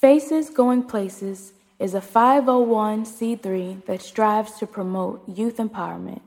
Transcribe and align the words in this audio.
Faces 0.00 0.48
Going 0.48 0.84
Places 0.84 1.52
is 1.78 1.92
a 1.92 2.00
501c3 2.00 3.84
that 3.84 4.00
strives 4.00 4.52
to 4.52 4.66
promote 4.66 5.28
youth 5.28 5.58
empowerment 5.58 6.22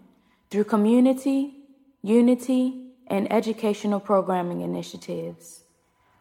through 0.52 0.66
community, 0.66 1.56
unity, 2.04 2.92
and 3.08 3.34
educational 3.34 4.00
programming 4.00 4.62
initiatives. 4.62 5.62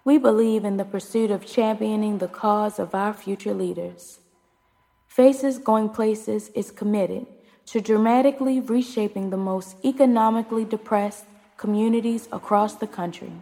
We 0.02 0.16
believe 0.16 0.64
in 0.64 0.78
the 0.78 0.86
pursuit 0.86 1.30
of 1.30 1.44
championing 1.44 2.16
the 2.16 2.26
cause 2.26 2.78
of 2.78 2.94
our 2.94 3.12
future 3.12 3.52
leaders. 3.52 4.20
Faces 5.06 5.58
Going 5.58 5.90
Places 5.90 6.48
is 6.54 6.70
committed 6.70 7.26
to 7.66 7.82
dramatically 7.82 8.60
reshaping 8.60 9.28
the 9.28 9.36
most 9.36 9.76
economically 9.84 10.64
depressed 10.64 11.26
communities 11.58 12.30
across 12.32 12.76
the 12.76 12.86
country. 12.86 13.32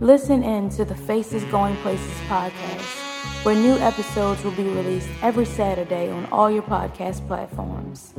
Listen 0.00 0.42
in 0.42 0.68
to 0.70 0.84
the 0.84 0.94
Faces 0.94 1.44
Going 1.44 1.76
Places 1.76 2.12
podcast, 2.28 3.44
where 3.44 3.54
new 3.54 3.76
episodes 3.78 4.42
will 4.44 4.52
be 4.52 4.64
released 4.64 5.08
every 5.22 5.44
Saturday 5.44 6.10
on 6.10 6.26
all 6.26 6.50
your 6.50 6.62
podcast 6.62 7.26
platforms. 7.26 8.14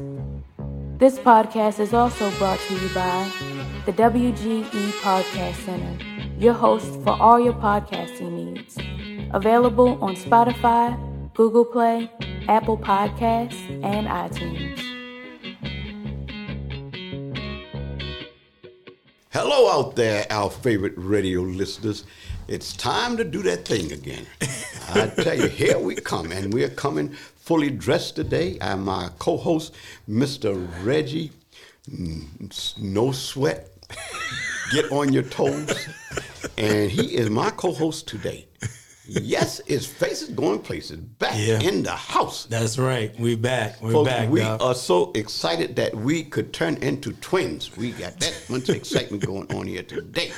This 0.97 1.19
podcast 1.19 1.79
is 1.79 1.93
also 1.93 2.31
brought 2.37 2.59
to 2.59 2.73
you 2.73 2.89
by 2.93 3.31
the 3.85 3.93
WGE 3.93 4.89
Podcast 5.01 5.55
Center, 5.65 6.03
your 6.39 6.53
host 6.53 6.91
for 7.03 7.11
all 7.21 7.39
your 7.39 7.53
podcasting 7.53 8.31
needs. 8.31 8.77
Available 9.33 10.03
on 10.03 10.15
Spotify, 10.15 10.97
Google 11.35 11.65
Play, 11.65 12.11
Apple 12.47 12.77
Podcasts, 12.77 13.61
and 13.83 14.07
iTunes. 14.07 14.96
Hello 19.31 19.69
out 19.69 19.95
there, 19.95 20.25
our 20.29 20.49
favorite 20.49 20.93
radio 20.95 21.41
listeners. 21.41 22.05
It's 22.47 22.73
time 22.73 23.17
to 23.17 23.23
do 23.23 23.41
that 23.43 23.67
thing 23.67 23.91
again. 23.91 24.25
I 24.89 25.07
tell 25.07 25.35
you, 25.37 25.47
here 25.47 25.77
we 25.77 25.95
come, 25.95 26.31
and 26.31 26.53
we're 26.53 26.69
coming 26.69 27.09
fully 27.09 27.69
dressed 27.69 28.15
today. 28.15 28.57
I'm 28.61 28.85
my 28.85 29.09
co-host, 29.19 29.73
Mr. 30.09 30.67
Reggie. 30.83 31.31
Mm, 31.89 32.77
No 32.79 33.11
sweat. 33.11 33.69
Get 34.71 34.91
on 34.91 35.13
your 35.13 35.23
toes. 35.23 35.87
And 36.57 36.89
he 36.89 37.15
is 37.15 37.29
my 37.29 37.49
co-host 37.51 38.07
today. 38.07 38.47
Yes, 39.07 39.61
it's 39.67 39.85
Faces 39.85 40.29
Going 40.29 40.59
Places 40.59 40.97
back 40.97 41.35
Yeah. 41.37 41.59
in 41.61 41.83
the 41.83 41.91
house. 41.95 42.45
That's 42.45 42.77
right. 42.77 43.17
We 43.19 43.35
back. 43.35 43.81
We're 43.81 43.91
Folks, 43.93 44.09
back. 44.09 44.29
we 44.29 44.41
dog. 44.41 44.61
are 44.61 44.75
so 44.75 45.11
excited 45.15 45.75
that 45.77 45.95
we 45.95 46.23
could 46.23 46.51
turn 46.53 46.75
into 46.77 47.13
twins. 47.13 47.75
We 47.77 47.91
got 47.91 48.19
that 48.19 48.43
much 48.49 48.69
excitement 48.69 49.25
going 49.25 49.51
on 49.55 49.67
here 49.67 49.83
today. 49.83 50.31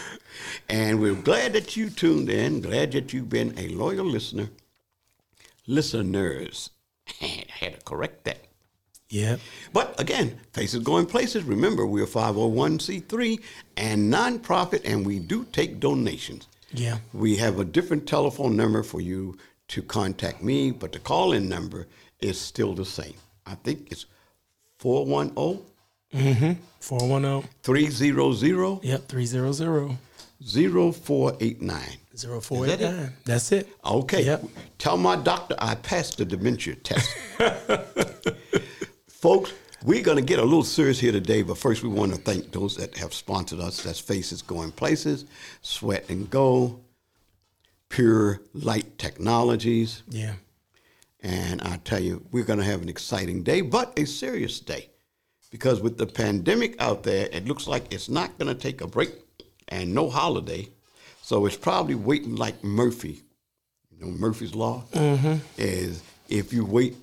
And 0.70 1.00
we're 1.02 1.16
glad 1.16 1.53
that 1.53 1.75
you 1.75 1.90
tuned 1.90 2.30
in, 2.30 2.62
glad 2.62 2.92
that 2.92 3.12
you've 3.12 3.30
been 3.30 3.58
a 3.58 3.70
loyal 3.70 4.06
listener. 4.06 4.50
Listeners. 5.67 6.70
I 7.22 7.44
had 7.50 7.73
to 7.80 7.86
correct 7.86 8.23
that. 8.25 8.40
yeah. 9.09 9.38
But 9.73 10.00
again, 10.00 10.40
Faces 10.53 10.84
Going 10.84 11.06
Places, 11.08 11.44
remember 11.44 11.86
we're 11.86 12.06
501c3 12.06 13.40
and 13.78 14.14
nonprofit, 14.14 14.81
and 14.86 15.06
we 15.06 15.20
do 15.20 15.45
take 15.52 15.80
donations. 15.80 16.47
Yeah. 16.72 17.00
We 17.14 17.36
have 17.38 17.59
a 17.59 17.66
different 17.66 18.08
telephone 18.08 18.56
number 18.56 18.84
for 18.84 19.02
you 19.02 19.38
to 19.70 19.81
contact 19.81 20.44
me, 20.44 20.72
but 20.72 20.92
the 20.92 21.00
call 21.00 21.34
in 21.34 21.48
number 21.50 21.88
is 22.20 22.39
still 22.39 22.73
the 22.73 22.86
same. 22.86 23.16
I 23.45 23.56
think 23.56 23.92
it's 23.92 24.06
410 24.78 25.64
mm-hmm. 26.14 26.62
410. 26.80 27.50
300 27.64 28.80
Yep. 28.84 29.08
300 29.08 29.97
0489. 30.94 31.81
0489. 32.16 33.14
That's 33.25 33.52
it. 33.52 33.67
Okay. 33.86 34.25
Yep. 34.25 34.45
Tell 34.78 34.97
my 34.97 35.16
doctor 35.16 35.56
I 35.59 35.75
passed 35.75 36.17
the 36.17 36.25
dementia 36.25 36.75
test. 36.75 37.09
Folks, 39.08 39.53
we're 39.83 40.03
going 40.03 40.17
to 40.17 40.23
get 40.23 40.39
a 40.39 40.44
little 40.44 40.63
serious 40.63 40.99
here 40.99 41.11
today, 41.11 41.41
but 41.41 41.58
first 41.58 41.84
we 41.84 41.90
want 41.90 42.13
to 42.13 42.19
thank 42.19 42.51
those 42.51 42.75
that 42.78 42.97
have 42.97 43.13
sponsored 43.13 43.59
us. 43.59 43.81
That's 43.84 44.00
Faces 44.00 44.41
Going 44.41 44.72
Places, 44.72 45.25
Sweat 45.62 46.09
and 46.09 46.29
Go, 46.29 46.79
Pure 47.90 48.41
Light 48.53 48.97
Technologies. 48.97 50.03
Yeah. 50.09 50.34
And 51.22 51.62
I 51.62 51.78
tell 51.78 52.00
you, 52.01 52.25
we're 52.31 52.44
going 52.44 52.59
to 52.59 52.66
have 52.66 52.81
an 52.81 52.90
exciting 52.90 53.44
day, 53.44 53.62
but 53.62 53.97
a 53.97 54.06
serious 54.06 54.59
day. 54.59 54.90
Because 55.51 55.81
with 55.81 55.97
the 55.97 56.06
pandemic 56.06 56.79
out 56.81 57.03
there, 57.03 57.28
it 57.31 57.46
looks 57.46 57.67
like 57.67 57.91
it's 57.94 58.09
not 58.09 58.38
going 58.38 58.53
to 58.53 58.59
take 58.59 58.81
a 58.81 58.88
break 58.88 59.11
and 59.69 59.94
no 59.94 60.09
holiday. 60.09 60.69
So 61.22 61.46
it's 61.46 61.57
probably 61.57 61.96
waiting 61.96 62.35
like 62.35 62.63
Murphy. 62.63 63.23
You 63.91 64.06
know, 64.06 64.11
Murphy's 64.11 64.56
Law 64.56 64.84
mm-hmm. 64.91 65.38
is 65.57 66.03
if 66.28 66.53
you 66.53 66.66
wait, 66.66 66.96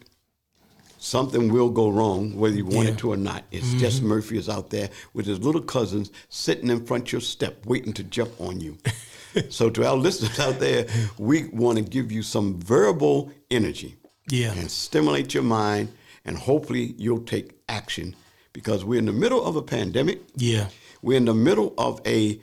something 1.06 1.52
will 1.52 1.70
go 1.70 1.88
wrong, 1.88 2.34
whether 2.36 2.56
you 2.56 2.64
want 2.64 2.88
Yeah. 2.88 2.94
it 2.94 2.98
to 2.98 3.12
or 3.12 3.16
not. 3.16 3.44
It's 3.52 3.72
just 3.74 3.98
mm-hmm. 3.98 4.08
Murphy 4.08 4.38
is 4.38 4.48
out 4.48 4.70
there 4.70 4.90
with 5.14 5.26
his 5.26 5.38
little 5.38 5.60
cousins 5.62 6.10
sitting 6.28 6.68
in 6.68 6.84
front 6.84 7.04
of 7.08 7.12
your 7.12 7.20
step, 7.20 7.64
waiting 7.64 7.92
to 7.94 8.02
jump 8.02 8.32
on 8.40 8.60
you. 8.60 8.76
so 9.48 9.70
to 9.70 9.86
our 9.86 9.94
listeners 9.96 10.38
out 10.40 10.58
there, 10.58 10.86
we 11.18 11.44
want 11.48 11.78
to 11.78 11.84
give 11.84 12.10
you 12.10 12.22
some 12.22 12.58
verbal 12.60 13.30
energy 13.50 13.94
Yeah. 14.28 14.52
and 14.54 14.68
stimulate 14.70 15.32
your 15.32 15.44
mind, 15.44 15.92
and 16.24 16.36
hopefully 16.36 16.94
you'll 16.98 17.20
take 17.24 17.52
action 17.68 18.16
because 18.52 18.84
we're 18.84 18.98
in 18.98 19.06
the 19.06 19.12
middle 19.12 19.44
of 19.44 19.54
a 19.54 19.62
pandemic. 19.62 20.22
Yeah. 20.34 20.68
We're 21.02 21.18
in 21.18 21.26
the 21.26 21.34
middle 21.34 21.72
of 21.78 22.00
a 22.04 22.40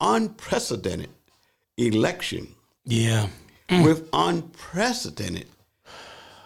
unprecedented 0.00 1.10
election 1.76 2.54
Yeah. 2.84 3.28
with 3.68 4.08
unprecedented 4.12 5.46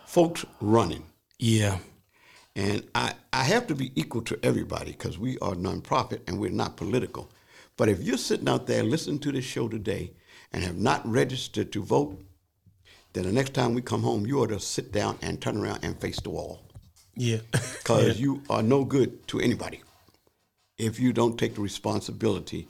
folks 0.06 0.46
running. 0.60 1.04
Yeah. 1.40 1.78
And 2.54 2.86
I, 2.94 3.14
I 3.32 3.44
have 3.44 3.66
to 3.68 3.74
be 3.74 3.92
equal 3.98 4.22
to 4.22 4.38
everybody 4.42 4.92
because 4.92 5.18
we 5.18 5.38
are 5.38 5.54
nonprofit 5.54 6.20
and 6.26 6.38
we're 6.38 6.50
not 6.50 6.76
political. 6.76 7.30
But 7.76 7.88
if 7.88 8.02
you're 8.02 8.18
sitting 8.18 8.48
out 8.48 8.66
there 8.66 8.82
listening 8.82 9.20
to 9.20 9.32
this 9.32 9.44
show 9.44 9.66
today 9.68 10.12
and 10.52 10.62
have 10.62 10.76
not 10.76 11.06
registered 11.08 11.72
to 11.72 11.82
vote, 11.82 12.20
then 13.14 13.24
the 13.24 13.32
next 13.32 13.54
time 13.54 13.72
we 13.74 13.82
come 13.82 14.02
home, 14.02 14.26
you 14.26 14.40
ought 14.40 14.48
to 14.48 14.60
sit 14.60 14.92
down 14.92 15.18
and 15.22 15.40
turn 15.40 15.56
around 15.56 15.80
and 15.82 15.98
face 15.98 16.20
the 16.20 16.30
wall 16.30 16.62
Yeah. 17.16 17.38
because 17.52 18.20
you 18.20 18.42
are 18.50 18.62
no 18.62 18.84
good 18.84 19.26
to 19.28 19.40
anybody 19.40 19.80
if 20.78 21.00
you 21.00 21.12
don't 21.12 21.38
take 21.38 21.54
the 21.54 21.60
responsibility 21.62 22.68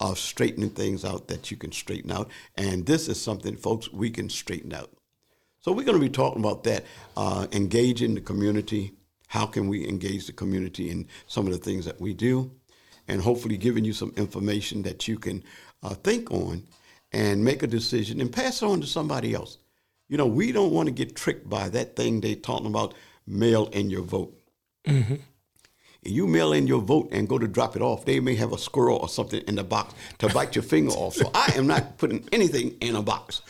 of 0.00 0.18
straightening 0.18 0.70
things 0.70 1.04
out 1.04 1.28
that 1.28 1.50
you 1.50 1.56
can 1.56 1.72
straighten 1.72 2.10
out. 2.10 2.30
And 2.56 2.84
this 2.84 3.08
is 3.08 3.20
something, 3.20 3.56
folks, 3.56 3.90
we 3.92 4.10
can 4.10 4.28
straighten 4.28 4.74
out. 4.74 4.90
So 5.62 5.70
we're 5.70 5.84
going 5.84 5.98
to 5.98 6.04
be 6.04 6.10
talking 6.10 6.40
about 6.40 6.64
that, 6.64 6.84
uh, 7.16 7.46
engaging 7.52 8.16
the 8.16 8.20
community. 8.20 8.94
How 9.28 9.46
can 9.46 9.68
we 9.68 9.88
engage 9.88 10.26
the 10.26 10.32
community 10.32 10.90
in 10.90 11.06
some 11.28 11.46
of 11.46 11.52
the 11.52 11.58
things 11.58 11.84
that 11.84 12.00
we 12.00 12.14
do? 12.14 12.50
And 13.06 13.22
hopefully 13.22 13.56
giving 13.56 13.84
you 13.84 13.92
some 13.92 14.12
information 14.16 14.82
that 14.82 15.06
you 15.06 15.18
can 15.18 15.44
uh, 15.84 15.94
think 15.94 16.32
on 16.32 16.64
and 17.12 17.44
make 17.44 17.62
a 17.62 17.68
decision 17.68 18.20
and 18.20 18.32
pass 18.32 18.60
it 18.60 18.66
on 18.66 18.80
to 18.80 18.86
somebody 18.88 19.34
else. 19.34 19.58
You 20.08 20.16
know, 20.16 20.26
we 20.26 20.50
don't 20.50 20.72
want 20.72 20.88
to 20.88 20.92
get 20.92 21.14
tricked 21.14 21.48
by 21.48 21.68
that 21.68 21.94
thing 21.94 22.20
they're 22.20 22.34
talking 22.34 22.66
about, 22.66 22.94
mail 23.26 23.66
in 23.68 23.88
your 23.88 24.02
vote. 24.02 24.36
You 26.04 26.26
mail 26.26 26.52
in 26.52 26.66
your 26.66 26.80
vote 26.80 27.10
and 27.12 27.28
go 27.28 27.38
to 27.38 27.46
drop 27.46 27.76
it 27.76 27.82
off, 27.82 28.04
they 28.04 28.18
may 28.18 28.34
have 28.34 28.52
a 28.52 28.58
squirrel 28.58 28.98
or 28.98 29.08
something 29.08 29.40
in 29.46 29.54
the 29.54 29.62
box 29.62 29.94
to 30.18 30.28
bite 30.28 30.56
your 30.56 30.64
finger 30.64 30.90
off. 30.92 31.14
So 31.14 31.30
I 31.32 31.52
am 31.54 31.68
not 31.68 31.96
putting 31.96 32.28
anything 32.32 32.76
in 32.80 32.96
a 32.96 33.02
box. 33.02 33.42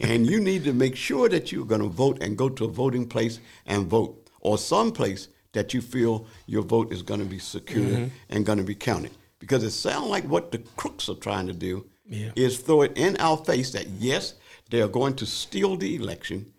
And 0.00 0.26
you 0.26 0.40
need 0.40 0.64
to 0.64 0.72
make 0.72 0.96
sure 0.96 1.28
that 1.28 1.52
you're 1.52 1.66
going 1.66 1.82
to 1.82 1.88
vote 1.88 2.22
and 2.22 2.36
go 2.36 2.48
to 2.48 2.64
a 2.64 2.68
voting 2.68 3.06
place 3.06 3.40
and 3.66 3.86
vote, 3.86 4.30
or 4.40 4.56
some 4.56 4.90
place 4.90 5.28
that 5.52 5.74
you 5.74 5.82
feel 5.82 6.26
your 6.46 6.62
vote 6.62 6.92
is 6.92 7.02
going 7.02 7.20
to 7.20 7.26
be 7.26 7.38
secure 7.38 7.84
mm-hmm. 7.84 8.06
and 8.30 8.46
going 8.46 8.58
to 8.58 8.64
be 8.64 8.74
counted. 8.74 9.12
Because 9.38 9.62
it 9.62 9.72
sounds 9.72 10.06
like 10.08 10.24
what 10.24 10.52
the 10.52 10.58
crooks 10.76 11.10
are 11.10 11.14
trying 11.14 11.46
to 11.46 11.52
do 11.52 11.84
Yeah. 12.08 12.32
is 12.36 12.56
throw 12.58 12.82
it 12.82 12.96
in 12.96 13.16
our 13.18 13.36
face 13.36 13.72
that 13.72 13.86
yes, 13.98 14.34
they 14.70 14.80
are 14.80 14.88
going 14.88 15.14
to 15.16 15.26
steal 15.26 15.76
the 15.76 15.94
election, 15.96 16.52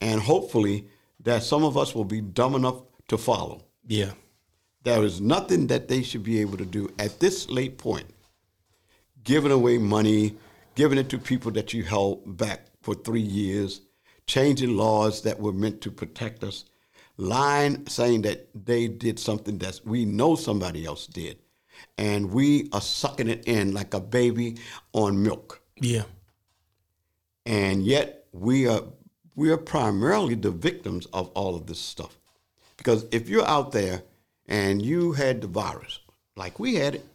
and 0.00 0.20
hopefully 0.20 0.86
that 1.24 1.42
some 1.42 1.64
of 1.64 1.76
us 1.76 1.94
will 1.94 2.04
be 2.04 2.20
dumb 2.20 2.54
enough 2.54 2.82
to 3.08 3.18
follow. 3.18 3.64
Yeah. 3.86 4.12
There 4.82 5.02
is 5.02 5.20
nothing 5.20 5.66
that 5.66 5.88
they 5.88 6.02
should 6.02 6.22
be 6.22 6.40
able 6.40 6.56
to 6.56 6.64
do 6.64 6.88
at 6.98 7.20
this 7.20 7.48
late 7.50 7.76
point. 7.76 8.06
Giving 9.24 9.52
away 9.52 9.76
money, 9.76 10.36
giving 10.74 10.96
it 10.96 11.10
to 11.10 11.18
people 11.18 11.50
that 11.52 11.74
you 11.74 11.82
held 11.82 12.38
back 12.38 12.66
for 12.80 12.94
three 12.94 13.20
years, 13.20 13.82
changing 14.26 14.76
laws 14.76 15.22
that 15.22 15.38
were 15.38 15.52
meant 15.52 15.82
to 15.82 15.90
protect 15.90 16.42
us, 16.42 16.64
lying, 17.18 17.86
saying 17.86 18.22
that 18.22 18.48
they 18.54 18.88
did 18.88 19.18
something 19.18 19.58
that 19.58 19.80
we 19.84 20.06
know 20.06 20.34
somebody 20.34 20.86
else 20.86 21.06
did. 21.06 21.38
And 21.98 22.30
we 22.30 22.70
are 22.72 22.80
sucking 22.80 23.28
it 23.28 23.44
in 23.46 23.74
like 23.74 23.92
a 23.92 24.00
baby 24.00 24.56
on 24.94 25.22
milk. 25.22 25.60
Yeah. 25.76 26.04
And 27.44 27.84
yet 27.84 28.26
we 28.32 28.66
are 28.66 28.82
we 29.34 29.50
are 29.50 29.56
primarily 29.56 30.34
the 30.34 30.50
victims 30.50 31.06
of 31.12 31.28
all 31.28 31.54
of 31.54 31.66
this 31.66 31.78
stuff. 31.78 32.18
Because 32.76 33.06
if 33.10 33.28
you're 33.28 33.46
out 33.46 33.72
there 33.72 34.02
and 34.50 34.82
you 34.82 35.12
had 35.12 35.40
the 35.40 35.46
virus, 35.46 36.00
like 36.36 36.58
we 36.58 36.74
had 36.74 36.96
it, 36.96 37.06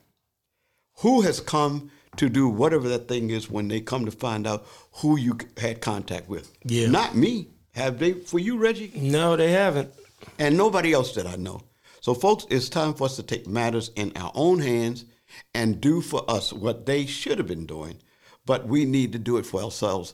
who 0.99 1.21
has 1.21 1.39
come 1.41 1.91
to 2.15 2.29
do 2.29 2.47
whatever 2.47 2.87
that 2.87 3.07
thing 3.09 3.29
is 3.29 3.49
when 3.51 3.67
they 3.67 3.81
come 3.81 4.05
to 4.05 4.11
find 4.11 4.47
out 4.47 4.65
who 4.93 5.17
you 5.17 5.37
had 5.57 5.81
contact 5.81 6.29
with. 6.29 6.51
Yeah. 6.63 6.87
Not 6.87 7.15
me. 7.15 7.49
Have 7.73 7.99
they 7.99 8.13
for 8.13 8.39
you, 8.39 8.57
Reggie? 8.57 8.91
No, 8.95 9.35
they 9.35 9.51
haven't. 9.51 9.93
And 10.39 10.57
nobody 10.57 10.93
else 10.93 11.13
that 11.15 11.27
I 11.27 11.35
know. 11.35 11.61
So, 11.99 12.13
folks, 12.13 12.45
it's 12.49 12.69
time 12.69 12.93
for 12.93 13.03
us 13.05 13.17
to 13.17 13.23
take 13.23 13.47
matters 13.47 13.91
in 13.95 14.13
our 14.15 14.31
own 14.33 14.59
hands 14.59 15.05
and 15.53 15.81
do 15.81 16.01
for 16.01 16.23
us 16.29 16.53
what 16.53 16.85
they 16.85 17.05
should 17.05 17.37
have 17.37 17.47
been 17.47 17.65
doing, 17.65 17.97
but 18.45 18.67
we 18.67 18.85
need 18.85 19.11
to 19.11 19.19
do 19.19 19.37
it 19.37 19.45
for 19.45 19.61
ourselves, 19.61 20.13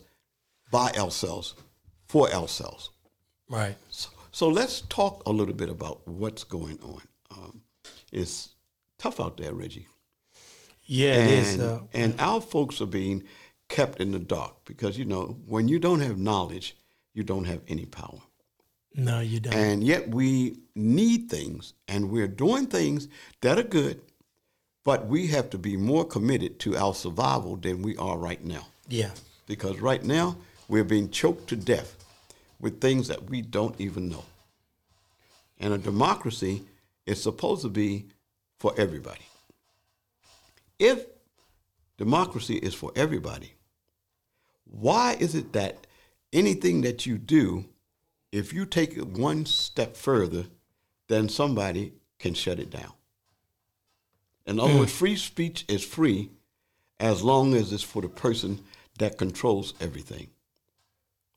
by 0.71 0.91
ourselves, 0.93 1.53
for 2.07 2.33
ourselves. 2.33 2.89
Right. 3.47 3.75
So, 3.89 4.09
so 4.31 4.47
let's 4.47 4.81
talk 4.81 5.21
a 5.27 5.31
little 5.31 5.53
bit 5.53 5.69
about 5.69 6.07
what's 6.07 6.43
going 6.43 6.79
on. 6.81 7.01
Um, 7.31 7.61
it's 8.11 8.49
tough 8.97 9.19
out 9.19 9.37
there, 9.37 9.53
Reggie. 9.53 9.87
Yeah, 10.83 11.13
and, 11.13 11.31
it 11.31 11.39
is. 11.39 11.59
Uh, 11.59 11.81
and 11.93 12.15
our 12.19 12.41
folks 12.41 12.81
are 12.81 12.85
being 12.85 13.23
kept 13.69 14.01
in 14.01 14.11
the 14.11 14.19
dark 14.19 14.65
because, 14.65 14.97
you 14.97 15.05
know, 15.05 15.37
when 15.45 15.67
you 15.67 15.79
don't 15.79 16.01
have 16.01 16.17
knowledge, 16.17 16.75
you 17.13 17.23
don't 17.23 17.45
have 17.45 17.61
any 17.67 17.85
power. 17.85 18.19
no, 18.95 19.21
you 19.21 19.39
don't. 19.39 19.53
And 19.53 19.83
yet 19.83 20.09
we 20.09 20.57
need 20.75 21.29
things 21.29 21.73
and 21.87 22.09
we're 22.11 22.27
doing 22.27 22.67
things 22.67 23.07
that 23.41 23.57
are 23.57 23.63
good, 23.63 24.01
but 24.83 25.07
we 25.07 25.27
have 25.27 25.49
to 25.51 25.57
be 25.57 25.77
more 25.77 26.03
committed 26.05 26.59
to 26.59 26.75
our 26.75 26.93
survival 26.93 27.55
than 27.55 27.81
we 27.81 27.95
are 27.97 28.17
right 28.17 28.43
now. 28.43 28.67
yeah. 28.89 29.11
Because 29.47 29.79
right 29.79 30.03
now 30.03 30.37
we're 30.69 30.85
being 30.85 31.09
choked 31.09 31.47
to 31.49 31.57
death 31.57 31.97
with 32.61 32.79
things 32.79 33.09
that 33.09 33.29
we 33.29 33.41
don't 33.41 33.79
even 33.81 34.07
know. 34.07 34.23
And 35.59 35.73
a 35.73 35.77
democracy 35.77 36.63
is 37.05 37.21
supposed 37.21 37.61
to 37.63 37.69
be 37.69 38.07
for 38.59 38.73
everybody. 38.77 39.25
If 40.79 41.05
democracy 41.97 42.55
is 42.55 42.73
for 42.73 42.91
everybody, 42.95 43.53
why 44.65 45.15
is 45.19 45.35
it 45.35 45.53
that 45.53 45.87
anything 46.33 46.81
that 46.81 47.05
you 47.05 47.17
do, 47.17 47.65
if 48.31 48.53
you 48.53 48.65
take 48.65 48.97
it 48.97 49.07
one 49.07 49.45
step 49.45 49.95
further, 49.97 50.45
then 51.07 51.29
somebody 51.29 51.93
can 52.19 52.33
shut 52.33 52.59
it 52.59 52.69
down? 52.69 52.93
In 54.45 54.59
other 54.59 54.77
words, 54.77 54.91
hmm. 54.91 54.97
free 54.97 55.15
speech 55.15 55.65
is 55.67 55.83
free 55.83 56.31
as 56.99 57.23
long 57.23 57.53
as 57.53 57.73
it's 57.73 57.83
for 57.83 58.01
the 58.01 58.09
person 58.09 58.61
that 58.99 59.17
controls 59.17 59.73
everything. 59.79 60.29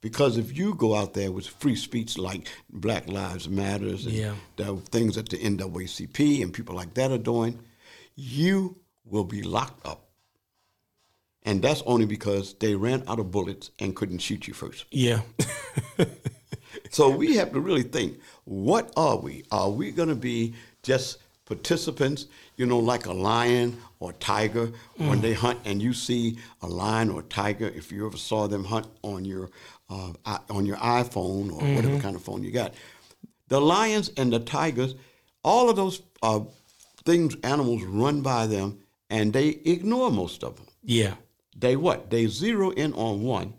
Because 0.05 0.37
if 0.37 0.55
you 0.55 0.75
go 0.75 0.95
out 0.95 1.15
there 1.15 1.33
with 1.33 1.47
free 1.47 1.77
speech 1.77 2.19
like 2.19 2.47
Black 2.69 3.09
Lives 3.09 3.49
Matters 3.49 4.05
and 4.05 4.15
Yeah. 4.15 4.35
the 4.57 4.77
things 4.91 5.15
that 5.15 5.31
the 5.31 5.39
NAACP 5.39 6.43
and 6.43 6.53
people 6.53 6.75
like 6.77 6.93
that 6.93 7.11
are 7.11 7.17
doing, 7.17 7.59
you 8.15 8.77
will 9.07 9.25
be 9.25 9.41
locked 9.43 9.87
up. 9.87 10.11
And 11.43 11.63
that's 11.63 11.83
only 11.87 12.05
because 12.05 12.53
they 12.61 12.75
ran 12.75 13.03
out 13.09 13.19
of 13.19 13.31
bullets 13.31 13.71
and 13.79 13.97
couldn't 13.97 14.19
shoot 14.19 14.47
you 14.47 14.53
first. 14.53 14.85
Yeah. 14.91 15.23
So 16.91 17.09
we 17.09 17.37
have 17.37 17.53
to 17.53 17.61
really 17.61 17.83
think 17.83 18.21
what 18.45 18.93
are 18.97 19.17
we? 19.17 19.45
Are 19.51 19.71
we 19.71 19.91
going 19.91 20.11
to 20.11 20.15
be 20.15 20.55
just 20.83 21.19
participants, 21.45 22.27
you 22.57 22.67
know, 22.67 22.79
like 22.79 23.07
a 23.07 23.13
lion 23.13 23.77
or 24.01 24.13
tiger 24.15 24.73
when 24.97 25.21
they 25.21 25.35
hunt 25.35 25.59
and 25.65 25.83
you 25.83 25.93
see 25.93 26.39
a 26.63 26.67
lion 26.67 27.11
or 27.11 27.21
a 27.21 27.25
tiger, 27.25 27.69
if 27.69 27.93
you 27.93 28.07
ever 28.07 28.17
saw 28.17 28.47
them 28.47 28.65
hunt 28.65 28.87
on 29.03 29.25
your, 29.25 29.51
uh, 29.91 30.13
on 30.51 30.65
your 30.67 30.77
iPhone 30.79 31.53
or 31.53 31.75
whatever 31.75 31.99
kind 32.01 32.17
of 32.17 32.23
phone 32.23 32.43
you 32.43 32.51
got? 32.51 32.75
The 33.49 33.61
lions 33.61 34.11
and 34.17 34.33
the 34.33 34.41
tigers, 34.41 34.95
all 35.43 35.69
of 35.69 35.77
those 35.77 36.03
uh, 36.23 36.41
things, 37.05 37.37
animals 37.43 37.83
run 37.85 38.23
by 38.23 38.47
them 38.47 38.79
and 39.11 39.33
they 39.33 39.49
ignore 39.49 40.11
most 40.11 40.43
of 40.43 40.57
them 40.57 40.67
yeah. 40.83 41.15
they 41.57 41.77
what? 41.77 42.11
They 42.11 42.27
zero 42.27 42.71
in 42.71 42.93
on 42.95 43.23
one 43.23 43.55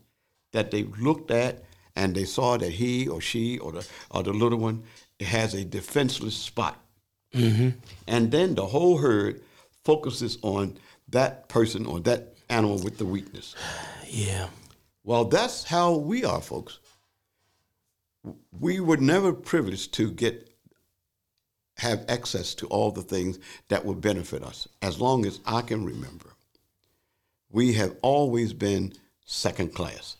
that 0.54 0.72
they 0.72 0.84
looked 0.84 1.32
at 1.32 1.64
and 1.96 2.16
they 2.16 2.26
saw 2.26 2.58
that 2.58 2.72
he 2.72 3.08
or 3.08 3.22
she 3.22 3.58
or 3.58 3.72
the 3.72 3.88
or 4.12 4.24
the 4.24 4.34
little 4.34 4.60
one 4.60 4.84
has 5.20 5.54
a 5.54 5.64
defenseless 5.66 6.36
spot. 6.36 6.80
Mm-hmm. 7.36 7.70
And 8.08 8.32
then 8.32 8.56
the 8.56 8.66
whole 8.66 8.98
herd 8.98 9.42
focuses 9.84 10.38
on 10.42 10.78
that 11.10 11.48
person 11.50 11.86
or 11.86 12.00
that 12.02 12.34
animal 12.50 12.80
with 12.80 12.98
the 12.98 13.06
weakness. 13.06 13.56
Yeah. 14.08 14.48
Well, 15.04 15.26
that's 15.26 15.64
how 15.64 15.96
we 15.96 16.26
are, 16.26 16.42
folks. 16.42 16.80
We 18.60 18.80
were 18.80 18.98
never 18.98 19.34
privileged 19.34 19.94
to 19.96 20.10
get 20.10 20.50
have 21.78 22.06
access 22.08 22.56
to 22.56 22.68
all 22.68 22.90
the 22.90 23.02
things 23.02 23.38
that 23.68 23.86
would 23.86 24.00
benefit 24.00 24.42
us. 24.42 24.68
As 24.82 25.02
long 25.02 25.26
as 25.26 25.42
I 25.46 25.62
can 25.62 25.86
remember, 25.86 26.30
we 27.52 27.74
have 27.74 27.96
always 28.02 28.54
been 28.54 28.94
second 29.26 29.74
class. 29.76 30.18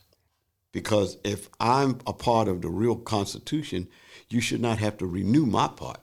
Because 0.72 1.16
if 1.24 1.48
I'm 1.58 1.98
a 2.06 2.12
part 2.12 2.48
of 2.48 2.60
the 2.60 2.68
real 2.68 2.96
Constitution, 2.96 3.88
you 4.28 4.42
should 4.42 4.60
not 4.60 4.78
have 4.78 4.98
to 4.98 5.06
renew 5.06 5.46
my 5.46 5.68
part, 5.68 6.00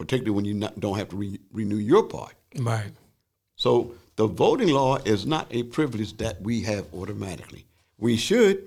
particularly 0.00 0.30
when 0.30 0.46
you 0.46 0.54
not, 0.54 0.80
don't 0.80 0.96
have 0.96 1.10
to 1.10 1.16
re- 1.16 1.40
renew 1.52 1.76
your 1.76 2.02
part. 2.02 2.32
Right. 2.58 2.90
So 3.54 3.92
the 4.16 4.26
voting 4.26 4.68
law 4.68 4.96
is 4.96 5.26
not 5.26 5.46
a 5.50 5.64
privilege 5.64 6.16
that 6.16 6.40
we 6.40 6.62
have 6.62 6.86
automatically. 6.94 7.66
We 7.98 8.16
should, 8.16 8.66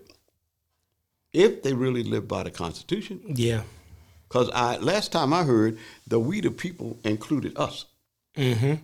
if 1.34 1.64
they 1.64 1.74
really 1.74 2.04
live 2.04 2.28
by 2.28 2.44
the 2.44 2.52
Constitution. 2.52 3.20
Yeah. 3.26 3.64
Because 4.30 4.52
I 4.54 4.78
last 4.78 5.12
time 5.12 5.34
I 5.34 5.42
heard, 5.42 5.80
the 6.06 6.20
we 6.20 6.40
the 6.40 6.52
people 6.52 7.00
included 7.04 7.58
us. 7.58 7.86
Mm-hmm. 8.38 8.76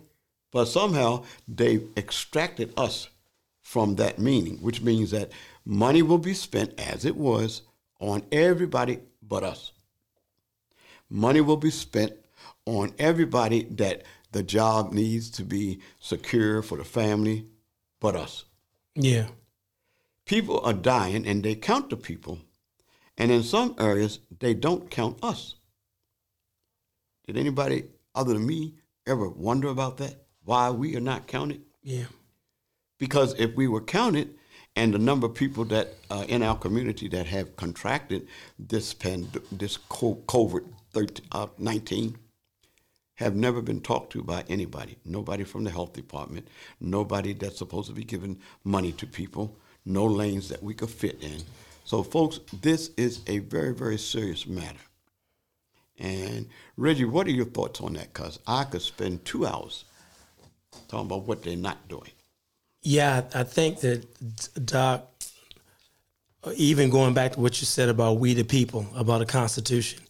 But 0.50 0.64
somehow 0.64 1.22
they 1.46 1.82
extracted 1.96 2.72
us 2.76 3.10
from 3.60 3.94
that 3.94 4.18
meaning, 4.18 4.56
which 4.56 4.82
means 4.82 5.12
that 5.12 5.30
money 5.64 6.02
will 6.02 6.18
be 6.18 6.34
spent 6.34 6.80
as 6.80 7.04
it 7.04 7.16
was 7.16 7.62
on 8.00 8.24
everybody 8.32 8.98
but 9.22 9.44
us. 9.44 9.70
Money 11.08 11.40
will 11.40 11.56
be 11.56 11.70
spent 11.70 12.14
on 12.66 12.92
everybody 12.98 13.64
that 13.64 14.02
the 14.32 14.42
job 14.42 14.92
needs 14.92 15.30
to 15.30 15.44
be 15.44 15.80
secure 15.98 16.62
for 16.62 16.78
the 16.78 16.84
family 16.84 17.46
but 18.00 18.16
us. 18.16 18.44
Yeah. 18.94 19.28
People 20.24 20.60
are 20.60 20.72
dying 20.72 21.26
and 21.26 21.42
they 21.42 21.54
count 21.54 21.90
the 21.90 21.96
people, 21.96 22.38
and 23.18 23.30
in 23.30 23.42
some 23.42 23.74
areas 23.78 24.20
they 24.38 24.54
don't 24.54 24.90
count 24.90 25.18
us. 25.22 25.56
Did 27.26 27.36
anybody 27.36 27.84
other 28.14 28.34
than 28.34 28.46
me 28.46 28.74
ever 29.06 29.28
wonder 29.28 29.68
about 29.68 29.96
that? 29.98 30.14
Why 30.44 30.70
we 30.70 30.96
are 30.96 31.00
not 31.00 31.26
counted? 31.26 31.62
Yeah. 31.82 32.04
Because 32.98 33.34
if 33.38 33.54
we 33.54 33.66
were 33.66 33.80
counted, 33.80 34.34
and 34.76 34.94
the 34.94 34.98
number 34.98 35.26
of 35.26 35.34
people 35.34 35.64
that 35.64 35.94
uh, 36.10 36.24
in 36.28 36.42
our 36.42 36.56
community 36.56 37.08
that 37.08 37.26
have 37.26 37.56
contracted 37.56 38.28
this 38.58 38.94
pand- 38.94 39.40
this 39.50 39.78
COVID 39.78 40.64
nineteen 41.58 42.16
have 43.20 43.36
never 43.36 43.60
been 43.60 43.80
talked 43.80 44.12
to 44.14 44.22
by 44.22 44.42
anybody. 44.48 44.96
Nobody 45.04 45.44
from 45.44 45.64
the 45.64 45.70
health 45.70 45.92
department. 45.92 46.48
Nobody 46.80 47.34
that's 47.34 47.58
supposed 47.58 47.88
to 47.88 47.94
be 47.94 48.02
giving 48.02 48.40
money 48.64 48.92
to 48.92 49.06
people. 49.06 49.56
No 49.84 50.06
lanes 50.06 50.48
that 50.48 50.62
we 50.62 50.74
could 50.74 50.90
fit 50.90 51.22
in. 51.22 51.42
So, 51.84 52.02
folks, 52.02 52.40
this 52.62 52.90
is 52.96 53.20
a 53.26 53.38
very 53.40 53.74
very 53.74 53.98
serious 53.98 54.46
matter. 54.46 54.78
And 55.98 56.48
Reggie, 56.78 57.04
what 57.04 57.26
are 57.26 57.30
your 57.30 57.44
thoughts 57.44 57.80
on 57.82 57.92
that? 57.92 58.12
Because 58.12 58.38
I 58.46 58.64
could 58.64 58.80
spend 58.80 59.24
two 59.26 59.46
hours 59.46 59.84
talking 60.88 61.06
about 61.06 61.26
what 61.26 61.42
they're 61.42 61.56
not 61.56 61.88
doing. 61.88 62.10
Yeah, 62.82 63.24
I 63.34 63.44
think 63.44 63.80
that 63.80 64.06
Doc, 64.64 65.06
even 66.54 66.88
going 66.88 67.12
back 67.12 67.32
to 67.32 67.40
what 67.40 67.60
you 67.60 67.66
said 67.66 67.90
about 67.90 68.18
we 68.18 68.32
the 68.32 68.44
people, 68.44 68.86
about 68.96 69.18
the 69.18 69.26
Constitution, 69.26 70.00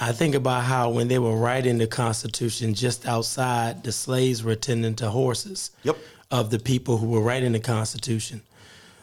I 0.00 0.12
think 0.12 0.34
about 0.34 0.64
how 0.64 0.90
when 0.90 1.08
they 1.08 1.18
were 1.18 1.36
writing 1.36 1.78
the 1.78 1.86
Constitution, 1.86 2.74
just 2.74 3.06
outside, 3.06 3.84
the 3.84 3.92
slaves 3.92 4.42
were 4.42 4.52
attending 4.52 4.94
to 4.96 5.10
horses 5.10 5.70
Yep. 5.84 5.96
of 6.30 6.50
the 6.50 6.58
people 6.58 6.98
who 6.98 7.06
were 7.06 7.20
writing 7.22 7.52
the 7.52 7.60
Constitution. 7.60 8.42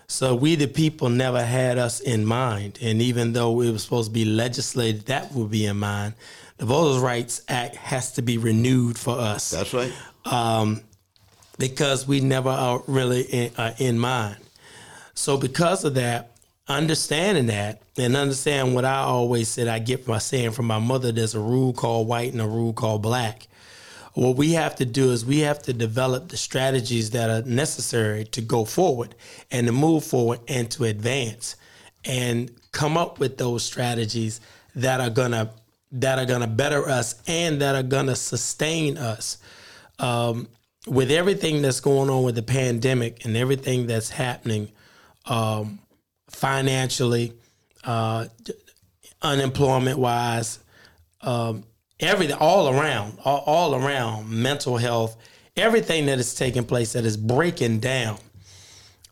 So 0.07 0.35
we 0.35 0.55
the 0.55 0.67
people 0.67 1.07
never 1.09 1.41
had 1.43 1.77
us 1.77 2.01
in 2.01 2.25
mind, 2.25 2.77
and 2.81 3.01
even 3.01 3.31
though 3.31 3.61
it 3.61 3.71
was 3.71 3.83
supposed 3.83 4.09
to 4.09 4.13
be 4.13 4.25
legislated 4.25 5.05
that 5.05 5.31
would 5.31 5.49
be 5.49 5.65
in 5.65 5.77
mind, 5.77 6.15
the 6.57 6.65
Voters' 6.65 7.01
Rights 7.01 7.41
Act 7.47 7.77
has 7.77 8.11
to 8.13 8.21
be 8.21 8.37
renewed 8.37 8.97
for 8.99 9.17
us 9.17 9.49
That's 9.51 9.73
right. 9.73 9.93
because 11.57 12.07
we 12.07 12.19
never 12.19 12.49
are 12.49 12.83
really 12.87 13.21
in, 13.21 13.51
uh, 13.55 13.73
in 13.77 13.97
mind. 13.97 14.37
So 15.13 15.37
because 15.37 15.85
of 15.85 15.93
that, 15.95 16.30
understanding 16.67 17.47
that 17.47 17.81
and 17.97 18.15
understand 18.15 18.73
what 18.75 18.85
I 18.85 18.97
always 18.99 19.49
said 19.49 19.67
I 19.67 19.79
get 19.79 20.07
my 20.07 20.17
saying 20.17 20.51
from 20.51 20.67
my 20.67 20.79
mother, 20.79 21.11
there's 21.11 21.35
a 21.35 21.39
rule 21.39 21.73
called 21.73 22.07
white 22.07 22.31
and 22.31 22.41
a 22.41 22.47
rule 22.47 22.73
called 22.73 23.01
black. 23.01 23.47
What 24.13 24.35
we 24.35 24.53
have 24.53 24.75
to 24.75 24.85
do 24.85 25.11
is 25.11 25.25
we 25.25 25.39
have 25.39 25.61
to 25.63 25.73
develop 25.73 26.29
the 26.29 26.37
strategies 26.37 27.11
that 27.11 27.29
are 27.29 27.47
necessary 27.47 28.25
to 28.25 28.41
go 28.41 28.65
forward 28.65 29.15
and 29.51 29.67
to 29.67 29.73
move 29.73 30.03
forward 30.03 30.39
and 30.47 30.69
to 30.71 30.83
advance 30.83 31.55
and 32.03 32.51
come 32.71 32.97
up 32.97 33.19
with 33.19 33.37
those 33.37 33.63
strategies 33.63 34.41
that 34.75 34.99
are 34.99 35.09
gonna 35.09 35.51
that 35.93 36.19
are 36.19 36.25
gonna 36.25 36.47
better 36.47 36.87
us 36.87 37.21
and 37.27 37.61
that 37.61 37.75
are 37.75 37.83
gonna 37.83 38.15
sustain 38.15 38.97
us. 38.97 39.37
Um, 39.99 40.47
with 40.87 41.11
everything 41.11 41.61
that's 41.61 41.79
going 41.79 42.09
on 42.09 42.23
with 42.23 42.35
the 42.35 42.41
pandemic 42.41 43.23
and 43.23 43.37
everything 43.37 43.87
that's 43.87 44.09
happening 44.09 44.71
um, 45.25 45.79
financially, 46.31 47.33
uh, 47.83 48.25
unemployment 49.21 49.99
wise, 49.99 50.59
um, 51.21 51.63
everything 51.99 52.35
all 52.39 52.69
around, 52.69 53.17
all, 53.23 53.43
all 53.45 53.75
around, 53.75 54.29
mental 54.29 54.77
health, 54.77 55.17
everything 55.55 56.07
that 56.07 56.19
is 56.19 56.33
taking 56.33 56.63
place 56.63 56.93
that 56.93 57.05
is 57.05 57.17
breaking 57.17 57.79
down. 57.79 58.17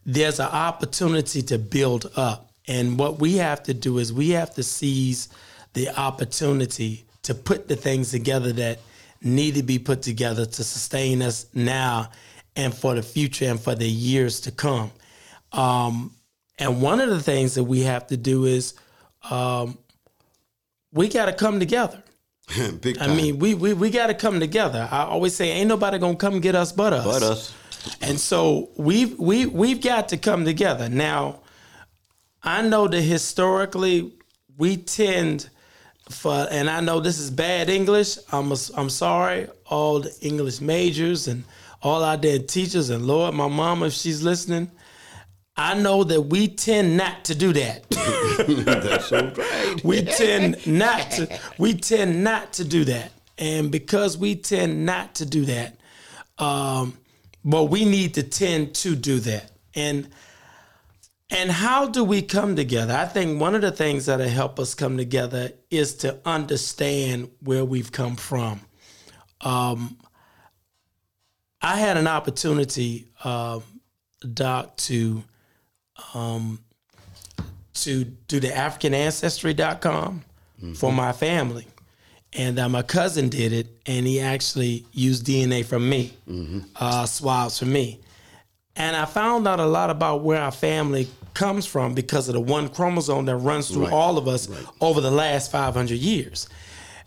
There's 0.05 0.39
an 0.39 0.47
opportunity 0.47 1.41
to 1.43 1.59
build 1.59 2.11
up. 2.15 2.51
And 2.67 2.97
what 2.97 3.19
we 3.19 3.35
have 3.37 3.63
to 3.63 3.73
do 3.73 3.97
is 3.97 4.11
we 4.13 4.31
have 4.31 4.53
to 4.55 4.63
seize 4.63 5.29
the 5.73 5.89
opportunity 5.99 7.05
to 7.23 7.35
put 7.35 7.67
the 7.67 7.75
things 7.75 8.11
together 8.11 8.53
that 8.53 8.79
need 9.21 9.55
to 9.55 9.63
be 9.63 9.77
put 9.77 10.01
together 10.01 10.45
to 10.45 10.63
sustain 10.63 11.21
us 11.21 11.45
now 11.53 12.09
and 12.55 12.73
for 12.73 12.95
the 12.95 13.03
future 13.03 13.45
and 13.45 13.59
for 13.59 13.75
the 13.75 13.87
years 13.87 14.41
to 14.41 14.51
come. 14.51 14.91
Um, 15.51 16.11
and 16.59 16.81
one 16.81 16.99
of 16.99 17.09
the 17.09 17.21
things 17.21 17.55
that 17.55 17.63
we 17.63 17.81
have 17.81 18.07
to 18.07 18.17
do 18.17 18.45
is 18.45 18.73
um, 19.29 19.77
we 20.91 21.07
got 21.07 21.25
to 21.25 21.33
come 21.33 21.59
together. 21.59 22.03
Big 22.81 22.97
time. 22.97 23.11
I 23.11 23.15
mean, 23.15 23.39
we 23.39 23.53
we, 23.53 23.73
we 23.73 23.89
got 23.89 24.07
to 24.07 24.13
come 24.13 24.39
together. 24.39 24.87
I 24.91 25.03
always 25.03 25.35
say, 25.35 25.49
ain't 25.51 25.69
nobody 25.69 25.97
gonna 25.97 26.15
come 26.15 26.39
get 26.39 26.55
us 26.55 26.71
but 26.71 26.93
us. 26.93 27.05
but 27.05 27.23
us. 27.23 27.53
And 28.01 28.19
so 28.19 28.69
we've 28.75 29.17
we 29.17 29.45
we've 29.45 29.81
got 29.81 30.09
to 30.09 30.17
come 30.17 30.45
together. 30.45 30.89
Now, 30.89 31.41
I 32.43 32.61
know 32.61 32.87
that 32.87 33.01
historically 33.01 34.13
we 34.57 34.77
tend 34.77 35.49
for, 36.09 36.47
and 36.51 36.69
I 36.69 36.81
know 36.81 36.99
this 36.99 37.19
is 37.19 37.29
bad 37.29 37.69
English. 37.69 38.17
I'm 38.31 38.51
a, 38.51 38.57
I'm 38.75 38.89
sorry, 38.89 39.47
all 39.67 39.99
the 39.99 40.15
English 40.21 40.59
majors 40.59 41.27
and 41.27 41.43
all 41.81 42.03
our 42.03 42.17
dead 42.17 42.49
teachers 42.49 42.89
and 42.89 43.05
Lord, 43.05 43.33
my 43.35 43.47
mom 43.47 43.83
if 43.83 43.93
she's 43.93 44.21
listening. 44.21 44.69
I 45.59 45.73
know 45.73 46.05
that 46.05 46.21
we 46.21 46.47
tend 46.47 46.95
not 46.95 47.25
to 47.25 47.35
do 47.35 47.51
that. 47.51 47.89
That's 47.89 49.07
so 49.07 49.33
right. 49.35 49.83
we 49.83 50.03
tend 50.03 50.65
not 50.65 51.11
to 51.11 51.39
we 51.57 51.73
tend 51.73 52.23
not 52.23 52.53
to 52.53 52.63
do 52.63 52.85
that 52.85 53.11
and 53.37 53.71
because 53.71 54.17
we 54.17 54.35
tend 54.35 54.85
not 54.85 55.15
to 55.15 55.25
do 55.25 55.45
that 55.45 55.77
um 56.37 56.97
but 57.43 57.65
we 57.65 57.85
need 57.85 58.13
to 58.13 58.23
tend 58.23 58.75
to 58.75 58.95
do 58.95 59.19
that 59.19 59.51
and 59.75 60.07
and 61.29 61.51
how 61.51 61.87
do 61.87 62.03
we 62.03 62.21
come 62.21 62.55
together 62.55 62.93
i 62.93 63.05
think 63.05 63.39
one 63.39 63.55
of 63.55 63.61
the 63.61 63.71
things 63.71 64.05
that'll 64.05 64.27
help 64.27 64.59
us 64.59 64.73
come 64.73 64.97
together 64.97 65.51
is 65.69 65.95
to 65.95 66.17
understand 66.25 67.29
where 67.41 67.65
we've 67.65 67.91
come 67.91 68.15
from 68.15 68.59
um 69.41 69.97
i 71.61 71.77
had 71.77 71.97
an 71.97 72.07
opportunity 72.07 73.07
um 73.23 73.63
doc 74.33 74.75
to 74.77 75.23
um 76.13 76.59
to 77.75 78.03
do 78.27 78.39
the 78.41 78.49
AfricanAncestry.com 78.49 80.23
for 80.75 80.91
my 80.91 81.11
family. 81.13 81.65
And 82.33 82.59
uh, 82.59 82.67
my 82.69 82.81
cousin 82.83 83.29
did 83.29 83.53
it, 83.53 83.67
and 83.85 84.05
he 84.05 84.19
actually 84.19 84.85
used 84.91 85.25
DNA 85.25 85.63
from 85.65 85.89
me, 85.89 86.13
uh, 86.75 87.05
swabs 87.05 87.57
from 87.59 87.71
me. 87.71 87.99
And 88.75 88.95
I 88.95 89.05
found 89.05 89.47
out 89.47 89.59
a 89.59 89.65
lot 89.65 89.89
about 89.89 90.21
where 90.23 90.41
our 90.41 90.51
family 90.51 91.07
comes 91.33 91.65
from 91.65 91.93
because 91.95 92.27
of 92.27 92.33
the 92.33 92.39
one 92.41 92.69
chromosome 92.69 93.25
that 93.25 93.37
runs 93.37 93.69
through 93.69 93.85
Right. 93.85 93.93
all 93.93 94.17
of 94.17 94.27
us 94.27 94.47
over 94.81 94.99
the 95.01 95.09
last 95.11 95.49
500 95.51 95.97
years. 95.97 96.47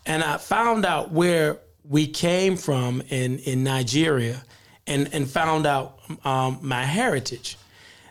And 0.05 0.23
I 0.23 0.37
found 0.37 0.85
out 0.85 1.11
where 1.11 1.59
we 1.87 2.07
came 2.07 2.57
from 2.57 3.01
in, 3.09 3.37
in 3.39 3.63
Nigeria 3.63 4.41
and, 4.87 5.07
and 5.13 5.29
found 5.29 5.65
out 5.65 5.99
um, 6.25 6.59
my 6.61 6.83
heritage. 6.83 7.57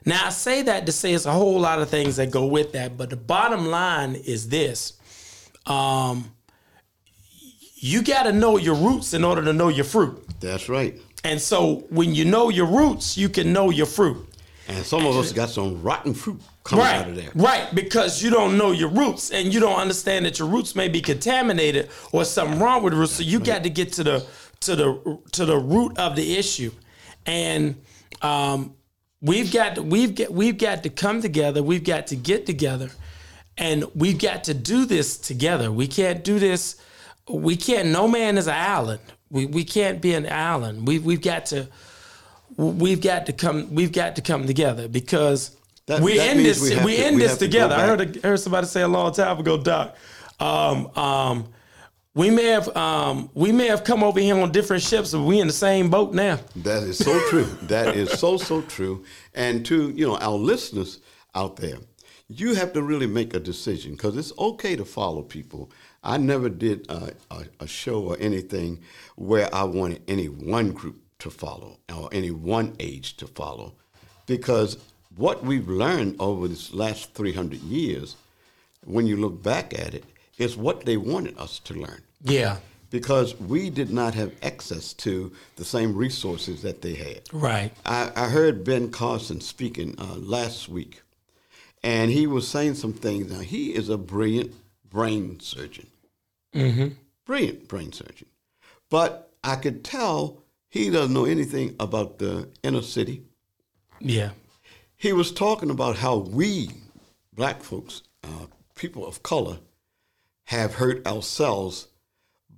Now, 0.05 0.27
I 0.27 0.31
say 0.31 0.63
that 0.63 0.87
to 0.87 0.93
say 0.93 1.13
it's 1.13 1.27
a 1.27 1.33
whole 1.33 1.61
lot 1.61 1.81
of 1.81 1.89
things 1.89 2.17
that 2.17 2.31
go 2.31 2.47
with 2.47 2.73
that, 2.73 2.97
but 2.97 3.11
the 3.11 3.17
bottom 3.17 3.67
line 3.67 4.15
is 4.17 4.49
this. 4.49 4.95
Um, 5.67 6.33
you 7.77 8.03
got 8.03 8.25
to 8.25 8.33
know 8.33 8.57
your 8.59 8.75
roots 8.75 9.15
in 9.15 9.25
order 9.25 9.45
to 9.45 9.53
know 9.53 9.69
your 9.69 9.85
fruit. 9.85 10.25
That's 10.41 10.69
right. 10.69 10.99
And 11.25 11.41
so 11.41 11.85
when 11.91 12.15
you 12.15 12.25
know 12.25 12.49
your 12.49 12.67
roots, 12.67 13.17
you 13.17 13.29
can 13.29 13.53
know 13.53 13.71
your 13.71 13.87
fruit. 13.87 14.29
And 14.69 14.85
some 14.85 15.07
of 15.07 15.17
us 15.17 15.33
got 15.33 15.51
some 15.51 15.83
rotten 15.83 16.15
fruit 16.15 16.41
coming 16.65 16.85
out 16.85 17.09
of 17.09 17.17
Right, 17.17 17.17
there. 17.17 17.31
right, 17.35 17.75
because 17.75 18.23
you 18.23 18.31
don't 18.31 18.57
know 18.57 18.71
your 18.71 18.89
roots 18.89 19.31
and 19.31 19.53
you 19.53 19.59
don't 19.61 19.79
understand 19.79 20.25
that 20.27 20.39
your 20.39 20.49
roots 20.49 20.75
may 20.77 20.89
be 20.89 21.01
contaminated 21.01 21.91
or 22.13 22.25
something 22.25 22.59
wrong 22.61 22.83
with 22.83 22.93
the 22.93 22.99
roots. 22.99 23.13
So 23.15 23.23
you 23.25 23.41
got 23.41 23.65
to 23.65 23.71
get 23.71 23.93
to 23.95 24.05
the 24.05 24.27
to 24.61 24.77
the 24.77 25.19
to 25.33 25.45
the 25.45 25.57
root 25.59 25.99
of 25.99 26.15
the 26.15 26.37
issue, 26.37 26.71
and 27.27 27.75
um, 28.23 28.75
we've 29.23 29.51
got 29.53 29.77
to, 29.77 29.83
we've 29.83 30.15
got 30.15 30.31
we've 30.33 30.59
got 30.59 30.83
to 30.83 30.91
come 30.91 31.23
together. 31.23 31.63
We've 31.63 31.85
got 31.85 32.09
to 32.09 32.17
get 32.17 32.45
together, 32.45 32.91
and 33.57 33.85
we've 33.95 34.19
got 34.19 34.45
to 34.45 34.55
do 34.55 34.85
this 34.85 35.17
together. 35.17 35.73
We 35.73 35.87
can't 35.87 36.23
do 36.25 36.39
this. 36.39 36.77
We 37.29 37.57
can't. 37.57 37.89
No 37.89 38.09
man 38.09 38.37
is 38.37 38.47
an 38.49 38.55
island. 38.57 39.01
We 39.31 39.47
we 39.47 39.65
can't 39.65 40.03
be 40.03 40.13
an 40.15 40.31
island. 40.31 40.87
We 40.87 40.99
we've 40.99 41.23
got 41.23 41.47
to 41.47 41.69
we've 42.57 43.01
got 43.01 43.27
to 43.27 43.33
come 43.33 43.75
we've 43.75 43.93
got 43.93 44.17
to 44.17 44.23
come 44.23 44.47
together 44.47 44.87
because 44.89 45.57
That- 45.87 46.03
we're 46.03 46.19
that 46.19 46.37
in 46.37 46.43
this 46.43 46.61
we 46.61 46.71
we 46.85 46.97
to- 46.97 47.09
in 47.09 47.15
we 47.15 47.23
this 47.23 47.31
have 47.31 47.39
to 47.39 47.47
together. 47.47 47.75
I 47.75 47.87
heard 47.87 48.17
a, 48.17 48.21
heard 48.29 48.41
somebody 48.41 48.67
say 48.67 48.83
a 48.83 48.89
long 48.89 49.13
time 49.15 49.39
ago, 49.39 49.57
Doc. 49.57 49.97
Um, 50.39 50.89
um, 50.97 51.49
we 52.15 52.31
may 52.31 52.45
have 52.45 52.75
um, 52.77 53.31
we 53.35 53.53
may 53.53 53.67
have 53.69 53.85
come 53.85 54.03
over 54.03 54.21
here 54.21 54.39
on 54.39 54.53
different 54.53 54.83
ships, 54.83 55.13
but 55.13 55.23
we 55.23 55.41
in 55.41 55.47
the 55.47 55.53
same 55.53 55.89
boat 55.89 56.13
now. 56.13 56.39
That 56.57 56.83
is 56.83 56.99
so 56.99 57.19
true. 57.29 57.45
that 57.63 57.97
is 57.97 58.11
so 58.19 58.37
so 58.37 58.63
true. 58.63 59.05
And 59.35 59.65
to 59.67 59.91
you 59.91 60.07
know 60.07 60.19
our 60.19 60.37
listeners 60.37 61.01
out 61.35 61.57
there, 61.57 61.79
you 62.29 62.55
have 62.55 62.73
to 62.75 62.83
really 62.83 63.07
make 63.07 63.35
a 63.35 63.41
decision 63.41 63.93
because 63.93 64.17
it's 64.17 64.33
okay 64.39 64.77
to 64.77 64.85
follow 64.85 65.23
people. 65.23 65.71
I 66.05 66.19
never 66.19 66.49
did 66.49 66.91
a, 66.91 67.13
a, 67.31 67.45
a 67.61 67.67
show 67.67 68.03
or 68.03 68.17
anything 68.19 68.81
where 69.17 69.53
I 69.55 69.63
wanted 69.65 70.03
any 70.09 70.27
one 70.27 70.73
group 70.73 71.01
to 71.21 71.31
follow 71.31 71.79
or 71.95 72.09
any 72.13 72.31
one 72.31 72.75
age 72.81 73.17
to 73.19 73.27
follow, 73.27 73.75
because 74.27 74.77
what 75.17 75.45
we've 75.45 75.69
learned 75.69 76.17
over 76.19 76.49
this 76.49 76.75
last 76.75 77.15
300 77.15 77.61
years, 77.61 78.17
when 78.85 79.07
you 79.07 79.17
look 79.17 79.43
back 79.43 79.79
at 79.79 79.95
it, 79.95 80.05
is 80.39 80.57
what 80.57 80.85
they 80.85 80.97
wanted 80.97 81.39
us 81.39 81.59
to 81.61 81.75
learn 81.75 82.03
Yeah, 82.23 82.57
because 82.91 83.39
we 83.39 83.71
did 83.71 83.91
not 83.91 84.15
have 84.15 84.33
access 84.43 84.93
to 84.95 85.33
the 85.57 85.65
same 85.65 85.95
resources 85.97 86.63
that 86.63 86.83
they 86.83 86.95
had. 86.95 87.23
right. 87.33 87.73
I, 87.85 88.11
I 88.17 88.29
heard 88.29 88.65
Ben 88.65 88.91
Carson 88.91 89.41
speaking 89.41 89.95
uh, 89.99 90.17
last 90.17 90.69
week, 90.69 91.03
and 91.83 92.11
he 92.11 92.27
was 92.27 92.47
saying 92.49 92.75
some 92.75 92.93
things. 92.93 93.31
Now, 93.33 93.41
he 93.41 93.75
is 93.75 93.89
a 93.89 93.99
brilliant 93.99 94.53
brain 94.89 95.41
surgeon, 95.41 95.87
brilliant 97.25 97.69
brain 97.69 97.93
surgeon. 97.93 98.29
But 98.91 99.31
I 99.43 99.57
could 99.57 99.85
tell 99.85 100.43
he 100.69 100.91
doesn't 100.91 101.13
know 101.15 101.25
anything 101.25 101.77
about 101.81 102.19
the 102.19 102.49
inner 102.63 102.83
city. 102.83 103.23
Yeah, 104.01 104.31
He 104.97 105.13
was 105.13 105.31
talking 105.33 105.71
about 105.71 105.97
how 105.97 106.17
we, 106.17 106.71
black 107.33 107.63
folks, 107.63 108.03
uh, 108.25 108.47
people 108.75 109.07
of 109.07 109.23
color, 109.23 109.59
have 110.53 110.75
hurt 110.75 111.07
ourselves 111.07 111.89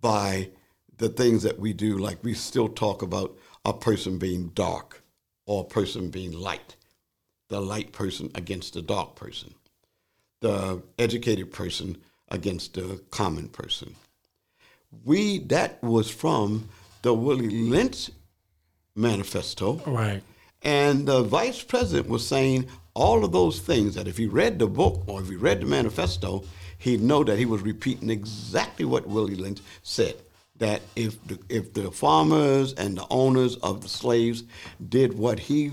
by 0.01 0.51
the 0.99 1.09
things 1.09 1.45
that 1.45 1.61
we 1.61 1.73
do. 1.73 1.97
Like 1.97 2.25
we 2.25 2.35
still 2.35 2.69
talk 2.69 3.03
about 3.03 3.39
a 3.65 3.73
person 3.73 4.19
being 4.19 4.49
dark 4.49 5.05
or 5.47 5.63
a 5.63 5.73
person 5.73 6.11
being 6.11 6.33
light, 6.33 6.75
the 7.49 7.61
light 7.61 7.93
person 7.93 8.33
against 8.35 8.75
the 8.75 8.83
dark 8.83 9.15
person, 9.15 9.55
the 10.41 10.83
educated 10.99 11.53
person 11.53 11.97
against 12.31 12.75
the 12.75 13.01
common 13.13 13.49
person. 13.49 13.95
We 15.05 15.39
that 15.55 15.81
was 15.81 16.11
from 16.11 16.69
the 17.03 17.15
Willie 17.15 17.49
Lynch 17.49 18.11
manifesto. 18.97 19.81
right. 19.87 20.23
And 20.63 21.07
the 21.07 21.23
vice 21.23 21.63
president 21.63 22.09
was 22.09 22.27
saying 22.27 22.67
all 22.95 23.25
of 23.25 23.33
those 23.33 23.59
things 23.59 23.95
that 23.95 24.09
if 24.09 24.17
he 24.17 24.27
read 24.27 24.59
the 24.59 24.67
book 24.67 25.03
or 25.07 25.21
if 25.21 25.29
he 25.29 25.37
read 25.37 25.61
the 25.61 25.67
manifesto, 25.67 26.45
he'd 26.79 27.03
know 27.03 27.25
that 27.25 27.39
he 27.39 27.47
was 27.47 27.63
repeating 27.63 28.11
exactly 28.11 28.85
what 28.85 29.07
Willie 29.07 29.35
Lynch 29.35 29.61
said. 29.83 30.15
That 30.57 30.83
if 30.95 31.23
the, 31.27 31.39
if 31.49 31.73
the 31.73 31.91
farmers 31.91 32.73
and 32.75 32.97
the 32.97 33.07
owners 33.11 33.57
of 33.57 33.83
the 33.83 33.89
slaves 33.89 34.45
did 34.89 35.19
what 35.19 35.41
he 35.41 35.73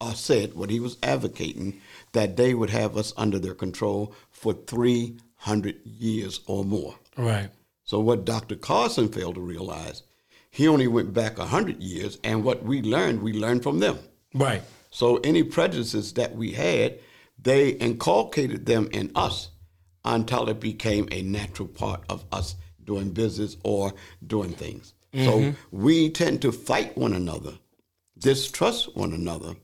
uh, 0.00 0.14
said, 0.14 0.54
what 0.54 0.70
he 0.70 0.80
was 0.80 0.96
advocating, 1.02 1.80
that 2.12 2.36
they 2.36 2.54
would 2.54 2.70
have 2.70 2.96
us 2.96 3.12
under 3.16 3.38
their 3.38 3.54
control 3.54 4.14
for 4.30 4.54
300 4.54 5.80
years 5.84 6.40
or 6.46 6.64
more. 6.64 6.94
Right. 7.16 7.50
So 7.84 8.00
what 8.00 8.24
Dr. 8.24 8.56
Carson 8.56 9.08
failed 9.08 9.34
to 9.34 9.40
realize, 9.40 10.02
he 10.50 10.66
only 10.66 10.86
went 10.86 11.12
back 11.12 11.38
100 11.38 11.82
years, 11.82 12.18
and 12.24 12.42
what 12.44 12.62
we 12.62 12.82
learned, 12.82 13.22
we 13.22 13.32
learned 13.32 13.62
from 13.62 13.80
them. 13.80 13.98
Right. 14.34 14.62
So 14.92 15.16
any 15.24 15.42
prejudices 15.42 16.12
that 16.12 16.36
we 16.36 16.52
had, 16.52 17.00
they 17.40 17.70
inculcated 17.70 18.66
them 18.66 18.88
in 18.92 19.10
us 19.16 19.48
until 20.04 20.48
it 20.48 20.60
became 20.60 21.08
a 21.10 21.22
natural 21.22 21.66
part 21.66 22.04
of 22.08 22.24
us 22.30 22.54
doing 22.84 23.10
business 23.10 23.56
or 23.64 23.94
doing 24.24 24.52
things. 24.52 24.94
So 25.14 25.40
mm-hmm. 25.40 25.56
we 25.70 26.10
tend 26.10 26.42
to 26.42 26.52
fight 26.52 26.96
one 26.96 27.12
another 27.12 27.54
distrust 28.22 28.94
one 28.96 29.12
another, 29.12 29.56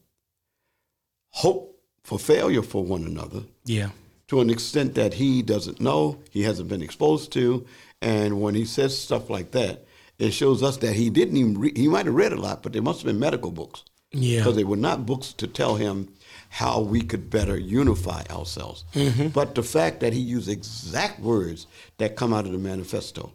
hope 1.30 1.80
for 2.02 2.18
failure 2.18 2.62
for 2.62 2.84
one 2.84 3.04
another 3.04 3.42
Yeah. 3.64 3.90
to 4.28 4.40
an 4.40 4.50
extent 4.50 4.94
that 4.96 5.14
he 5.14 5.42
doesn't 5.42 5.80
know, 5.80 6.18
he 6.30 6.42
hasn't 6.42 6.68
been 6.68 6.82
exposed 6.82 7.32
to, 7.32 7.66
and 8.02 8.40
when 8.40 8.54
he 8.54 8.64
says 8.64 8.98
stuff 8.98 9.30
like 9.30 9.52
that, 9.52 9.84
it 10.18 10.32
shows 10.32 10.62
us 10.62 10.78
that 10.78 10.94
he 10.94 11.10
didn't 11.10 11.36
even 11.36 11.58
read, 11.58 11.76
he 11.76 11.88
might 11.88 12.06
have 12.06 12.14
read 12.14 12.32
a 12.32 12.40
lot, 12.40 12.62
but 12.62 12.72
there 12.72 12.82
must 12.82 13.00
have 13.00 13.06
been 13.06 13.20
medical 13.20 13.52
books. 13.52 13.84
Yeah. 14.12 14.38
Because 14.38 14.56
they 14.56 14.64
were 14.64 14.76
not 14.76 15.06
books 15.06 15.32
to 15.34 15.46
tell 15.46 15.76
him 15.76 16.08
how 16.50 16.80
we 16.80 17.02
could 17.02 17.28
better 17.30 17.58
unify 17.58 18.22
ourselves. 18.30 18.84
Mm-hmm. 18.94 19.28
But 19.28 19.54
the 19.54 19.62
fact 19.62 20.00
that 20.00 20.12
he 20.12 20.20
used 20.20 20.48
exact 20.48 21.20
words 21.20 21.66
that 21.98 22.16
come 22.16 22.32
out 22.32 22.46
of 22.46 22.52
the 22.52 22.58
manifesto. 22.58 23.32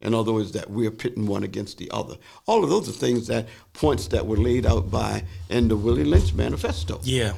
In 0.00 0.14
other 0.14 0.32
words, 0.32 0.52
that 0.52 0.70
we're 0.70 0.90
pitting 0.90 1.26
one 1.26 1.44
against 1.44 1.78
the 1.78 1.90
other. 1.90 2.16
All 2.46 2.62
of 2.62 2.70
those 2.70 2.88
are 2.88 2.92
things 2.92 3.26
that 3.28 3.48
points 3.72 4.08
that 4.08 4.26
were 4.26 4.36
laid 4.36 4.66
out 4.66 4.90
by 4.90 5.24
in 5.48 5.68
the 5.68 5.76
Willie 5.76 6.04
Lynch 6.04 6.34
manifesto. 6.34 7.00
Yeah. 7.02 7.32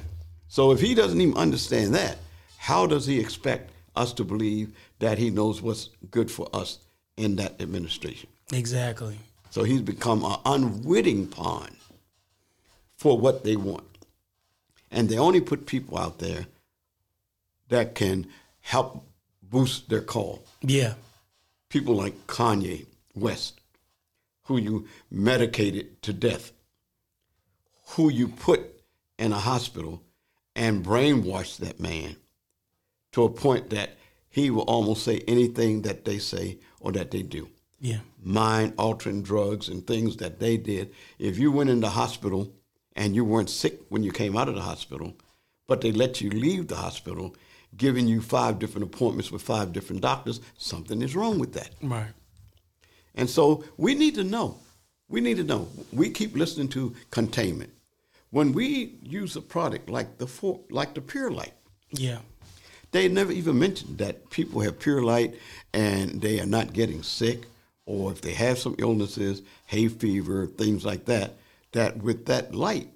So 0.48 0.72
if 0.72 0.80
he 0.80 0.94
doesn't 0.94 1.20
even 1.20 1.36
understand 1.36 1.94
that, 1.94 2.18
how 2.58 2.86
does 2.86 3.06
he 3.06 3.20
expect 3.20 3.70
us 3.94 4.12
to 4.14 4.24
believe 4.24 4.76
that 4.98 5.16
he 5.16 5.30
knows 5.30 5.62
what's 5.62 5.90
good 6.10 6.30
for 6.30 6.48
us 6.52 6.78
in 7.16 7.36
that 7.36 7.60
administration? 7.60 8.28
Exactly. 8.52 9.16
So 9.50 9.62
he's 9.62 9.80
become 9.80 10.24
an 10.24 10.36
unwitting 10.44 11.28
pawn 11.28 11.75
for 12.96 13.18
what 13.18 13.44
they 13.44 13.56
want. 13.56 13.84
And 14.90 15.08
they 15.08 15.18
only 15.18 15.40
put 15.40 15.66
people 15.66 15.98
out 15.98 16.18
there 16.18 16.46
that 17.68 17.94
can 17.94 18.26
help 18.60 19.04
boost 19.42 19.88
their 19.88 20.00
call. 20.00 20.44
Yeah. 20.62 20.94
People 21.68 21.94
like 21.94 22.26
Kanye 22.26 22.86
West, 23.14 23.60
who 24.44 24.56
you 24.56 24.88
medicated 25.10 26.00
to 26.02 26.12
death, 26.12 26.52
who 27.90 28.10
you 28.10 28.28
put 28.28 28.62
in 29.18 29.32
a 29.32 29.38
hospital 29.38 30.02
and 30.54 30.84
brainwashed 30.84 31.58
that 31.58 31.80
man 31.80 32.16
to 33.12 33.24
a 33.24 33.30
point 33.30 33.70
that 33.70 33.90
he 34.28 34.50
will 34.50 34.62
almost 34.62 35.04
say 35.04 35.22
anything 35.26 35.82
that 35.82 36.04
they 36.04 36.18
say 36.18 36.58
or 36.80 36.92
that 36.92 37.10
they 37.10 37.22
do. 37.22 37.48
Yeah. 37.80 37.98
Mind 38.22 38.74
altering 38.78 39.22
drugs 39.22 39.68
and 39.68 39.86
things 39.86 40.16
that 40.16 40.40
they 40.40 40.56
did. 40.56 40.92
If 41.18 41.38
you 41.38 41.52
went 41.52 41.70
in 41.70 41.80
the 41.80 41.90
hospital 41.90 42.52
and 42.96 43.14
you 43.14 43.24
weren't 43.24 43.50
sick 43.50 43.80
when 43.90 44.02
you 44.02 44.10
came 44.10 44.36
out 44.36 44.48
of 44.48 44.54
the 44.54 44.62
hospital, 44.62 45.14
but 45.68 45.80
they 45.82 45.92
let 45.92 46.20
you 46.20 46.30
leave 46.30 46.66
the 46.68 46.76
hospital, 46.76 47.36
giving 47.76 48.08
you 48.08 48.20
five 48.20 48.58
different 48.58 48.86
appointments 48.86 49.30
with 49.30 49.42
five 49.42 49.72
different 49.72 50.00
doctors, 50.02 50.40
something 50.56 51.02
is 51.02 51.14
wrong 51.14 51.38
with 51.38 51.52
that. 51.52 51.70
Right. 51.82 52.12
And 53.14 53.28
so 53.28 53.64
we 53.76 53.94
need 53.94 54.14
to 54.16 54.24
know. 54.24 54.58
We 55.08 55.20
need 55.20 55.36
to 55.36 55.44
know. 55.44 55.68
We 55.92 56.10
keep 56.10 56.34
listening 56.34 56.68
to 56.68 56.94
containment. 57.10 57.72
When 58.30 58.52
we 58.52 58.98
use 59.02 59.36
a 59.36 59.40
product 59.40 59.88
like 59.88 60.18
the 60.18 60.26
for, 60.26 60.60
like 60.70 60.94
the 60.94 61.00
Pure 61.00 61.30
Light, 61.30 61.52
Yeah. 61.90 62.18
they 62.90 63.08
never 63.08 63.30
even 63.32 63.58
mentioned 63.58 63.98
that 63.98 64.30
people 64.30 64.62
have 64.62 64.80
Pure 64.80 65.02
Light 65.02 65.34
and 65.72 66.20
they 66.20 66.40
are 66.40 66.46
not 66.46 66.72
getting 66.72 67.02
sick, 67.02 67.44
or 67.84 68.10
if 68.10 68.20
they 68.20 68.32
have 68.32 68.58
some 68.58 68.74
illnesses, 68.78 69.42
hay 69.66 69.86
fever, 69.88 70.46
things 70.46 70.84
like 70.84 71.04
that. 71.04 71.34
That 71.76 72.02
with 72.02 72.24
that 72.24 72.54
light, 72.54 72.88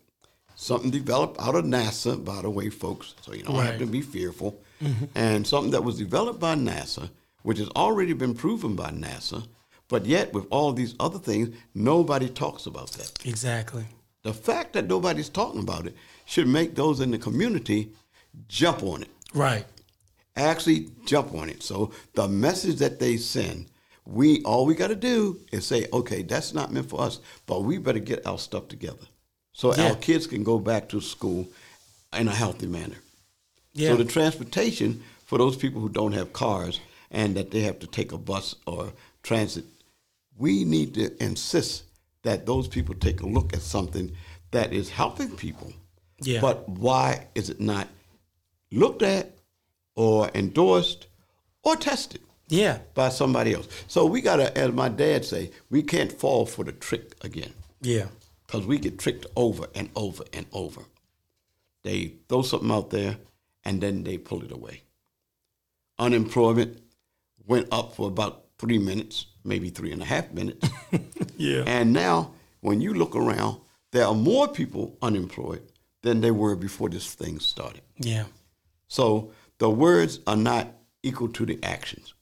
something 0.54 0.90
developed 0.90 1.38
out 1.38 1.54
of 1.54 1.66
NASA, 1.66 2.24
by 2.24 2.40
the 2.40 2.48
way, 2.48 2.70
folks. 2.70 3.14
So 3.20 3.34
you 3.34 3.42
don't 3.42 3.62
have 3.62 3.78
to 3.78 3.86
be 3.86 4.00
fearful. 4.00 4.58
Mm-hmm. 4.82 5.04
And 5.14 5.46
something 5.46 5.72
that 5.72 5.84
was 5.84 5.98
developed 5.98 6.40
by 6.40 6.54
NASA, 6.54 7.10
which 7.42 7.58
has 7.58 7.68
already 7.76 8.14
been 8.14 8.32
proven 8.34 8.74
by 8.76 8.90
NASA, 8.90 9.46
but 9.88 10.06
yet 10.06 10.32
with 10.32 10.46
all 10.50 10.72
these 10.72 10.94
other 10.98 11.18
things, 11.18 11.54
nobody 11.74 12.30
talks 12.30 12.64
about 12.64 12.90
that. 12.92 13.12
Exactly. 13.26 13.84
The 14.22 14.32
fact 14.32 14.72
that 14.72 14.86
nobody's 14.86 15.28
talking 15.28 15.60
about 15.60 15.86
it 15.86 15.94
should 16.24 16.48
make 16.48 16.74
those 16.74 17.00
in 17.00 17.10
the 17.10 17.18
community 17.18 17.90
jump 18.48 18.82
on 18.82 19.02
it. 19.02 19.10
Right. 19.34 19.66
Actually 20.36 20.88
jump 21.04 21.34
on 21.34 21.50
it. 21.50 21.62
So 21.62 21.92
the 22.14 22.28
message 22.28 22.76
that 22.76 22.98
they 22.98 23.18
send, 23.18 23.66
we 24.06 24.42
all 24.42 24.66
we 24.66 24.74
got 24.74 24.88
to 24.88 24.96
do 24.96 25.38
is 25.52 25.66
say, 25.66 25.86
okay, 25.92 26.22
that's 26.22 26.52
not 26.54 26.72
meant 26.72 26.88
for 26.90 27.00
us, 27.00 27.20
but 27.46 27.62
we 27.64 27.78
better 27.78 27.98
get 27.98 28.26
our 28.26 28.38
stuff 28.38 28.68
together, 28.68 29.06
so 29.52 29.74
Yeah. 29.74 29.90
our 29.90 29.96
kids 29.96 30.26
can 30.26 30.42
go 30.44 30.58
back 30.58 30.88
to 30.90 31.00
school 31.00 31.48
in 32.12 32.28
a 32.28 32.34
healthy 32.34 32.66
manner. 32.66 32.96
Yeah. 33.72 33.90
So 33.90 33.96
the 33.96 34.04
transportation 34.04 35.02
for 35.26 35.38
those 35.38 35.56
people 35.56 35.80
who 35.80 35.88
don't 35.88 36.12
have 36.12 36.32
cars 36.32 36.80
and 37.10 37.36
that 37.36 37.50
they 37.50 37.60
have 37.60 37.78
to 37.80 37.86
take 37.86 38.10
a 38.12 38.18
bus 38.18 38.56
or 38.66 38.92
transit, 39.22 39.64
we 40.36 40.64
need 40.64 40.94
to 40.94 41.22
insist 41.22 41.84
that 42.22 42.46
those 42.46 42.66
people 42.68 42.94
take 42.94 43.20
a 43.20 43.26
look 43.26 43.52
at 43.54 43.62
something 43.62 44.10
that 44.50 44.72
is 44.72 44.90
helping 44.90 45.30
people. 45.36 45.72
Yeah. 46.20 46.40
But 46.40 46.68
why 46.68 47.28
is 47.34 47.48
it 47.48 47.60
not 47.60 47.88
looked 48.72 49.02
at 49.02 49.32
or 49.94 50.30
endorsed 50.34 51.06
or 51.62 51.76
tested 51.76 52.20
yeah. 52.50 52.78
by 52.94 53.08
somebody 53.08 53.54
else? 53.54 53.68
So 53.88 54.04
we 54.06 54.20
got 54.20 54.36
to, 54.36 54.56
as 54.58 54.72
my 54.72 54.88
dad 54.88 55.24
say, 55.24 55.50
we 55.70 55.82
can't 55.82 56.12
fall 56.12 56.44
for 56.46 56.64
the 56.64 56.72
trick 56.72 57.14
again 57.22 57.52
Yeah. 57.80 58.06
because 58.46 58.66
we 58.66 58.78
get 58.78 58.98
tricked 58.98 59.26
over 59.36 59.66
and 59.74 59.88
over 59.96 60.24
and 60.32 60.46
over. 60.52 60.82
They 61.82 62.14
throw 62.28 62.42
something 62.42 62.70
out 62.70 62.90
there 62.90 63.16
and 63.64 63.80
then 63.80 64.04
they 64.04 64.18
pull 64.18 64.42
it 64.44 64.52
away. 64.52 64.82
Unemployment 65.98 66.80
went 67.46 67.68
up 67.72 67.94
for 67.94 68.08
about 68.08 68.44
three 68.58 68.78
minutes, 68.78 69.26
maybe 69.44 69.70
three 69.70 69.92
and 69.92 70.02
a 70.02 70.04
half 70.04 70.30
minutes. 70.32 70.68
Yeah. 71.36 71.62
and 71.66 71.94
now, 71.94 72.32
when 72.60 72.82
you 72.82 72.92
look 72.92 73.16
around, 73.16 73.60
there 73.92 74.04
are 74.04 74.14
more 74.14 74.46
people 74.46 74.94
unemployed 75.00 75.62
than 76.02 76.20
there 76.20 76.34
were 76.34 76.54
before 76.54 76.90
this 76.90 77.14
thing 77.14 77.38
started. 77.40 77.80
Yeah. 77.96 78.24
So 78.88 79.32
the 79.56 79.70
words 79.70 80.20
are 80.26 80.36
not 80.36 80.68
equal 81.02 81.28
to 81.28 81.46
the 81.46 81.58
actions. 81.62 82.12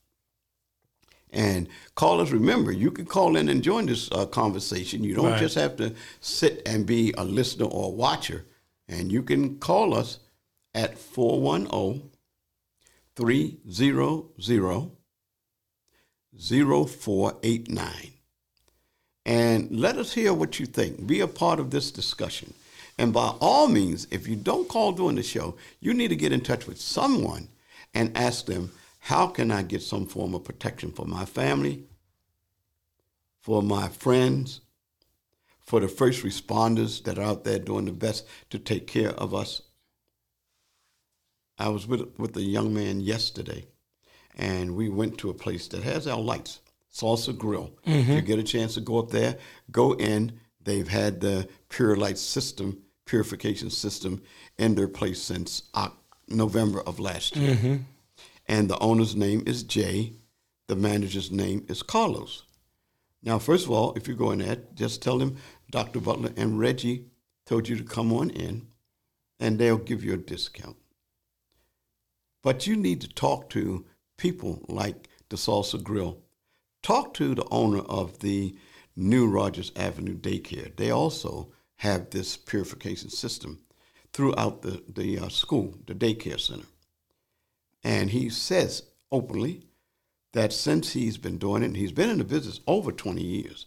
And 1.33 1.69
callers, 1.95 2.33
remember, 2.33 2.73
you 2.73 2.91
can 2.91 3.05
call 3.05 3.37
in 3.37 3.49
and 3.49 3.63
join 3.63 3.87
this 3.87 4.11
uh, 4.13 4.27
conversation. 4.27 5.05
You 5.05 5.15
don't 5.15 5.27
Right. 5.33 5.39
just 5.41 5.55
have 5.57 5.77
to 5.77 5.95
sit 6.21 6.63
and 6.67 6.87
be 6.87 7.13
a 7.19 7.25
listener 7.25 7.67
or 7.67 7.87
a 7.87 7.91
watcher. 7.95 8.45
And 8.89 9.13
you 9.13 9.23
can 9.23 9.59
call 9.59 9.95
us 9.95 10.19
at 10.75 10.97
410 10.99 12.11
300 13.17 14.91
0489. 16.39 18.13
And 19.27 19.71
let 19.79 19.97
us 19.99 20.13
hear 20.15 20.33
what 20.33 20.59
you 20.59 20.67
think. 20.67 21.07
Be 21.07 21.21
a 21.21 21.27
part 21.27 21.61
of 21.61 21.71
this 21.71 21.91
discussion. 21.91 22.55
And 22.97 23.13
by 23.13 23.35
all 23.41 23.69
means, 23.69 24.07
if 24.11 24.27
you 24.27 24.37
don't 24.37 24.69
call 24.69 24.93
during 24.93 25.17
the 25.17 25.23
show, 25.23 25.57
you 25.81 25.93
need 25.95 26.09
to 26.09 26.17
get 26.17 26.33
in 26.33 26.41
touch 26.41 26.67
with 26.67 26.81
someone 26.81 27.49
and 27.95 28.17
ask 28.17 28.47
them, 28.47 28.71
how 28.99 29.29
can 29.29 29.51
I 29.51 29.63
get 29.63 29.83
some 29.83 30.07
form 30.07 30.35
of 30.35 30.45
protection 30.45 30.93
for 30.93 31.07
my 31.07 31.25
family, 31.25 31.85
for 33.41 33.63
my 33.63 33.89
friends, 33.89 34.61
for 35.61 35.81
the 35.81 35.89
first 35.89 36.25
responders 36.25 37.03
that 37.05 37.19
are 37.19 37.23
out 37.23 37.45
there 37.45 37.59
doing 37.59 37.85
the 37.85 37.93
best 37.93 38.27
to 38.51 38.59
take 38.59 38.87
care 38.87 39.11
of 39.11 39.35
us? 39.35 39.63
I 41.59 41.69
was 41.69 41.87
with, 41.87 42.19
with 42.19 42.37
a 42.37 42.43
young 42.43 42.73
man 42.73 43.01
yesterday, 43.01 43.67
and 44.37 44.77
we 44.77 44.89
went 44.89 45.19
to 45.19 45.31
a 45.31 45.35
place 45.35 45.67
that 45.69 45.83
has 45.83 46.07
our 46.07 46.21
lights, 46.21 46.61
Salsa 46.93 47.37
Grill. 47.37 47.73
If 47.85 48.09
you 48.09 48.21
get 48.23 48.39
a 48.39 48.45
chance 48.45 48.75
to 48.75 48.81
go 48.81 48.99
up 48.99 49.11
there, 49.11 49.37
go 49.71 49.93
in. 49.95 50.39
They've 50.63 50.87
had 50.89 51.21
the 51.21 51.49
Pure 51.69 51.97
Light 51.97 52.19
system, 52.19 52.83
purification 53.07 53.71
system, 53.71 54.23
in 54.59 54.75
their 54.75 54.89
place 54.89 55.21
since 55.21 55.63
November 56.29 56.81
of 56.83 57.01
last 57.01 57.37
year. 57.37 57.55
Mm-hmm. 57.55 57.77
And 58.49 58.69
the 58.69 58.79
owner's 58.79 59.15
name 59.15 59.43
is 59.47 59.63
Jay. 59.63 60.15
The 60.69 60.77
manager's 60.77 61.31
name 61.31 61.67
is 61.69 61.83
Carlos. 61.83 62.45
Now, 63.23 63.39
first 63.39 63.67
of 63.67 63.71
all, 63.71 63.93
if 63.95 64.09
you're 64.09 64.17
going 64.17 64.39
there, 64.39 64.59
just 64.75 65.03
tell 65.03 65.19
them 65.19 65.37
Dr. 65.71 66.01
Butler 66.01 66.31
and 66.37 66.59
Reggie 66.59 67.07
told 67.47 67.69
you 67.69 67.77
to 67.77 67.85
come 67.85 68.13
on 68.13 68.31
in, 68.31 68.67
and 69.41 69.59
they'll 69.59 69.79
give 69.79 70.05
you 70.05 70.15
a 70.15 70.19
discount. 70.19 70.77
But 72.43 72.67
you 72.67 72.77
need 72.77 73.01
to 73.03 73.09
talk 73.09 73.51
to 73.51 73.85
people 74.17 74.65
like 74.69 75.09
the 75.29 75.37
Salsa 75.37 75.83
Grill. 75.83 76.19
Talk 76.83 77.15
to 77.15 77.35
the 77.35 77.47
owner 77.51 77.81
of 77.81 78.21
the 78.21 78.57
New 78.97 79.29
Rogers 79.29 79.73
Avenue 79.77 80.17
Daycare. 80.17 80.75
They 80.77 80.91
also 80.91 81.53
have 81.77 82.11
this 82.11 82.37
purification 82.37 83.11
system 83.11 83.61
throughout 84.13 84.63
the, 84.63 84.83
the 84.89 85.19
uh, 85.19 85.29
school, 85.29 85.75
the 85.87 85.95
daycare 85.95 86.41
center. 86.41 86.67
And 87.85 88.11
he 88.11 88.29
says 88.29 88.83
openly 89.11 89.63
that 90.33 90.53
since 90.53 90.93
he's 90.93 91.17
been 91.17 91.39
doing 91.39 91.63
it, 91.63 91.67
and 91.67 91.77
he's 91.77 91.93
been 91.93 92.11
in 92.11 92.19
the 92.19 92.25
business 92.25 92.61
over 92.67 92.93
20 92.93 93.23
years, 93.23 93.67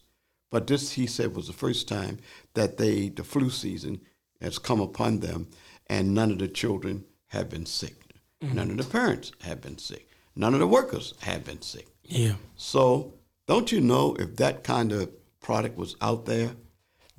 but 0.50 0.68
this, 0.68 0.92
he 0.94 1.08
said, 1.08 1.36
was 1.36 1.48
the 1.48 1.54
first 1.54 1.88
time 1.88 2.20
that 2.54 2.78
they, 2.78 3.10
the 3.10 3.24
flu 3.24 3.50
season 3.50 4.02
has 4.42 4.60
come 4.60 4.82
upon 4.82 5.20
them, 5.20 5.48
and 5.88 6.14
none 6.14 6.32
of 6.32 6.40
the 6.40 6.48
children 6.48 7.06
have 7.28 7.50
been 7.50 7.66
sick. 7.66 7.96
Mm-hmm. 8.44 8.56
None 8.56 8.72
of 8.72 8.78
the 8.78 8.84
parents 8.84 9.32
have 9.42 9.62
been 9.62 9.78
sick. 9.78 10.10
None 10.36 10.54
of 10.54 10.60
the 10.60 10.68
workers 10.68 11.14
have 11.22 11.46
been 11.46 11.62
sick. 11.62 11.88
Yeah. 12.04 12.34
So, 12.56 13.14
don't 13.48 13.72
you 13.72 13.80
know 13.80 14.16
if 14.20 14.36
that 14.38 14.64
kind 14.64 14.92
of 14.92 15.10
product 15.40 15.78
was 15.78 15.96
out 16.02 16.26
there, 16.26 16.52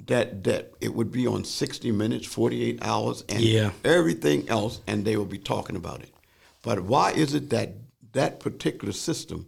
that 0.07 0.45
that 0.45 0.73
it 0.81 0.95
would 0.95 1.13
be 1.13 1.27
on 1.27 1.45
60 1.45 1.91
minutes, 1.93 2.27
48 2.27 2.79
hours, 2.83 3.25
and 3.29 3.41
Yeah. 3.41 3.71
everything 3.85 4.49
else, 4.49 4.81
and 4.87 5.05
they 5.05 5.17
will 5.17 5.25
be 5.27 5.39
talking 5.39 5.77
about 5.77 6.03
it. 6.03 6.12
But 6.63 6.81
why 6.85 7.13
is 7.13 7.35
it 7.35 7.51
that 7.51 7.75
that 8.13 8.41
particular 8.41 8.93
system 8.93 9.47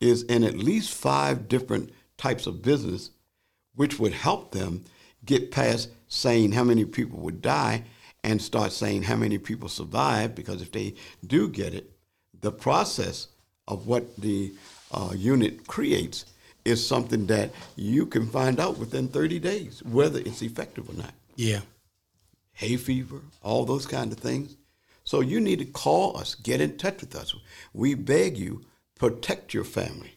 is 0.00 0.22
in 0.24 0.44
at 0.44 0.56
least 0.56 0.92
five 0.94 1.48
different 1.48 1.90
types 2.16 2.46
of 2.46 2.62
business, 2.62 3.10
which 3.74 3.98
would 3.98 4.12
help 4.12 4.52
them 4.52 4.84
get 5.24 5.50
past 5.50 5.90
saying 6.08 6.52
how 6.52 6.64
many 6.64 6.84
people 6.84 7.18
would 7.20 7.42
die 7.42 7.84
and 8.24 8.40
start 8.40 8.72
saying 8.72 9.02
how 9.02 9.16
many 9.16 9.38
people 9.38 9.68
survive? 9.68 10.34
Because 10.34 10.62
if 10.62 10.72
they 10.72 10.94
do 11.26 11.48
get 11.48 11.74
it, 11.74 11.90
the 12.40 12.52
process 12.52 13.28
of 13.66 13.86
what 13.86 14.16
the 14.16 14.52
uh, 14.92 15.12
unit 15.14 15.66
creates 15.66 16.24
is 16.64 16.84
something 16.86 17.26
that 17.26 17.50
you 17.76 18.06
can 18.06 18.26
find 18.26 18.58
out 18.60 18.78
within 18.78 19.08
30 19.08 19.38
days 19.38 19.82
whether 19.84 20.18
it's 20.20 20.42
effective 20.42 20.88
or 20.88 20.94
not 20.94 21.12
Yeah. 21.36 21.60
hay 22.52 22.76
fever, 22.76 23.20
all 23.42 23.64
those 23.64 23.86
kind 23.86 24.12
of 24.12 24.18
things. 24.18 24.56
So 25.08 25.22
you 25.22 25.40
need 25.40 25.60
to 25.60 25.64
call 25.64 26.18
us, 26.18 26.34
get 26.34 26.60
in 26.60 26.76
touch 26.76 27.00
with 27.00 27.16
us. 27.16 27.34
We 27.72 27.94
beg 27.94 28.36
you, 28.36 28.66
protect 28.94 29.54
your 29.54 29.64
family. 29.64 30.12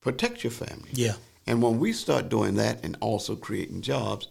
Protect 0.00 0.42
your 0.42 0.50
family. 0.50 0.88
Yeah. 0.92 1.14
And 1.46 1.62
when 1.62 1.78
we 1.78 1.92
start 1.92 2.28
doing 2.28 2.56
that 2.56 2.84
and 2.84 2.96
also 2.98 3.36
creating 3.36 3.82
jobs, 3.82 4.26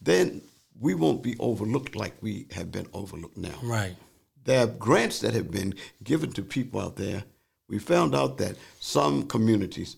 then 0.00 0.42
we 0.78 0.94
won't 0.94 1.24
be 1.24 1.34
overlooked 1.40 1.96
like 1.96 2.14
we 2.20 2.46
have 2.52 2.70
been 2.70 2.86
overlooked 2.92 3.36
now. 3.36 3.58
Right. 3.64 3.96
There 4.44 4.62
are 4.62 4.68
grants 4.68 5.18
that 5.22 5.34
have 5.34 5.50
been 5.50 5.74
given 6.04 6.30
to 6.34 6.42
people 6.42 6.80
out 6.80 6.94
there. 6.94 7.24
We 7.68 7.80
found 7.80 8.14
out 8.14 8.38
that 8.38 8.54
some 8.78 9.26
communities, 9.26 9.96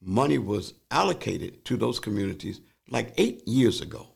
money 0.00 0.38
was 0.38 0.72
allocated 0.92 1.64
to 1.64 1.76
those 1.76 1.98
communities 1.98 2.60
like 2.90 3.12
eight 3.16 3.42
years 3.48 3.80
ago. 3.80 4.06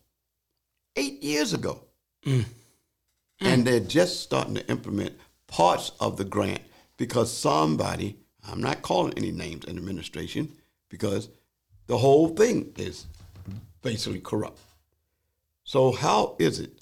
Eight 0.95 1.21
years 1.21 1.53
ago. 1.53 1.83
Mm. 2.25 2.45
And 3.41 3.67
they're 3.67 3.81
just 3.81 4.21
starting 4.21 4.55
to 4.55 4.67
implement 4.69 5.19
parts 5.47 5.93
of 5.99 6.17
the 6.17 6.25
grant 6.25 6.61
because 6.97 7.33
somebody, 7.33 8.17
I'm 8.47 8.61
not 8.61 8.83
calling 8.83 9.15
any 9.17 9.33
names 9.33 9.65
in 9.65 9.79
administration, 9.79 10.53
because 10.91 11.31
the 11.87 11.99
whole 11.99 12.29
thing 12.29 12.73
is 12.77 13.07
basically 13.83 14.21
corrupt. 14.21 14.61
So 15.65 15.93
how 15.93 16.37
is 16.39 16.61
it 16.61 16.73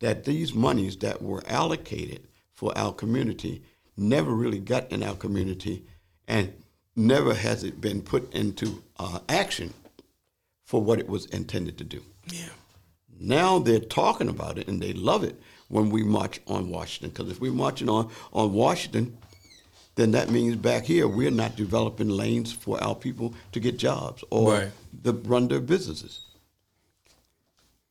that 0.00 0.24
these 0.24 0.54
monies 0.54 0.96
that 0.98 1.22
were 1.22 1.42
allocated 1.46 2.26
for 2.52 2.76
our 2.78 2.92
community 2.92 3.62
never 3.96 4.32
really 4.32 4.58
got 4.58 4.90
in 4.92 5.02
our 5.02 5.14
community 5.16 5.84
and 6.28 6.52
never 6.94 7.34
has 7.34 7.64
it 7.64 7.80
been 7.80 8.02
put 8.02 8.32
into 8.34 8.82
uh, 8.98 9.18
action 9.28 9.72
for 10.64 10.80
what 10.80 10.98
it 10.98 11.08
was 11.08 11.26
intended 11.26 11.78
to 11.78 11.84
do? 11.84 12.02
Yeah. 12.30 12.50
Now 13.18 13.58
they're 13.58 13.80
talking 13.80 14.28
about 14.28 14.58
it 14.58 14.68
and 14.68 14.80
they 14.80 14.92
love 14.92 15.24
it 15.24 15.40
when 15.74 15.90
we 15.90 16.04
march 16.04 16.40
on 16.46 16.70
Washington. 16.70 17.10
Because 17.10 17.32
if 17.32 17.40
we're 17.40 17.50
marching 17.52 17.88
on, 17.88 18.08
on 18.32 18.52
Washington, 18.52 19.16
then 19.96 20.12
that 20.12 20.30
means 20.30 20.54
back 20.54 20.84
here 20.84 21.08
we're 21.08 21.32
not 21.32 21.56
developing 21.56 22.08
lanes 22.08 22.52
for 22.52 22.80
our 22.80 22.94
people 22.94 23.34
to 23.50 23.58
get 23.58 23.76
jobs 23.76 24.22
or 24.30 24.52
Right. 24.52 24.70
to 25.02 25.12
run 25.12 25.48
their 25.48 25.60
businesses. 25.60 26.20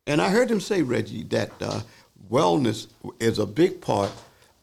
And 0.07 0.21
I 0.21 0.29
heard 0.29 0.49
him 0.49 0.61
say, 0.61 0.81
Reggie, 0.81 1.23
that 1.23 1.51
uh, 1.61 1.81
wellness 2.31 2.87
is 3.19 3.37
a 3.37 3.45
big 3.45 3.81
part 3.81 4.11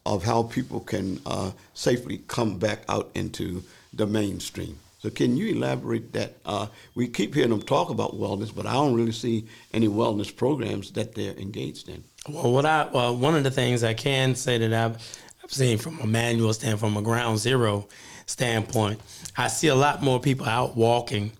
of 0.03 0.23
how 0.23 0.41
people 0.41 0.79
can 0.79 1.19
uh, 1.27 1.51
safely 1.75 2.21
come 2.27 2.57
back 2.57 2.79
out 2.89 3.11
into 3.13 3.61
the 3.93 4.07
mainstream. 4.07 4.79
So 4.97 5.11
can 5.11 5.37
you 5.37 5.55
elaborate 5.55 6.13
that? 6.13 6.37
Uh, 6.43 6.67
we 6.95 7.07
keep 7.07 7.35
hearing 7.35 7.51
them 7.51 7.61
talk 7.61 7.91
about 7.91 8.15
wellness, 8.15 8.53
but 8.53 8.65
I 8.65 8.73
don't 8.73 8.95
really 8.95 9.11
see 9.11 9.45
any 9.73 9.87
wellness 9.87 10.35
programs 10.35 10.91
that 10.91 11.13
they're 11.13 11.33
engaged 11.37 11.87
in. 11.89 12.03
Well, 12.29 12.51
what 12.51 12.65
I 12.65 12.87
well, 12.91 13.15
one 13.15 13.35
of 13.35 13.43
the 13.43 13.51
things 13.51 13.83
I 13.83 13.93
can 13.93 14.35
say 14.35 14.57
that 14.59 14.73
I've 14.73 14.95
I've 15.43 15.51
seen 15.51 15.77
from 15.77 15.99
a 15.99 16.07
manual 16.07 16.53
stand 16.53 16.79
from 16.79 16.95
a 16.97 17.01
ground 17.01 17.39
zero 17.39 17.87
standpoint, 18.27 19.01
I 19.37 19.47
see 19.47 19.67
a 19.67 19.75
lot 19.75 20.03
more 20.03 20.19
people 20.19 20.45
out 20.45 20.77
walking, 20.77 21.31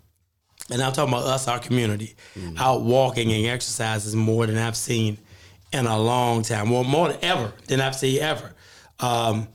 and 0.72 0.82
I'm 0.82 0.92
talking 0.92 1.14
about 1.14 1.28
us, 1.28 1.48
our 1.48 1.60
community, 1.60 2.16
out 2.58 2.82
walking 2.82 3.32
and 3.32 3.46
exercises 3.46 4.16
more 4.16 4.48
than 4.48 4.58
I've 4.58 4.76
seen 4.76 5.18
in 5.72 5.86
a 5.86 5.98
long 6.00 6.42
time, 6.42 6.70
well, 6.70 6.84
more 6.84 7.10
than 7.10 7.24
ever 7.24 7.54
than 7.68 7.80
I've 7.80 7.96
seen 7.96 8.20
ever. 8.20 8.52
Um, 9.00 9.48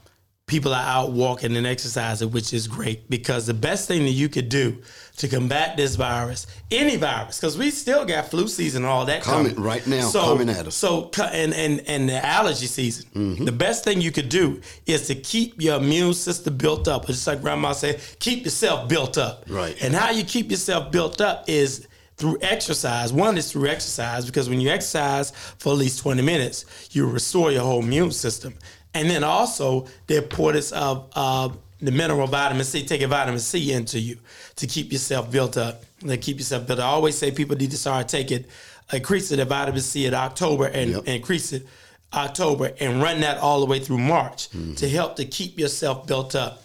people 0.47 0.73
are 0.73 0.83
out 0.85 1.11
walking 1.11 1.57
and 1.57 1.67
exercising, 1.67 2.31
which 2.31 2.53
is 2.53 2.69
great 2.69 3.11
because 3.11 3.47
the 3.47 3.55
best 3.55 3.89
thing 3.89 4.05
that 4.05 4.13
you 4.13 4.29
could 4.29 4.49
do 4.49 4.81
to 5.17 5.27
combat 5.27 5.77
this 5.77 5.97
virus, 5.97 6.47
any 6.71 6.95
virus, 6.95 7.41
because 7.41 7.59
we 7.59 7.69
still 7.71 8.05
got 8.05 8.31
flu 8.31 8.47
season 8.47 8.85
and 8.85 8.91
all 8.91 9.05
that 9.07 9.23
Coming 9.23 9.55
coming 9.55 9.65
right 9.69 9.85
now, 9.89 10.03
So, 10.09 10.23
coming 10.23 10.49
at 10.49 10.69
us. 10.69 10.77
so 10.77 11.11
and 11.33 11.53
and 11.53 11.81
and 11.89 12.09
the 12.09 12.25
allergy 12.25 12.67
season. 12.67 13.07
Mm-hmm. 13.15 13.45
The 13.45 13.53
best 13.53 13.83
thing 13.83 14.01
you 14.01 14.13
could 14.13 14.29
do 14.29 14.61
is 14.87 15.09
to 15.09 15.17
keep 15.17 15.61
your 15.61 15.79
immune 15.81 16.15
system 16.15 16.57
built 16.57 16.87
up. 16.87 17.07
Just 17.07 17.27
like 17.27 17.43
Grandma 17.43 17.73
said, 17.73 18.01
keep 18.21 18.45
yourself 18.45 18.89
built 18.89 19.19
up. 19.19 19.45
Right. 19.49 19.77
And 19.83 19.95
how 19.95 20.11
you 20.13 20.23
keep 20.23 20.51
yourself 20.53 20.93
built 20.93 21.21
up 21.21 21.49
is 21.49 21.89
through 22.19 22.39
exercise. 22.41 23.13
One 23.13 23.37
is 23.37 23.51
through 23.51 23.67
exercise 23.67 24.25
because 24.25 24.49
when 24.49 24.61
you 24.61 24.71
exercise 24.71 25.33
for 25.59 25.73
at 25.73 25.79
least 25.79 25.99
20 26.01 26.23
minutes, 26.23 26.65
you 26.93 27.07
restore 27.07 27.51
your 27.53 27.63
whole 27.63 27.83
immune 27.83 28.13
system. 28.13 28.55
And 28.97 29.11
then 29.11 29.23
also 29.25 29.87
the 30.07 30.17
importance 30.17 30.73
of 30.73 31.11
uh, 31.15 31.51
the 31.83 31.91
mineral 31.93 32.27
vitamin 32.27 32.65
C, 32.65 32.85
taking 32.87 33.09
vitamin 33.09 33.39
C 33.41 33.73
into 33.73 34.01
you 34.01 34.17
to 34.57 34.67
keep 34.67 34.91
yourself 34.91 35.31
built 35.31 35.57
up. 35.59 35.83
To 36.01 36.17
keep 36.17 36.39
yourself 36.39 36.67
built. 36.67 36.81
I 36.81 36.85
always 36.85 37.17
say 37.17 37.31
people 37.31 37.57
need 37.57 37.71
to 37.73 37.77
start 37.77 38.09
taking, 38.09 38.45
increase 38.93 39.29
the 39.29 39.45
vitamin 39.45 39.81
C 39.83 40.07
in 40.07 40.15
October 40.15 40.67
and, 40.67 40.91
Yep. 40.93 40.99
and 41.01 41.09
increase 41.09 41.53
it 41.53 41.67
October 42.15 42.73
and 42.81 43.03
run 43.03 43.21
that 43.21 43.37
all 43.39 43.61
the 43.61 43.67
way 43.67 43.81
through 43.81 43.99
March 43.99 44.49
to 44.77 44.89
help 44.89 45.17
to 45.17 45.25
keep 45.27 45.59
yourself 45.59 46.07
built 46.07 46.35
up 46.35 46.63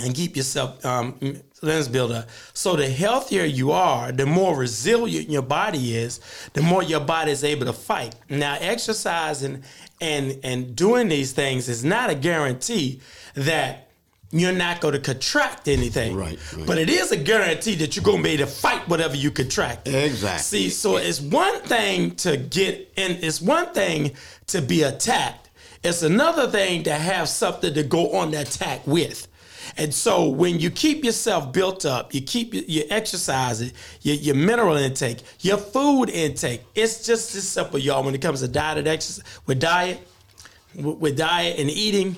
and 0.00 0.14
keep 0.14 0.36
yourself 0.36 0.84
um, 0.84 1.18
lens 1.62 1.88
build 1.88 2.12
up. 2.12 2.28
So 2.54 2.76
the 2.76 2.88
healthier 2.88 3.44
you 3.44 3.72
are, 3.72 4.12
the 4.12 4.26
more 4.26 4.56
resilient 4.56 5.30
your 5.30 5.42
body 5.42 5.96
is, 5.96 6.20
the 6.52 6.62
more 6.62 6.82
your 6.82 7.00
body 7.00 7.32
is 7.32 7.44
able 7.44 7.66
to 7.66 7.72
fight. 7.72 8.14
Now, 8.28 8.56
exercising 8.60 9.62
and 10.00 10.38
and 10.42 10.74
doing 10.74 11.08
these 11.08 11.32
things 11.32 11.68
is 11.68 11.84
not 11.84 12.10
a 12.10 12.14
guarantee 12.14 13.00
that 13.34 13.90
you're 14.32 14.52
not 14.52 14.80
going 14.80 14.94
to 14.94 15.00
contract 15.00 15.66
anything. 15.66 16.16
Right, 16.16 16.38
right. 16.56 16.66
But 16.66 16.78
it 16.78 16.88
is 16.88 17.10
a 17.10 17.16
guarantee 17.16 17.74
that 17.76 17.96
you're 17.96 18.04
going 18.04 18.18
to 18.18 18.22
be 18.22 18.30
able 18.30 18.46
to 18.46 18.50
fight 18.50 18.88
whatever 18.88 19.16
you 19.16 19.30
contract. 19.30 19.88
Exactly. 19.88 20.42
See, 20.42 20.70
so 20.70 20.96
it's 20.96 21.20
one 21.20 21.60
thing 21.62 22.14
to 22.16 22.36
get 22.36 22.92
and 22.96 23.18
it's 23.24 23.40
one 23.40 23.72
thing 23.72 24.12
to 24.48 24.62
be 24.62 24.82
attacked. 24.82 25.50
It's 25.82 26.02
another 26.02 26.48
thing 26.48 26.84
to 26.84 26.94
have 26.94 27.28
something 27.28 27.74
to 27.74 27.82
go 27.82 28.12
on 28.12 28.30
the 28.30 28.42
attack 28.42 28.86
with. 28.86 29.26
And 29.76 29.92
so 29.92 30.28
when 30.28 30.60
you 30.60 30.70
keep 30.70 31.04
yourself 31.04 31.52
built 31.52 31.84
up, 31.84 32.14
you 32.14 32.20
keep 32.20 32.54
your, 32.54 32.64
your 32.64 32.84
exercising, 32.90 33.72
your, 34.02 34.16
your 34.16 34.34
mineral 34.34 34.76
intake, 34.76 35.18
your 35.40 35.56
food 35.58 36.10
intake. 36.10 36.62
It's 36.74 37.06
just 37.06 37.34
as 37.34 37.48
simple, 37.48 37.78
y'all, 37.78 38.04
when 38.04 38.14
it 38.14 38.20
comes 38.20 38.40
to 38.40 38.48
diet 38.48 38.78
and 38.78 38.88
exercise, 38.88 39.24
with 39.46 39.60
diet, 39.60 40.06
with 40.74 41.16
diet 41.16 41.58
and 41.58 41.70
eating, 41.70 42.16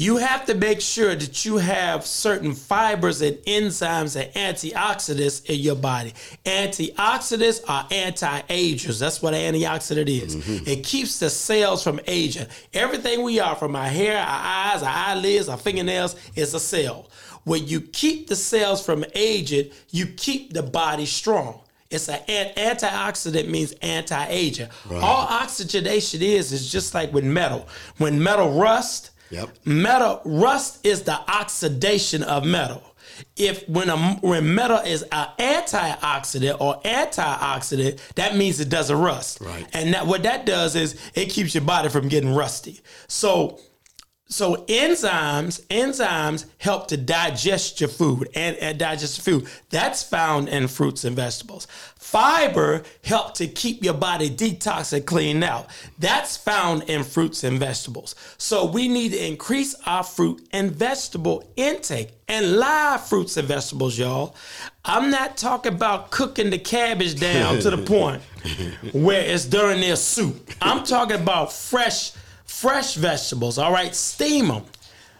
you 0.00 0.16
have 0.16 0.46
to 0.46 0.54
make 0.54 0.80
sure 0.80 1.14
that 1.14 1.44
you 1.44 1.58
have 1.58 2.06
certain 2.06 2.54
fibers 2.54 3.20
and 3.20 3.36
enzymes 3.44 4.18
and 4.18 4.32
antioxidants 4.32 5.44
in 5.44 5.60
your 5.60 5.76
body. 5.76 6.14
Antioxidants 6.46 7.60
are 7.68 7.86
anti-agers. 7.90 8.98
That's 8.98 9.20
what 9.20 9.34
an 9.34 9.54
antioxidant 9.54 10.08
is. 10.08 10.36
Mm-hmm. 10.36 10.66
It 10.66 10.84
keeps 10.84 11.18
the 11.18 11.28
cells 11.28 11.84
from 11.84 12.00
aging. 12.06 12.46
Everything 12.72 13.22
we 13.22 13.40
are, 13.40 13.54
from 13.54 13.76
our 13.76 13.88
hair, 13.88 14.16
our 14.16 14.72
eyes, 14.72 14.82
our 14.82 14.88
eyelids, 14.88 15.50
our 15.50 15.58
fingernails, 15.58 16.16
is 16.34 16.54
a 16.54 16.60
cell. 16.60 17.10
When 17.44 17.66
you 17.66 17.82
keep 17.82 18.28
the 18.28 18.36
cells 18.36 18.82
from 18.82 19.04
aging, 19.14 19.70
you 19.90 20.06
keep 20.06 20.54
the 20.54 20.62
body 20.62 21.04
strong. 21.04 21.60
It's 21.90 22.08
an 22.08 22.20
an- 22.26 22.54
antioxidant 22.54 23.48
means 23.48 23.72
anti-aging. 23.82 24.68
All 24.92 25.26
oxygenation 25.26 26.22
is 26.22 26.52
is 26.52 26.72
just 26.72 26.94
like 26.94 27.12
with 27.12 27.24
metal. 27.24 27.68
When 27.98 28.22
metal 28.22 28.52
rusts, 28.58 29.09
Yep. 29.30 29.50
Metal 29.64 30.20
rust 30.24 30.84
is 30.84 31.02
the 31.02 31.12
oxidation 31.12 32.22
of 32.22 32.44
metal. 32.44 32.82
If 33.36 33.68
when 33.68 33.90
a 33.90 33.98
when 34.20 34.54
metal 34.54 34.78
is 34.78 35.02
an 35.12 35.28
antioxidant 35.38 36.60
or 36.60 36.80
antioxidant, 36.82 38.00
that 38.14 38.36
means 38.36 38.60
it 38.60 38.68
doesn't 38.68 38.96
rust. 38.96 39.40
Right. 39.40 39.66
And 39.72 39.94
that 39.94 40.06
what 40.06 40.22
that 40.22 40.46
does 40.46 40.74
is 40.74 40.98
it 41.14 41.26
keeps 41.26 41.54
your 41.54 41.64
body 41.64 41.88
from 41.88 42.08
getting 42.08 42.34
rusty. 42.34 42.80
So 43.08 43.60
so 44.30 44.56
enzymes, 44.66 45.60
enzymes 45.66 46.46
help 46.58 46.86
to 46.88 46.96
digest 46.96 47.80
your 47.80 47.90
food 47.90 48.28
and, 48.36 48.56
and 48.58 48.78
digest 48.78 49.20
food. 49.22 49.48
That's 49.70 50.04
found 50.04 50.48
in 50.48 50.68
fruits 50.68 51.04
and 51.04 51.16
vegetables. 51.16 51.66
Fiber 51.98 52.84
help 53.02 53.34
to 53.34 53.48
keep 53.48 53.82
your 53.82 53.94
body 53.94 54.30
detox 54.30 54.92
and 54.92 55.04
clean 55.04 55.42
out. 55.42 55.66
That's 55.98 56.36
found 56.36 56.84
in 56.84 57.02
fruits 57.02 57.42
and 57.42 57.58
vegetables. 57.58 58.14
So 58.38 58.66
we 58.66 58.86
need 58.86 59.10
to 59.12 59.26
increase 59.26 59.74
our 59.84 60.04
fruit 60.04 60.46
and 60.52 60.70
vegetable 60.70 61.42
intake 61.56 62.12
and 62.28 62.56
live 62.56 63.04
fruits 63.04 63.36
and 63.36 63.48
vegetables, 63.48 63.98
y'all. 63.98 64.36
I'm 64.84 65.10
not 65.10 65.36
talking 65.38 65.74
about 65.74 66.12
cooking 66.12 66.50
the 66.50 66.58
cabbage 66.58 67.18
down 67.18 67.58
to 67.58 67.70
the 67.70 67.78
point 67.84 68.22
where 68.92 69.22
it's 69.22 69.44
during 69.44 69.80
their 69.80 69.96
soup. 69.96 70.50
I'm 70.62 70.84
talking 70.84 71.20
about 71.20 71.52
fresh 71.52 72.12
fresh 72.50 72.94
vegetables. 72.94 73.56
All 73.56 73.72
right, 73.72 73.94
steam 73.94 74.48
them. 74.48 74.64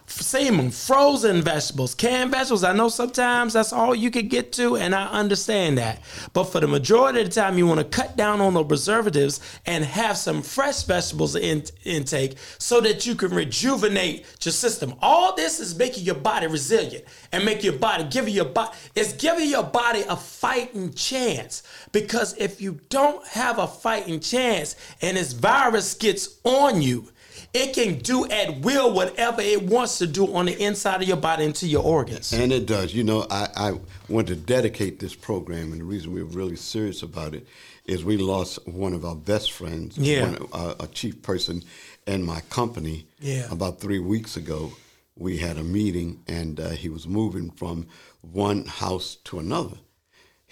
Steam 0.05 0.57
them. 0.57 0.69
Frozen 0.69 1.41
vegetables, 1.41 1.95
canned 1.95 2.31
vegetables. 2.31 2.63
I 2.63 2.73
know 2.73 2.89
sometimes 2.89 3.53
that's 3.53 3.71
all 3.73 3.95
you 3.95 4.11
can 4.11 4.27
get 4.27 4.51
to, 4.53 4.75
and 4.75 4.93
I 4.93 5.07
understand 5.07 5.77
that. 5.77 6.01
But 6.33 6.45
for 6.45 6.59
the 6.59 6.67
majority 6.67 7.21
of 7.21 7.29
the 7.29 7.33
time, 7.33 7.57
you 7.57 7.65
want 7.65 7.79
to 7.79 7.85
cut 7.85 8.17
down 8.17 8.41
on 8.41 8.53
the 8.53 8.63
preservatives 8.63 9.39
and 9.65 9.83
have 9.85 10.17
some 10.17 10.41
fresh 10.43 10.83
vegetables 10.83 11.35
in, 11.35 11.63
intake 11.85 12.37
so 12.59 12.81
that 12.81 13.07
you 13.07 13.15
can 13.15 13.31
rejuvenate 13.31 14.25
your 14.43 14.51
system. 14.51 14.93
All 15.01 15.33
this 15.35 15.59
is 15.59 15.75
making 15.75 16.03
your 16.03 16.15
body 16.15 16.45
resilient 16.45 17.05
and 17.31 17.45
make 17.45 17.63
your 17.63 17.77
body 17.77 18.03
giving 18.03 18.33
your 18.33 18.45
body 18.45 18.75
it's 18.93 19.13
giving 19.13 19.49
your 19.49 19.63
body 19.63 20.03
a 20.07 20.17
fighting 20.17 20.93
chance. 20.93 21.63
Because 21.91 22.35
if 22.37 22.61
you 22.61 22.79
don't 22.89 23.25
have 23.29 23.57
a 23.57 23.67
fighting 23.67 24.19
chance 24.19 24.75
and 25.01 25.17
this 25.17 25.31
virus 25.31 25.95
gets 25.95 26.37
on 26.43 26.81
you, 26.81 27.07
it 27.53 27.73
can 27.73 27.97
do 27.99 28.25
at 28.29 28.59
will 28.61 28.93
whatever 28.93 29.41
it 29.41 29.63
wants 29.63 29.97
to 29.97 30.07
do 30.07 30.33
on 30.33 30.45
the 30.45 30.63
inside 30.63 31.01
of 31.01 31.07
your 31.07 31.17
body 31.17 31.45
into 31.45 31.67
your 31.67 31.83
organs. 31.83 32.31
And 32.31 32.51
it 32.51 32.65
does. 32.65 32.93
You 32.93 33.03
know, 33.03 33.25
I, 33.29 33.47
I 33.55 33.73
want 34.07 34.27
to 34.27 34.35
dedicate 34.35 34.99
this 34.99 35.13
program, 35.15 35.71
and 35.71 35.81
the 35.81 35.85
reason 35.85 36.13
we're 36.13 36.23
really 36.23 36.55
serious 36.55 37.01
about 37.03 37.35
it 37.35 37.45
is 37.85 38.05
we 38.05 38.17
lost 38.17 38.65
one 38.67 38.93
of 38.93 39.03
our 39.03 39.15
best 39.15 39.51
friends, 39.51 39.97
Yeah. 39.97 40.29
one, 40.29 40.47
uh, 40.53 40.75
a 40.79 40.87
chief 40.87 41.21
person 41.21 41.63
in 42.07 42.23
my 42.23 42.39
company. 42.49 43.05
Yeah. 43.19 43.47
About 43.51 43.79
three 43.81 43.99
weeks 43.99 44.37
ago, 44.37 44.71
we 45.17 45.37
had 45.37 45.57
a 45.57 45.63
meeting, 45.63 46.21
and 46.27 46.59
uh, 46.59 46.69
he 46.69 46.89
was 46.89 47.07
moving 47.07 47.51
from 47.51 47.87
one 48.21 48.65
house 48.65 49.17
to 49.25 49.39
another. 49.39 49.77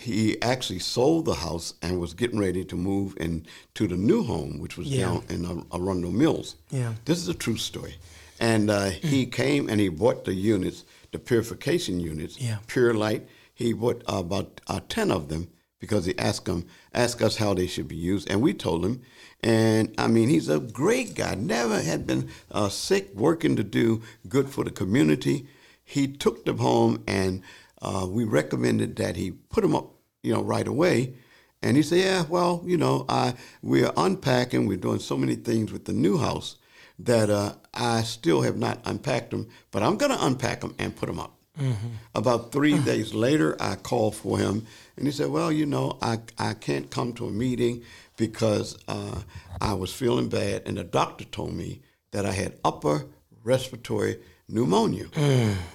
He 0.02 0.42
actually 0.42 0.80
sold 0.80 1.26
the 1.26 1.34
house 1.34 1.74
and 1.82 2.00
was 2.00 2.14
getting 2.14 2.40
ready 2.40 2.64
to 2.64 2.76
move 2.78 3.18
into 3.20 3.86
the 3.86 3.98
new 3.98 4.24
home, 4.24 4.58
which 4.58 4.78
was 4.78 4.88
Yeah. 4.88 5.08
down 5.08 5.24
in 5.30 5.66
Arundel 5.74 6.12
Mills. 6.14 6.56
Yeah. 6.72 6.94
This 7.04 7.18
is 7.18 7.28
a 7.28 7.34
true 7.34 7.58
story. 7.58 7.96
And 8.40 8.70
uh, 8.72 8.92
he 8.92 9.26
came 9.26 9.68
and 9.68 9.82
he 9.82 9.90
bought 9.90 10.24
the 10.24 10.34
units, 10.34 10.86
the 11.12 11.20
purification 11.20 12.00
units, 12.00 12.40
Yeah. 12.40 12.60
Pure 12.68 12.94
Light. 12.94 13.28
He 13.54 13.74
bought 13.74 14.02
uh, 14.08 14.20
about 14.20 14.62
uh, 14.68 14.80
10 14.88 15.12
of 15.12 15.28
them 15.28 15.50
because 15.82 16.06
he 16.06 16.18
asked 16.18 16.46
them, 16.46 16.66
asked 16.94 17.22
us 17.22 17.36
how 17.36 17.54
they 17.54 17.68
should 17.68 17.90
be 17.90 17.98
used. 17.98 18.30
And 18.32 18.42
we 18.42 18.54
told 18.54 18.86
him. 18.86 19.02
And 19.44 19.94
I 19.98 20.08
mean, 20.08 20.30
he's 20.30 20.48
a 20.48 20.60
great 20.62 21.14
guy, 21.14 21.36
never 21.36 21.82
had 21.82 22.08
been 22.08 22.30
uh, 22.52 22.70
sick, 22.70 23.14
working 23.16 23.58
to 23.58 23.64
do 23.66 24.02
good 24.30 24.50
for 24.50 24.64
the 24.64 24.72
community. 24.72 25.48
He 25.84 26.08
took 26.08 26.46
them 26.46 26.60
home 26.60 27.04
and 27.06 27.42
uh, 27.82 28.06
we 28.10 28.24
recommended 28.24 28.96
that 28.98 29.16
he 29.16 29.32
put 29.32 29.62
them 29.62 29.76
up, 29.76 29.94
you 30.24 30.34
know, 30.34 30.42
right 30.42 30.68
away. 30.68 31.16
And 31.62 31.76
he 31.76 31.84
said, 31.84 32.00
"Yeah, 32.00 32.24
well, 32.30 32.64
you 32.66 32.78
know, 32.78 33.06
I 33.10 33.34
we're 33.62 33.92
unpacking. 33.98 34.66
We're 34.66 34.78
doing 34.78 35.00
so 35.00 35.18
many 35.18 35.36
things 35.36 35.72
with 35.72 35.86
the 35.86 35.94
new 35.94 36.18
house 36.18 36.56
that 37.00 37.30
uh, 37.30 37.56
I 37.74 38.04
still 38.04 38.42
have 38.42 38.58
not 38.58 38.82
unpacked 38.86 39.32
them. 39.32 39.48
But 39.72 39.84
I'm 39.84 39.98
going 39.98 40.12
to 40.12 40.26
unpack 40.26 40.62
them 40.62 40.76
and 40.80 40.96
put 40.96 41.08
them 41.08 41.20
up." 41.20 41.36
About 42.16 42.54
three 42.54 42.78
days 42.86 43.14
later, 43.14 43.58
I 43.60 43.76
called 43.76 44.16
for 44.16 44.38
him, 44.38 44.66
and 44.96 45.06
he 45.06 45.12
said, 45.12 45.30
"Well, 45.30 45.52
you 45.52 45.66
know, 45.66 45.98
I 46.02 46.20
I 46.38 46.54
can't 46.54 46.90
come 46.90 47.14
to 47.14 47.28
a 47.28 47.32
meeting 47.32 47.84
because 48.16 48.78
uh, 48.88 49.22
I 49.60 49.74
was 49.74 49.94
feeling 49.94 50.30
bad, 50.30 50.64
and 50.66 50.78
the 50.78 50.84
doctor 50.84 51.26
told 51.26 51.54
me 51.54 51.82
that 52.12 52.26
I 52.26 52.32
had 52.32 52.58
upper 52.64 53.06
respiratory 53.44 54.20
pneumonia." 54.50 55.08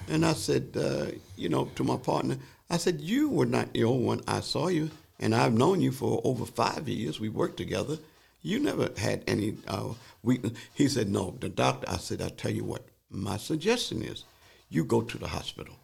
And 0.09 0.27
I 0.27 0.35
said, 0.35 0.77
uh, 0.77 1.07
you 1.37 1.49
know, 1.49 1.71
to 1.77 1.85
my 1.85 1.97
partner, 1.97 2.37
I 2.69 2.77
said, 2.77 3.01
"You 3.01 3.29
were 3.29 3.47
not 3.47 3.69
ill 3.75 3.99
when 3.99 4.21
I 4.29 4.41
saw 4.41 4.69
you, 4.69 4.91
and 5.19 5.35
I've 5.35 5.55
known 5.55 5.81
you 5.81 5.93
for 5.93 6.21
over 6.25 6.45
five 6.45 6.89
years. 6.89 7.21
We 7.21 7.29
worked 7.29 7.57
together. 7.57 7.99
You 8.43 8.59
never 8.59 8.91
had 8.99 9.25
any 9.27 9.57
uh, 9.69 9.95
weakness." 10.23 10.53
He 10.75 10.89
said, 10.89 11.09
"No, 11.09 11.37
the 11.41 11.49
doctor." 11.49 11.89
I 11.89 11.97
said, 11.97 12.21
"I 12.21 12.29
tell 12.29 12.53
you 12.53 12.65
what, 12.65 12.85
my 13.09 13.39
suggestion 13.39 14.03
is, 14.03 14.25
you 14.69 14.85
go 14.85 15.01
to 15.01 15.19
the 15.19 15.29
hospital." 15.29 15.77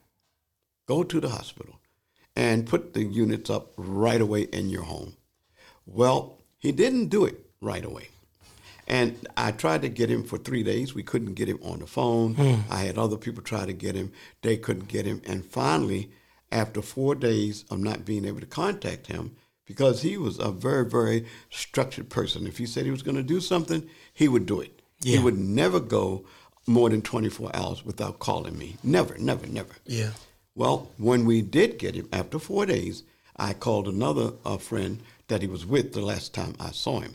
go 0.90 1.04
to 1.04 1.20
the 1.20 1.28
hospital 1.28 1.76
and 2.34 2.66
put 2.66 2.94
the 2.94 3.04
units 3.04 3.48
up 3.48 3.72
right 3.76 4.20
away 4.20 4.42
in 4.42 4.68
your 4.70 4.82
home. 4.82 5.12
Well, 5.86 6.38
he 6.58 6.72
didn't 6.72 7.10
do 7.10 7.24
it 7.24 7.36
right 7.60 7.84
away. 7.84 8.08
And 8.90 9.28
I 9.36 9.52
tried 9.52 9.82
to 9.82 9.88
get 9.88 10.10
him 10.10 10.24
for 10.24 10.36
three 10.36 10.64
days. 10.64 10.94
We 10.96 11.04
couldn't 11.04 11.34
get 11.34 11.48
him 11.48 11.60
on 11.62 11.78
the 11.78 11.86
phone. 11.86 12.34
I 12.68 12.80
had 12.80 12.98
other 12.98 13.16
people 13.16 13.40
try 13.40 13.64
to 13.64 13.72
get 13.72 13.94
him. 13.94 14.10
They 14.42 14.56
couldn't 14.56 14.88
get 14.88 15.06
him. 15.06 15.22
And 15.24 15.44
finally, 15.46 16.10
after 16.50 16.82
four 16.82 17.14
days 17.14 17.64
of 17.70 17.78
not 17.78 18.04
being 18.04 18.24
able 18.24 18.40
to 18.40 18.46
contact 18.46 19.06
him, 19.06 19.36
because 19.64 20.02
he 20.02 20.16
was 20.16 20.40
a 20.40 20.50
very, 20.50 20.84
very 20.84 21.24
structured 21.50 22.10
person. 22.10 22.48
If 22.48 22.58
he 22.58 22.66
said 22.66 22.84
he 22.84 22.90
was 22.90 23.04
going 23.04 23.16
to 23.16 23.22
do 23.22 23.40
something, 23.40 23.88
he 24.12 24.26
would 24.26 24.44
do 24.44 24.60
it. 24.60 24.82
He 25.04 25.20
would 25.20 25.38
never 25.38 25.78
go 25.78 26.24
more 26.66 26.90
than 26.90 27.00
24 27.00 27.54
hours 27.54 27.84
without 27.84 28.18
calling 28.18 28.58
me. 28.58 28.76
Never, 28.82 29.16
never, 29.18 29.46
never. 29.46 29.76
Yeah. 29.86 30.10
Well, 30.56 30.90
when 30.98 31.24
we 31.26 31.42
did 31.42 31.78
get 31.78 31.94
him, 31.94 32.08
after 32.12 32.40
four 32.40 32.66
days, 32.66 33.04
I 33.36 33.52
called 33.52 33.86
another 33.86 34.32
uh, 34.44 34.56
friend 34.56 35.00
that 35.28 35.42
he 35.42 35.46
was 35.46 35.64
with 35.64 35.92
the 35.92 36.00
last 36.00 36.34
time 36.34 36.56
I 36.58 36.72
saw 36.72 36.98
him. 36.98 37.14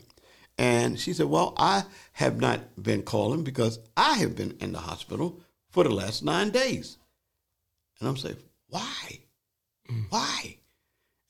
And 0.58 0.98
she 0.98 1.12
said, 1.12 1.26
Well, 1.26 1.54
I 1.56 1.84
have 2.12 2.40
not 2.40 2.82
been 2.82 3.02
calling 3.02 3.44
because 3.44 3.78
I 3.96 4.14
have 4.14 4.36
been 4.36 4.56
in 4.60 4.72
the 4.72 4.78
hospital 4.78 5.40
for 5.70 5.84
the 5.84 5.90
last 5.90 6.22
nine 6.22 6.50
days. 6.50 6.96
And 8.00 8.08
I'm 8.08 8.16
saying, 8.16 8.38
Why? 8.68 9.20
Mm. 9.90 10.06
Why? 10.08 10.56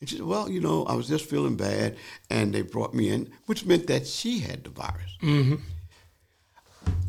And 0.01 0.09
she 0.09 0.17
said, 0.17 0.27
Well, 0.27 0.49
you 0.49 0.61
know, 0.61 0.85
I 0.85 0.95
was 0.95 1.09
just 1.09 1.29
feeling 1.29 1.57
bad 1.57 1.97
and 2.31 2.53
they 2.53 2.63
brought 2.63 2.95
me 2.95 3.09
in, 3.09 3.31
which 3.47 3.67
meant 3.67 3.87
that 3.89 4.07
she 4.07 4.39
had 4.41 4.65
the 4.65 4.71
virus. 4.71 5.17
Mm-hmm. 5.23 5.57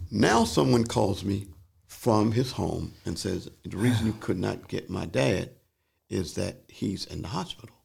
Now 0.09 0.45
someone 0.45 0.85
calls 0.85 1.23
me 1.23 1.47
from 1.85 2.31
his 2.31 2.53
home 2.53 2.93
and 3.05 3.19
says, 3.19 3.49
The 3.63 3.77
reason 3.77 4.07
you 4.07 4.13
could 4.13 4.39
not 4.39 4.67
get 4.67 4.89
my 4.89 5.05
dad 5.05 5.51
is 6.09 6.35
that 6.35 6.63
he's 6.67 7.05
in 7.05 7.21
the 7.21 7.27
hospital. 7.27 7.75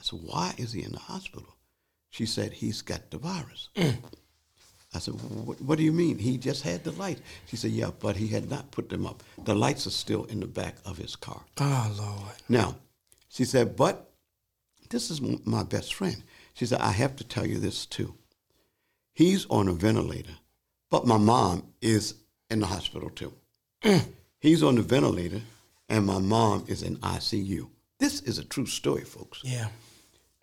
I 0.00 0.04
said, 0.04 0.20
Why 0.22 0.54
is 0.56 0.72
he 0.72 0.82
in 0.82 0.92
the 0.92 0.98
hospital? 0.98 1.55
She 2.10 2.26
said, 2.26 2.52
He's 2.54 2.82
got 2.82 3.10
the 3.10 3.18
virus. 3.18 3.68
Mm. 3.76 3.96
I 4.94 4.98
said, 4.98 5.14
what, 5.14 5.60
what 5.60 5.76
do 5.78 5.84
you 5.84 5.92
mean? 5.92 6.18
He 6.18 6.38
just 6.38 6.62
had 6.62 6.82
the 6.84 6.92
lights. 6.92 7.20
She 7.46 7.56
said, 7.56 7.72
Yeah, 7.72 7.90
but 7.98 8.16
he 8.16 8.28
had 8.28 8.48
not 8.48 8.70
put 8.70 8.88
them 8.88 9.06
up. 9.06 9.22
The 9.44 9.54
lights 9.54 9.86
are 9.86 9.90
still 9.90 10.24
in 10.24 10.40
the 10.40 10.46
back 10.46 10.76
of 10.86 10.96
his 10.96 11.16
car. 11.16 11.42
Oh 11.60 11.94
Lord. 11.98 12.36
Now, 12.48 12.76
she 13.28 13.44
said, 13.44 13.76
but 13.76 14.10
this 14.88 15.10
is 15.10 15.20
m- 15.20 15.42
my 15.44 15.62
best 15.64 15.92
friend. 15.92 16.22
She 16.54 16.64
said, 16.64 16.80
I 16.80 16.92
have 16.92 17.16
to 17.16 17.24
tell 17.24 17.46
you 17.46 17.58
this 17.58 17.84
too. 17.84 18.14
He's 19.12 19.44
on 19.46 19.68
a 19.68 19.72
ventilator, 19.72 20.36
but 20.90 21.06
my 21.06 21.18
mom 21.18 21.64
is 21.82 22.14
in 22.48 22.60
the 22.60 22.66
hospital 22.66 23.10
too. 23.10 23.34
Mm. 23.82 24.06
He's 24.40 24.62
on 24.62 24.76
the 24.76 24.82
ventilator, 24.82 25.42
and 25.88 26.06
my 26.06 26.18
mom 26.18 26.64
is 26.68 26.82
in 26.82 26.96
ICU. 26.98 27.68
This 27.98 28.20
is 28.22 28.38
a 28.38 28.44
true 28.44 28.66
story, 28.66 29.04
folks. 29.04 29.40
Yeah. 29.42 29.68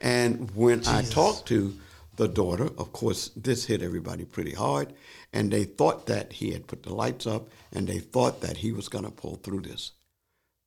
And 0.03 0.51
when 0.51 0.85
I 0.85 1.01
talked 1.01 1.47
to 1.47 1.75
the 2.17 2.27
daughter, 2.27 2.65
of 2.65 2.91
course, 2.91 3.31
this 3.35 3.65
hit 3.65 3.81
everybody 3.81 4.25
pretty 4.25 4.53
hard, 4.53 4.93
and 5.31 5.49
they 5.49 5.63
thought 5.63 6.05
that 6.07 6.33
he 6.33 6.51
had 6.51 6.67
put 6.67 6.83
the 6.83 6.93
lights 6.93 7.25
up, 7.25 7.47
and 7.71 7.87
they 7.87 7.99
thought 7.99 8.41
that 8.41 8.57
he 8.57 8.71
was 8.71 8.89
going 8.89 9.05
to 9.05 9.11
pull 9.11 9.37
through 9.37 9.61
this. 9.61 9.93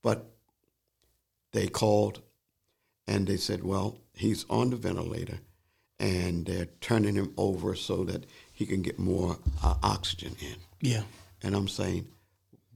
But 0.02 0.26
they 1.52 1.68
called 1.68 2.22
and 3.06 3.26
they 3.26 3.36
said, 3.36 3.62
well, 3.62 3.98
he's 4.14 4.44
on 4.50 4.70
the 4.70 4.76
ventilator, 4.76 5.38
and 6.00 6.44
they're 6.46 6.66
turning 6.80 7.14
him 7.14 7.32
over 7.36 7.74
so 7.74 8.04
that 8.04 8.26
he 8.52 8.66
can 8.66 8.82
get 8.82 8.98
more 8.98 9.38
uh, 9.62 9.74
oxygen 9.82 10.34
in. 10.40 10.56
Yeah. 10.80 11.02
And 11.42 11.54
I'm 11.54 11.68
saying, 11.68 12.08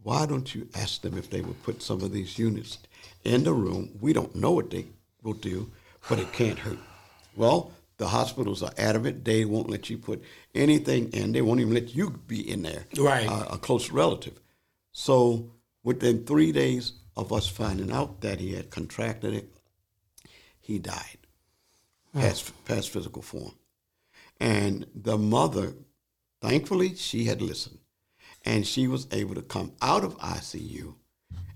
why 0.03 0.27
don't 0.27 0.55
you 0.55 0.68
ask 0.75 1.03
them 1.03 1.18
if 1.18 1.31
they 1.31 1.40
would 1.40 1.62
put 1.62 1.83
some 1.83 2.03
of 2.03 2.12
these 2.12 2.38
units 2.38 2.79
in 3.25 3.44
the 3.44 3.53
room? 3.53 3.90
We 4.01 4.12
don't 4.12 4.37
know 4.37 4.53
what 4.53 4.70
they 4.70 4.87
will 5.23 5.35
do, 5.35 5.70
but 6.09 6.19
it 6.19 6.33
can't 6.33 6.59
hurt. 6.59 6.79
Well, 7.37 7.73
the 7.99 8.09
hospitals 8.09 8.63
are 8.63 8.73
adamant 8.79 9.25
they 9.25 9.45
won't 9.45 9.69
let 9.71 9.91
you 9.91 9.99
put 9.99 10.23
anything 10.55 11.11
in. 11.13 11.33
They 11.33 11.43
won't 11.43 11.61
even 11.61 11.75
let 11.75 11.95
you 11.95 12.11
be 12.11 12.49
in 12.51 12.63
there, 12.63 12.87
Right. 12.99 13.29
uh, 13.29 13.47
a 13.51 13.59
close 13.59 13.91
relative. 13.91 14.41
So 14.93 15.53
within 15.83 16.25
three 16.25 16.53
days 16.53 16.93
of 17.17 17.33
us 17.33 17.49
finding 17.49 17.93
out 17.93 18.21
that 18.23 18.41
he 18.41 18.55
had 18.55 18.71
contracted 18.71 19.35
it, 19.35 19.53
he 20.61 20.79
died, 20.79 21.19
past, 22.15 22.53
past 22.65 22.91
physical 22.91 23.23
form. 23.23 23.55
And 24.39 24.87
the 24.95 25.19
mother, 25.19 25.75
thankfully, 26.41 26.95
she 26.95 27.25
had 27.25 27.43
listened. 27.43 27.79
and 28.47 28.67
she 28.67 28.89
was 28.89 29.07
able 29.13 29.35
to 29.35 29.43
come 29.43 29.71
out 29.83 30.03
of 30.03 30.17
ICU 30.17 30.95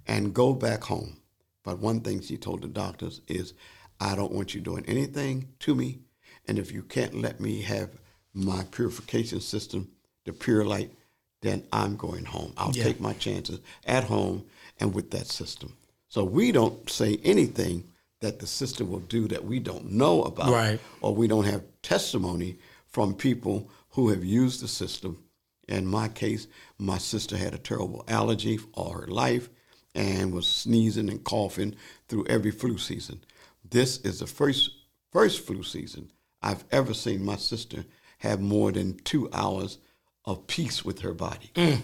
and 0.07 0.35
go 0.35 0.53
back 0.53 0.85
home. 0.85 1.17
But 1.63 1.79
one 1.79 2.03
thing 2.03 2.21
she 2.21 2.37
told 2.37 2.61
the 2.61 2.69
doctors 2.69 3.23
is, 3.27 3.55
I 4.01 4.15
don't 4.15 4.33
want 4.33 4.55
you 4.55 4.61
doing 4.61 4.85
anything 4.87 5.49
to 5.61 5.75
me, 5.75 6.01
and 6.47 6.59
if 6.59 6.73
you 6.73 6.83
can't 6.83 7.15
let 7.21 7.41
me 7.41 7.63
have 7.63 7.91
my 8.33 8.65
purification 8.71 9.41
system, 9.41 9.89
the 10.25 10.33
Pure 10.33 10.65
Light, 10.67 10.91
then 11.43 11.65
I'm 11.73 11.97
going 11.97 12.25
home. 12.25 12.53
I'll 12.57 12.75
Yeah. 12.75 12.85
take 12.85 13.01
my 13.01 13.13
chances 13.13 13.61
at 13.85 14.05
home 14.05 14.45
and 14.81 14.95
with 14.95 15.11
that 15.11 15.29
system. 15.29 15.77
So 16.09 16.25
we 16.25 16.53
don't 16.53 16.89
say 16.91 17.19
anything 17.23 17.85
that 18.21 18.39
the 18.39 18.47
system 18.47 18.91
will 18.91 19.01
do 19.01 19.29
that 19.29 19.45
we 19.45 19.59
don't 19.59 19.93
know 19.93 20.23
about, 20.23 20.51
Right. 20.51 20.81
or 21.01 21.15
we 21.15 21.27
don't 21.29 21.45
have 21.45 21.63
testimony 21.83 22.59
from 22.87 23.15
people 23.15 23.71
who 23.91 24.09
have 24.09 24.25
used 24.25 24.61
the 24.63 24.69
system. 24.69 25.23
In 25.69 25.87
my 25.87 26.09
case, 26.09 26.47
my 26.79 26.99
sister 26.99 27.37
had 27.37 27.55
a 27.55 27.59
terrible 27.59 28.05
allergy 28.09 28.59
all 28.73 28.91
her 28.93 29.07
life 29.07 29.51
and 29.95 30.33
was 30.33 30.47
sneezing 30.47 31.09
and 31.11 31.23
coughing 31.23 31.77
through 32.09 32.27
every 32.27 32.51
flu 32.51 32.79
season. 32.79 33.21
This 33.75 33.99
is 34.03 34.21
the 34.21 34.29
first 34.29 34.71
first 35.11 35.41
flu 35.41 35.65
season 35.65 36.09
I've 36.41 36.63
ever 36.71 36.95
seen 36.95 37.25
my 37.25 37.35
sister 37.35 37.85
have 38.19 38.41
more 38.41 38.71
than 38.71 38.97
two 38.99 39.29
hours 39.33 39.79
of 40.25 40.47
peace 40.47 40.85
with 40.85 41.01
her 41.01 41.13
body. 41.13 41.51
Mm. 41.57 41.81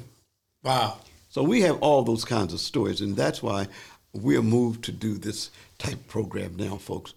Wow. 0.63 0.99
So 1.31 1.43
we 1.43 1.63
have 1.63 1.83
all 1.83 2.03
those 2.03 2.25
kinds 2.25 2.55
of 2.55 2.61
stories, 2.61 3.01
and 3.01 3.17
that's 3.17 3.43
why 3.43 3.67
we're 4.13 4.41
moved 4.41 4.85
to 4.85 4.93
do 4.93 5.19
this 5.19 5.51
type 5.79 6.07
program 6.07 6.55
now, 6.55 6.77
folks. 6.77 7.13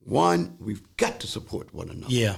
One, 0.00 0.56
we've 0.58 0.82
got 0.96 1.20
to 1.20 1.28
support 1.28 1.72
one 1.72 1.88
another. 1.88 2.12
Yeah. 2.12 2.34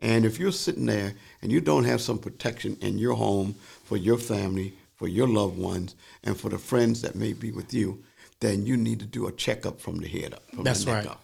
And 0.00 0.24
if 0.24 0.38
you're 0.38 0.52
sitting 0.52 0.86
there 0.86 1.14
and 1.42 1.50
you 1.50 1.60
don't 1.60 1.86
have 1.86 2.00
some 2.00 2.20
protection 2.20 2.76
in 2.82 2.98
your 2.98 3.16
home 3.16 3.56
for 3.82 3.96
your 3.96 4.18
family, 4.18 4.74
for 4.94 5.08
your 5.08 5.26
loved 5.26 5.58
ones, 5.58 5.96
and 6.22 6.38
for 6.38 6.50
the 6.50 6.58
friends 6.58 7.02
that 7.02 7.16
may 7.16 7.32
be 7.32 7.50
with 7.50 7.74
you, 7.74 8.04
then 8.40 8.66
you 8.66 8.76
need 8.76 9.00
to 9.00 9.06
do 9.06 9.26
a 9.26 9.32
checkup 9.32 9.80
from 9.80 9.98
the 9.98 10.08
head 10.08 10.34
up. 10.34 10.42
From 10.50 10.64
That's 10.64 10.84
the 10.84 10.92
neck 10.92 11.04
right. 11.04 11.12
Up. 11.12 11.22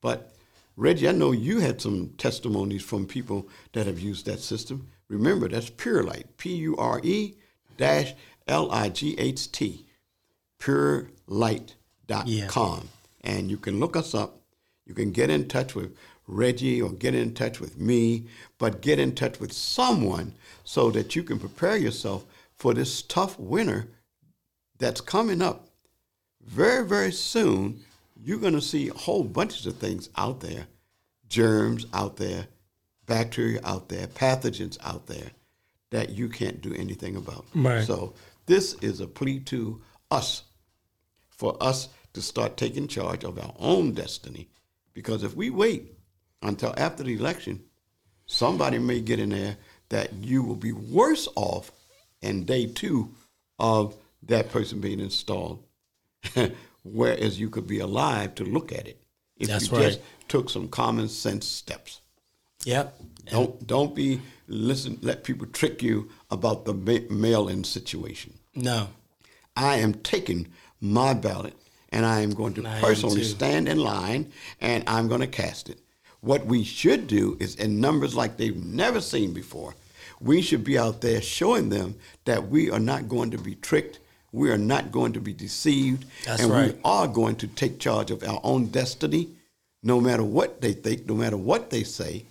But 0.00 0.34
Reggie, 0.76 1.08
I 1.08 1.12
know 1.12 1.32
you 1.32 1.60
had 1.60 1.80
some 1.80 2.10
testimonies 2.18 2.82
from 2.82 3.06
people 3.06 3.48
that 3.72 3.86
have 3.86 4.00
used 4.00 4.26
that 4.26 4.40
system. 4.40 4.88
Remember, 5.08 5.48
that's 5.48 5.70
Purelight, 5.70 6.36
P 6.38 6.54
U 6.56 6.76
R 6.76 7.00
E 7.02 7.34
dash 7.76 8.14
L 8.46 8.70
I 8.70 8.88
G 8.88 9.16
H 9.18 9.50
T, 9.52 9.86
purelight.com. 10.58 12.88
And 13.24 13.50
you 13.50 13.56
can 13.56 13.78
look 13.78 13.96
us 13.96 14.14
up. 14.14 14.40
You 14.86 14.94
can 14.94 15.12
get 15.12 15.30
in 15.30 15.48
touch 15.48 15.74
with 15.74 15.96
Reggie 16.26 16.82
or 16.82 16.90
get 16.90 17.14
in 17.14 17.34
touch 17.34 17.60
with 17.60 17.78
me, 17.78 18.26
but 18.58 18.80
get 18.80 18.98
in 18.98 19.14
touch 19.14 19.38
with 19.38 19.52
someone 19.52 20.34
so 20.64 20.90
that 20.90 21.14
you 21.14 21.22
can 21.22 21.38
prepare 21.38 21.76
yourself 21.76 22.24
for 22.54 22.74
this 22.74 23.02
tough 23.02 23.38
winter 23.38 23.88
that's 24.78 25.00
coming 25.00 25.42
up 25.42 25.68
very, 26.46 26.86
very 26.86 27.12
soon, 27.12 27.80
you're 28.22 28.38
going 28.38 28.54
to 28.54 28.60
see 28.60 28.88
whole 28.88 29.24
bunches 29.24 29.66
of 29.66 29.76
things 29.76 30.08
out 30.16 30.40
there 30.40 30.66
germs 31.32 31.86
out 31.94 32.18
there, 32.18 32.46
bacteria 33.06 33.58
out 33.64 33.88
there, 33.88 34.06
pathogens 34.06 34.76
out 34.84 35.06
there 35.06 35.30
that 35.90 36.10
you 36.10 36.28
can't 36.28 36.60
do 36.60 36.74
anything 36.74 37.16
about. 37.16 37.46
Right. 37.54 37.84
So, 37.84 38.14
this 38.44 38.74
is 38.74 39.00
a 39.00 39.06
plea 39.06 39.40
to 39.40 39.80
us 40.10 40.42
for 41.30 41.56
us 41.60 41.88
to 42.12 42.20
start 42.20 42.56
taking 42.58 42.86
charge 42.86 43.24
of 43.24 43.38
our 43.38 43.54
own 43.58 43.92
destiny. 43.92 44.48
Because 44.92 45.22
if 45.22 45.34
we 45.34 45.48
wait 45.48 45.94
until 46.42 46.74
after 46.76 47.02
the 47.02 47.14
election, 47.14 47.62
somebody 48.26 48.78
may 48.78 49.00
get 49.00 49.18
in 49.18 49.30
there 49.30 49.56
that 49.88 50.12
you 50.12 50.42
will 50.42 50.56
be 50.56 50.72
worse 50.72 51.28
off 51.34 51.72
in 52.20 52.44
day 52.44 52.66
two 52.66 53.14
of 53.58 53.96
that 54.24 54.50
person 54.50 54.80
being 54.80 55.00
installed, 55.00 55.64
whereas 56.84 57.38
you 57.38 57.50
could 57.50 57.66
be 57.66 57.78
alive 57.78 58.34
to 58.36 58.44
look 58.44 58.72
at 58.72 58.86
it 58.86 59.02
if 59.36 59.48
That's 59.48 59.70
you 59.70 59.78
right. 59.78 59.86
just 59.86 60.00
took 60.28 60.50
some 60.50 60.68
common 60.68 61.08
sense 61.08 61.46
steps. 61.46 62.00
Yep. 62.64 62.96
Don't 63.26 63.66
don't 63.66 63.94
be 63.94 64.20
listen. 64.46 64.98
Let 65.02 65.24
people 65.24 65.46
trick 65.46 65.82
you 65.82 66.10
about 66.30 66.64
the 66.64 66.74
mail-in 66.74 67.64
situation. 67.64 68.34
No. 68.54 68.88
I 69.56 69.76
am 69.76 69.94
taking 69.94 70.48
my 70.80 71.14
ballot 71.14 71.54
and 71.90 72.06
I 72.06 72.20
am 72.20 72.30
going 72.30 72.54
to 72.54 72.66
I 72.66 72.80
personally 72.80 73.22
stand 73.24 73.68
in 73.68 73.78
line 73.78 74.32
and 74.60 74.82
I'm 74.86 75.08
going 75.08 75.20
to 75.20 75.26
cast 75.26 75.68
it. 75.68 75.78
What 76.20 76.46
we 76.46 76.64
should 76.64 77.06
do 77.06 77.36
is 77.40 77.56
in 77.56 77.80
numbers 77.80 78.14
like 78.14 78.36
they've 78.36 78.64
never 78.64 79.00
seen 79.00 79.32
before, 79.32 79.74
we 80.20 80.40
should 80.40 80.64
be 80.64 80.78
out 80.78 81.00
there 81.00 81.20
showing 81.20 81.68
them 81.68 81.96
that 82.24 82.48
we 82.48 82.70
are 82.70 82.78
not 82.78 83.08
going 83.08 83.30
to 83.32 83.38
be 83.38 83.56
tricked, 83.56 83.98
we 84.32 84.50
are 84.50 84.58
not 84.58 84.90
going 84.90 85.12
to 85.12 85.20
be 85.20 85.32
deceived, 85.34 86.06
That's 86.24 86.42
and 86.42 86.50
right. 86.50 86.74
we 86.74 86.80
are 86.84 87.06
going 87.06 87.36
to 87.36 87.46
take 87.46 87.78
charge 87.78 88.10
of 88.10 88.22
our 88.24 88.40
own 88.42 88.66
destiny, 88.66 89.28
no 89.82 90.00
matter 90.00 90.24
what 90.24 90.60
they 90.62 90.72
think, 90.72 91.06
no 91.06 91.14
matter 91.14 91.36
what 91.36 91.70
they 91.70 91.84
say. 91.84 92.24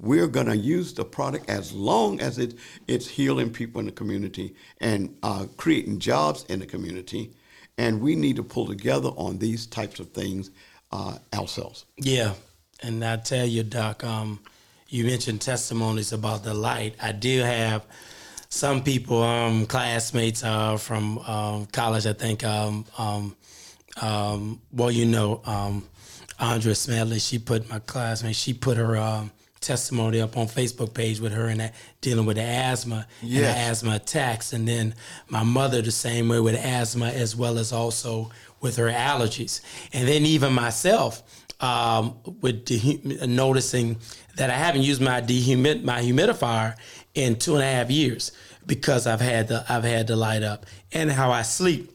We're 0.00 0.26
going 0.26 0.48
to 0.48 0.56
use 0.56 0.92
the 0.92 1.04
product 1.04 1.48
as 1.48 1.72
long 1.72 2.20
as 2.20 2.38
it, 2.38 2.54
it's 2.88 3.06
healing 3.06 3.50
people 3.50 3.78
in 3.78 3.86
the 3.86 3.92
community 3.92 4.54
and 4.80 5.16
uh, 5.22 5.46
creating 5.56 6.00
jobs 6.00 6.44
in 6.48 6.58
the 6.58 6.66
community. 6.66 7.30
And 7.78 8.00
we 8.00 8.16
need 8.16 8.36
to 8.36 8.42
pull 8.42 8.66
together 8.66 9.10
on 9.10 9.38
these 9.38 9.66
types 9.66 10.00
of 10.00 10.10
things 10.10 10.50
uh, 10.90 11.18
ourselves. 11.32 11.84
Yeah, 11.96 12.34
and 12.82 13.04
I 13.04 13.16
tell 13.16 13.46
you, 13.46 13.62
Doc, 13.62 14.02
um, 14.04 14.40
you 14.88 15.04
mentioned 15.04 15.40
testimonies 15.40 16.12
about 16.12 16.42
the 16.44 16.54
light. 16.54 16.96
I 17.00 17.12
do 17.12 17.40
have 17.40 17.84
some 18.54 18.84
people, 18.84 19.20
um, 19.20 19.66
classmates 19.66 20.44
uh, 20.44 20.76
from 20.76 21.18
um, 21.18 21.66
college. 21.66 22.06
I 22.06 22.12
think, 22.12 22.44
um, 22.44 22.84
um, 22.96 23.36
um, 24.00 24.60
well, 24.72 24.92
you 24.92 25.06
know, 25.06 25.42
um, 25.44 25.88
Andrea 26.38 26.76
Smedley. 26.76 27.18
She 27.18 27.38
put 27.40 27.68
my 27.68 27.80
classmate. 27.80 28.36
She 28.36 28.54
put 28.54 28.76
her 28.76 28.96
um, 28.96 29.32
testimony 29.60 30.20
up 30.20 30.36
on 30.36 30.46
Facebook 30.46 30.94
page 30.94 31.18
with 31.18 31.32
her 31.32 31.48
and 31.48 31.58
that 31.60 31.74
dealing 32.00 32.26
with 32.26 32.36
the 32.36 32.42
asthma 32.42 33.08
and 33.22 33.30
the 33.32 33.48
asthma 33.48 33.96
attacks, 33.96 34.52
and 34.52 34.68
then 34.68 34.94
my 35.28 35.42
mother 35.42 35.82
the 35.82 35.90
same 35.90 36.28
way 36.28 36.38
with 36.38 36.54
asthma 36.54 37.08
as 37.08 37.34
well 37.34 37.58
as 37.58 37.72
also 37.72 38.30
with 38.60 38.76
her 38.76 38.88
allergies, 38.88 39.62
and 39.92 40.06
then 40.06 40.24
even 40.24 40.52
myself 40.52 41.22
um, 41.60 42.16
with 42.40 42.64
dehu- 42.66 43.26
noticing 43.28 43.96
that 44.36 44.50
I 44.50 44.54
haven't 44.54 44.82
used 44.82 45.00
my 45.00 45.20
dehumid 45.20 45.82
my 45.82 46.00
humidifier 46.02 46.76
in 47.14 47.36
two 47.36 47.54
and 47.54 47.62
a 47.62 47.70
half 47.70 47.90
years 47.90 48.32
because 48.66 49.06
I've 49.06 49.20
had 49.20 49.48
the 49.48 49.64
I've 49.68 49.84
had 49.84 50.06
the 50.06 50.16
light 50.16 50.42
up. 50.42 50.66
And 50.92 51.10
how 51.10 51.30
I 51.30 51.42
sleep 51.42 51.90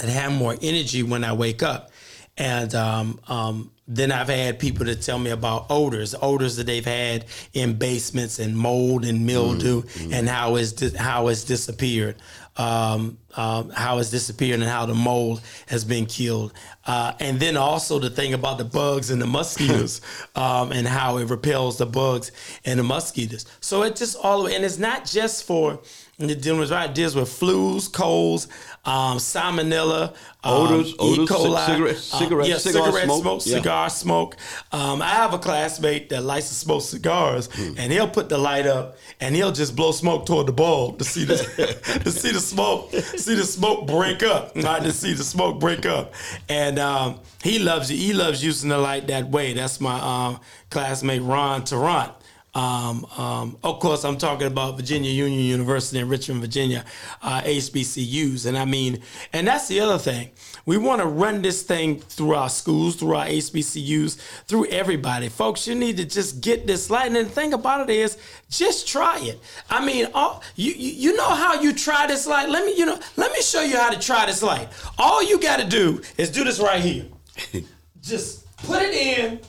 and 0.00 0.10
have 0.10 0.32
more 0.32 0.56
energy 0.60 1.02
when 1.02 1.24
I 1.24 1.32
wake 1.32 1.62
up. 1.62 1.90
And 2.36 2.74
um, 2.74 3.20
um, 3.28 3.70
then 3.86 4.10
I've 4.10 4.28
had 4.28 4.58
people 4.58 4.86
to 4.86 4.96
tell 4.96 5.18
me 5.20 5.30
about 5.30 5.66
odors, 5.70 6.14
odors 6.20 6.56
that 6.56 6.66
they've 6.66 6.84
had 6.84 7.26
in 7.52 7.74
basements 7.74 8.38
and 8.40 8.56
mold 8.58 9.04
and 9.04 9.24
mildew, 9.24 9.82
and 10.10 10.28
how 10.28 10.56
it's 10.56 10.72
di- 10.72 10.96
how 10.96 11.28
it's 11.28 11.44
disappeared, 11.44 12.16
um, 12.56 13.18
um, 13.36 13.70
how 13.70 13.98
it's 13.98 14.10
disappeared, 14.10 14.60
and 14.60 14.68
how 14.68 14.86
the 14.86 14.94
mold 14.94 15.40
has 15.66 15.84
been 15.84 16.06
killed. 16.06 16.52
Uh, 16.86 17.12
and 17.20 17.40
then 17.40 17.56
also 17.56 17.98
the 17.98 18.10
thing 18.10 18.34
about 18.34 18.58
the 18.58 18.64
bugs 18.64 19.10
and 19.10 19.20
the 19.20 19.26
mosquitoes, 19.26 20.00
um, 20.36 20.72
and 20.72 20.86
how 20.86 21.18
it 21.18 21.28
repels 21.30 21.78
the 21.78 21.86
bugs 21.86 22.30
and 22.64 22.78
the 22.78 22.84
mosquitoes. 22.84 23.46
So 23.60 23.82
it 23.82 23.96
just 23.96 24.16
all, 24.16 24.46
and 24.46 24.64
it's 24.64 24.78
not 24.78 25.04
just 25.04 25.44
for 25.44 25.80
and 26.18 26.30
it 26.30 26.40
deals 26.40 26.58
with 26.58 26.70
right 26.70 26.90
it 26.90 26.94
deals 26.94 27.14
with 27.16 27.28
flus, 27.28 27.90
colds, 27.92 28.46
um, 28.84 29.18
salmonella, 29.18 30.10
um, 30.44 30.54
Odors- 30.54 30.90
E. 30.92 31.26
coli, 31.26 31.96
cigarette- 31.96 32.44
um, 32.44 32.50
yeah, 32.50 32.58
cigar 32.58 32.84
cigarette 32.86 33.04
smoke, 33.04 33.22
smoke, 33.22 33.46
yeah. 33.46 33.56
cigar 33.56 33.90
smoke. 33.90 34.36
Um, 34.72 35.02
I 35.02 35.08
have 35.08 35.32
a 35.34 35.38
classmate 35.38 36.10
that 36.10 36.22
likes 36.22 36.48
to 36.48 36.54
smoke 36.54 36.82
cigars, 36.82 37.48
Hmm. 37.52 37.74
and 37.78 37.92
he'll 37.92 38.08
put 38.08 38.28
the 38.28 38.38
light 38.38 38.66
up, 38.66 38.96
and 39.20 39.34
he'll 39.34 39.52
just 39.52 39.74
blow 39.74 39.90
smoke 39.92 40.26
toward 40.26 40.46
the 40.46 40.52
bulb 40.52 40.98
to 40.98 41.04
see 41.04 41.24
the 41.24 41.36
to 42.04 42.10
see 42.10 42.30
the 42.30 42.40
smoke, 42.40 42.92
see 43.16 43.34
the 43.34 43.44
smoke 43.44 43.86
break 43.86 44.22
up, 44.22 44.52
right? 44.56 44.82
To 44.82 44.92
see 44.92 45.14
the 45.14 45.24
smoke 45.24 45.58
break 45.60 45.86
up, 45.86 46.12
and 46.48 46.78
um, 46.78 47.20
he 47.42 47.58
loves 47.58 47.88
he 47.88 48.12
loves 48.12 48.44
using 48.44 48.68
the 48.68 48.78
light 48.78 49.06
that 49.08 49.30
way. 49.30 49.52
That's 49.54 49.80
my 49.80 49.98
um, 50.00 50.40
classmate 50.70 51.22
Ron 51.22 51.64
Tarrant. 51.64 52.12
Um, 52.54 53.04
um, 53.16 53.56
of 53.64 53.80
course, 53.80 54.04
I'm 54.04 54.16
talking 54.16 54.46
about 54.46 54.76
Virginia 54.76 55.10
Union 55.10 55.40
University 55.40 55.98
in 55.98 56.08
Richmond, 56.08 56.40
Virginia, 56.40 56.84
uh, 57.22 57.40
HBCUs. 57.42 58.46
And 58.46 58.56
I 58.56 58.64
mean, 58.64 59.02
and 59.32 59.46
that's 59.46 59.68
the 59.68 59.80
other 59.80 59.98
thing. 59.98 60.30
We 60.64 60.78
want 60.78 61.02
to 61.02 61.06
run 61.06 61.42
this 61.42 61.62
thing 61.62 62.00
through 62.00 62.34
our 62.34 62.48
schools, 62.48 62.96
through 62.96 63.16
our 63.16 63.26
HBCUs, 63.26 64.18
through 64.46 64.66
everybody. 64.66 65.28
Folks, 65.28 65.66
you 65.66 65.74
need 65.74 65.96
to 65.96 66.04
just 66.04 66.40
get 66.40 66.66
this 66.66 66.90
light. 66.90 67.08
And 67.08 67.16
the 67.16 67.24
thing 67.24 67.52
about 67.52 67.88
it 67.88 67.94
is, 67.94 68.16
just 68.48 68.86
try 68.86 69.18
it. 69.20 69.40
I 69.68 69.84
mean, 69.84 70.06
all, 70.14 70.42
you, 70.54 70.72
you 70.72 70.90
you 71.10 71.16
know 71.16 71.28
how 71.28 71.60
you 71.60 71.72
try 71.72 72.06
this 72.06 72.26
light? 72.26 72.48
Let 72.48 72.64
me, 72.64 72.76
you 72.76 72.86
know, 72.86 72.98
let 73.16 73.32
me 73.32 73.42
show 73.42 73.62
you 73.62 73.76
how 73.76 73.90
to 73.90 73.98
try 73.98 74.26
this 74.26 74.42
light. 74.42 74.68
All 74.98 75.22
you 75.22 75.40
got 75.40 75.58
to 75.58 75.66
do 75.66 76.00
is 76.16 76.30
do 76.30 76.44
this 76.44 76.60
right 76.60 76.80
here. 76.80 77.06
just 78.00 78.56
put 78.58 78.80
it 78.80 78.94
in, 78.94 79.40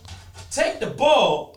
take 0.49 0.79
the 0.79 0.87
bulb, 0.87 1.54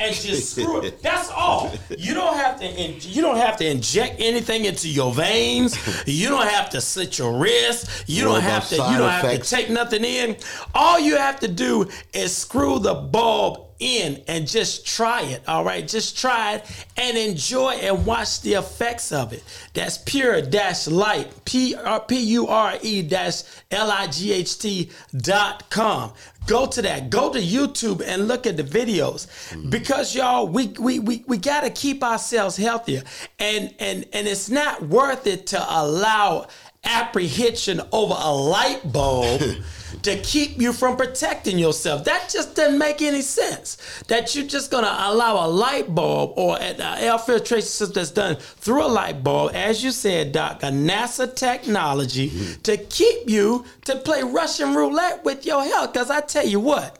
and 0.00 0.14
just 0.14 0.52
screw 0.52 0.82
it. 0.82 1.02
That's 1.02 1.30
all. 1.30 1.72
You 1.96 2.14
don't 2.14 2.36
have 2.36 2.58
to. 2.60 2.66
In, 2.66 2.96
you 3.00 3.22
don't 3.22 3.36
have 3.36 3.56
to 3.58 3.66
inject 3.66 4.16
anything 4.20 4.64
into 4.64 4.88
your 4.88 5.12
veins. 5.12 5.76
You 6.06 6.28
don't 6.28 6.46
have 6.48 6.70
to 6.70 6.80
slit 6.80 7.18
your 7.18 7.38
wrist. 7.38 8.04
You 8.06 8.24
don't 8.24 8.40
have 8.40 8.68
to. 8.68 8.76
You 8.76 8.98
don't 8.98 9.10
have 9.10 9.30
to 9.30 9.38
take 9.38 9.70
nothing 9.70 10.04
in. 10.04 10.36
All 10.74 10.98
you 10.98 11.16
have 11.16 11.40
to 11.40 11.48
do 11.48 11.88
is 12.12 12.36
screw 12.36 12.78
the 12.78 12.94
bulb 12.94 13.67
in 13.78 14.22
and 14.26 14.46
just 14.46 14.86
try 14.86 15.22
it. 15.22 15.42
All 15.48 15.64
right, 15.64 15.86
just 15.86 16.18
try 16.18 16.54
it 16.54 16.86
and 16.96 17.16
enjoy 17.16 17.72
and 17.72 18.04
watch 18.04 18.40
the 18.40 18.54
effects 18.54 19.12
of 19.12 19.32
it. 19.32 19.42
That's 19.74 19.98
pure 19.98 20.40
dash 20.42 20.88
light. 20.88 21.28
P 21.44 21.74
R 21.74 22.00
P 22.00 22.18
U 22.18 22.46
R 22.48 22.78
E 22.82 23.02
dash 23.02 23.42
L 23.70 23.90
I 23.90 24.06
G 24.08 24.32
H 24.32 24.58
T 24.58 24.90
dot 25.16 25.70
com. 25.70 26.12
Go 26.46 26.66
to 26.66 26.80
that. 26.82 27.10
Go 27.10 27.30
to 27.32 27.38
YouTube 27.38 28.02
and 28.04 28.26
look 28.26 28.46
at 28.46 28.56
the 28.56 28.62
videos 28.62 29.26
mm. 29.52 29.70
because 29.70 30.14
y'all, 30.14 30.48
we 30.48 30.68
we 30.80 30.98
we, 30.98 31.24
we 31.26 31.36
got 31.36 31.60
to 31.60 31.70
keep 31.70 32.02
ourselves 32.02 32.56
healthier, 32.56 33.02
and 33.38 33.74
and 33.78 34.06
and 34.12 34.26
it's 34.26 34.48
not 34.48 34.82
worth 34.82 35.26
it 35.26 35.48
to 35.48 35.58
allow 35.68 36.46
apprehension 36.84 37.80
over 37.92 38.14
a 38.16 38.32
light 38.32 38.80
bulb 38.92 39.40
to 40.02 40.16
keep 40.20 40.60
you 40.60 40.72
from 40.72 40.96
protecting 40.96 41.58
yourself. 41.58 42.04
That 42.04 42.28
just 42.30 42.54
doesn't 42.54 42.78
make 42.78 43.02
any 43.02 43.22
sense. 43.22 43.76
That 44.08 44.34
you're 44.34 44.46
just 44.46 44.70
gonna 44.70 44.94
allow 45.00 45.46
a 45.46 45.48
light 45.48 45.94
bulb 45.94 46.34
or 46.36 46.60
an 46.60 46.80
air 46.80 47.18
filtration 47.18 47.68
system 47.68 47.94
that's 47.94 48.10
done 48.10 48.36
through 48.36 48.84
a 48.84 48.88
light 48.88 49.22
bulb, 49.22 49.52
as 49.54 49.82
you 49.82 49.90
said, 49.90 50.32
Doc, 50.32 50.62
a 50.62 50.66
NASA 50.66 51.34
technology 51.34 52.30
mm-hmm. 52.30 52.62
to 52.62 52.76
keep 52.76 53.28
you 53.28 53.64
to 53.84 53.96
play 53.96 54.22
Russian 54.22 54.74
roulette 54.74 55.24
with 55.24 55.46
your 55.46 55.64
health. 55.64 55.92
Because 55.92 56.10
I 56.10 56.20
tell 56.20 56.46
you 56.46 56.60
what, 56.60 56.98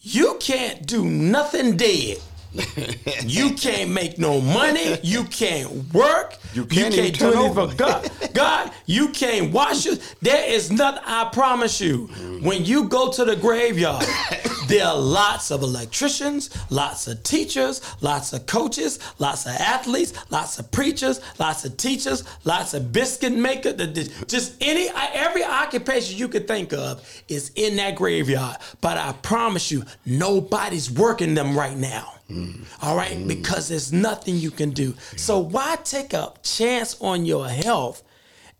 you 0.00 0.36
can't 0.40 0.86
do 0.86 1.04
nothing 1.04 1.76
dead. 1.76 2.18
you 3.24 3.50
can't 3.50 3.90
make 3.90 4.18
no 4.18 4.40
money. 4.40 4.98
You 5.02 5.24
can't 5.24 5.92
work. 5.92 6.36
You 6.58 6.66
can't 6.66 6.94
even 6.94 7.12
do 7.12 7.18
turn 7.18 7.34
anything 7.34 7.50
over. 7.50 7.68
for 7.68 7.76
God. 7.76 8.10
God, 8.34 8.72
you 8.86 9.10
can't 9.10 9.52
wash 9.52 9.86
it. 9.86 10.16
There 10.20 10.50
is 10.50 10.72
nothing. 10.72 11.02
I 11.06 11.28
promise 11.32 11.80
you. 11.80 12.08
Mm-hmm. 12.08 12.46
When 12.46 12.64
you 12.64 12.88
go 12.88 13.12
to 13.12 13.24
the 13.24 13.36
graveyard, 13.36 14.04
there 14.68 14.86
are 14.86 14.98
lots 14.98 15.50
of 15.50 15.62
electricians, 15.62 16.50
lots 16.70 17.06
of 17.06 17.22
teachers, 17.22 17.80
lots 18.00 18.32
of 18.32 18.46
coaches, 18.46 18.98
lots 19.18 19.46
of 19.46 19.52
athletes, 19.52 20.12
lots 20.30 20.58
of 20.58 20.70
preachers, 20.70 21.20
lots 21.38 21.64
of 21.64 21.76
teachers, 21.76 22.24
lots 22.44 22.74
of 22.74 22.92
biscuit 22.92 23.32
makers. 23.32 24.08
Just 24.26 24.56
any 24.60 24.88
every 25.14 25.44
occupation 25.44 26.18
you 26.18 26.28
could 26.28 26.48
think 26.48 26.72
of 26.72 27.22
is 27.28 27.52
in 27.54 27.76
that 27.76 27.94
graveyard. 27.94 28.56
But 28.80 28.98
I 28.98 29.12
promise 29.12 29.70
you, 29.70 29.84
nobody's 30.04 30.90
working 30.90 31.34
them 31.34 31.56
right 31.56 31.76
now. 31.76 32.14
Mm-hmm. 32.30 32.86
All 32.86 32.94
right, 32.94 33.12
mm-hmm. 33.12 33.26
because 33.26 33.68
there's 33.68 33.90
nothing 33.90 34.36
you 34.36 34.50
can 34.50 34.70
do. 34.70 34.94
So 35.16 35.38
why 35.38 35.76
take 35.82 36.12
a 36.12 36.32
chance 36.56 36.96
on 37.00 37.24
your 37.26 37.48
health 37.48 38.02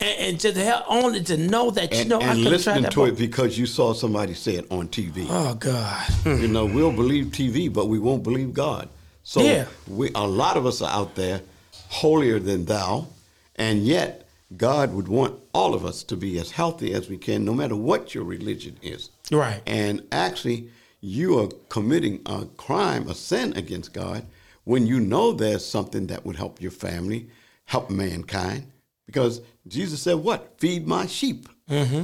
and, 0.00 0.18
and 0.18 0.40
just 0.40 0.56
help 0.56 0.84
only 0.88 1.22
to 1.24 1.36
know 1.36 1.70
that 1.70 1.92
you 1.92 2.00
And, 2.00 2.08
know 2.08 2.20
I 2.20 2.32
and 2.32 2.34
could 2.34 2.42
try 2.42 2.50
listening 2.50 2.84
to 2.90 2.96
book. 2.96 3.08
it 3.08 3.18
because 3.18 3.58
you 3.58 3.66
saw 3.66 3.92
somebody 3.92 4.34
say 4.34 4.54
it 4.56 4.66
on 4.70 4.88
TV. 4.88 5.26
Oh 5.28 5.54
God. 5.54 6.06
You 6.24 6.36
hmm. 6.46 6.52
know, 6.52 6.66
we'll 6.66 6.92
believe 6.92 7.26
TV, 7.26 7.72
but 7.72 7.86
we 7.86 7.98
won't 7.98 8.22
believe 8.22 8.52
God. 8.52 8.88
So 9.22 9.40
Yeah. 9.42 9.66
we, 9.86 10.10
a 10.14 10.26
lot 10.26 10.56
of 10.56 10.66
us 10.66 10.80
are 10.82 10.90
out 10.90 11.14
there 11.14 11.42
holier 11.88 12.38
than 12.38 12.64
thou, 12.64 13.08
and 13.56 13.84
yet 13.84 14.28
God 14.56 14.94
would 14.94 15.08
want 15.08 15.38
all 15.52 15.74
of 15.74 15.84
us 15.84 16.02
to 16.04 16.16
be 16.16 16.38
as 16.38 16.50
healthy 16.52 16.94
as 16.94 17.08
we 17.08 17.18
can, 17.18 17.44
no 17.44 17.52
matter 17.52 17.76
what 17.76 18.14
your 18.14 18.24
religion 18.24 18.76
is. 18.82 19.10
Right. 19.30 19.60
And 19.66 20.02
actually, 20.10 20.70
you 21.00 21.38
are 21.38 21.48
committing 21.68 22.20
a 22.26 22.46
crime, 22.56 23.08
a 23.08 23.14
sin 23.14 23.54
against 23.56 23.92
God, 23.92 24.24
when 24.64 24.86
you 24.86 25.00
know 25.00 25.32
there's 25.32 25.64
something 25.64 26.06
that 26.08 26.24
would 26.24 26.36
help 26.36 26.60
your 26.60 26.70
family, 26.70 27.28
help 27.68 27.90
mankind. 27.90 28.66
Because 29.06 29.40
Jesus 29.66 30.00
said, 30.02 30.16
What? 30.16 30.54
Feed 30.58 30.86
my 30.86 31.06
sheep. 31.06 31.48
Mm-hmm. 31.70 32.02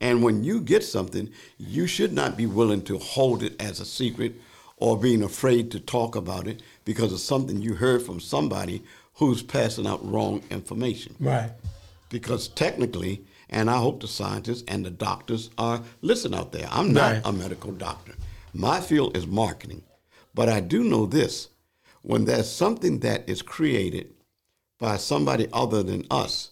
And 0.00 0.22
when 0.22 0.44
you 0.44 0.60
get 0.60 0.84
something, 0.84 1.30
you 1.56 1.86
should 1.86 2.12
not 2.12 2.36
be 2.36 2.46
willing 2.46 2.82
to 2.82 2.98
hold 2.98 3.42
it 3.42 3.60
as 3.60 3.80
a 3.80 3.84
secret 3.84 4.34
or 4.76 4.96
being 4.98 5.22
afraid 5.22 5.70
to 5.72 5.80
talk 5.80 6.14
about 6.14 6.46
it 6.46 6.62
because 6.84 7.12
of 7.12 7.20
something 7.20 7.60
you 7.62 7.74
heard 7.74 8.02
from 8.02 8.20
somebody 8.20 8.82
who's 9.14 9.42
passing 9.42 9.86
out 9.86 10.04
wrong 10.08 10.42
information. 10.50 11.14
Right. 11.18 11.50
Because 12.10 12.48
technically, 12.48 13.24
and 13.50 13.68
I 13.70 13.78
hope 13.78 14.00
the 14.00 14.08
scientists 14.08 14.64
and 14.68 14.84
the 14.84 14.90
doctors 14.90 15.50
are 15.58 15.82
listen 16.00 16.34
out 16.34 16.52
there. 16.52 16.68
I'm 16.70 16.92
not 16.92 17.12
Right. 17.12 17.22
a 17.24 17.32
medical 17.32 17.72
doctor. 17.72 18.14
My 18.52 18.80
field 18.80 19.16
is 19.16 19.26
marketing. 19.26 19.82
But 20.34 20.48
I 20.48 20.60
do 20.60 20.84
know 20.84 21.06
this 21.06 21.48
when 22.02 22.24
there's 22.24 22.48
something 22.50 23.00
that 23.00 23.28
is 23.28 23.42
created 23.42 24.14
by 24.78 24.96
somebody 24.96 25.48
other 25.52 25.82
than 25.82 26.06
us, 26.10 26.50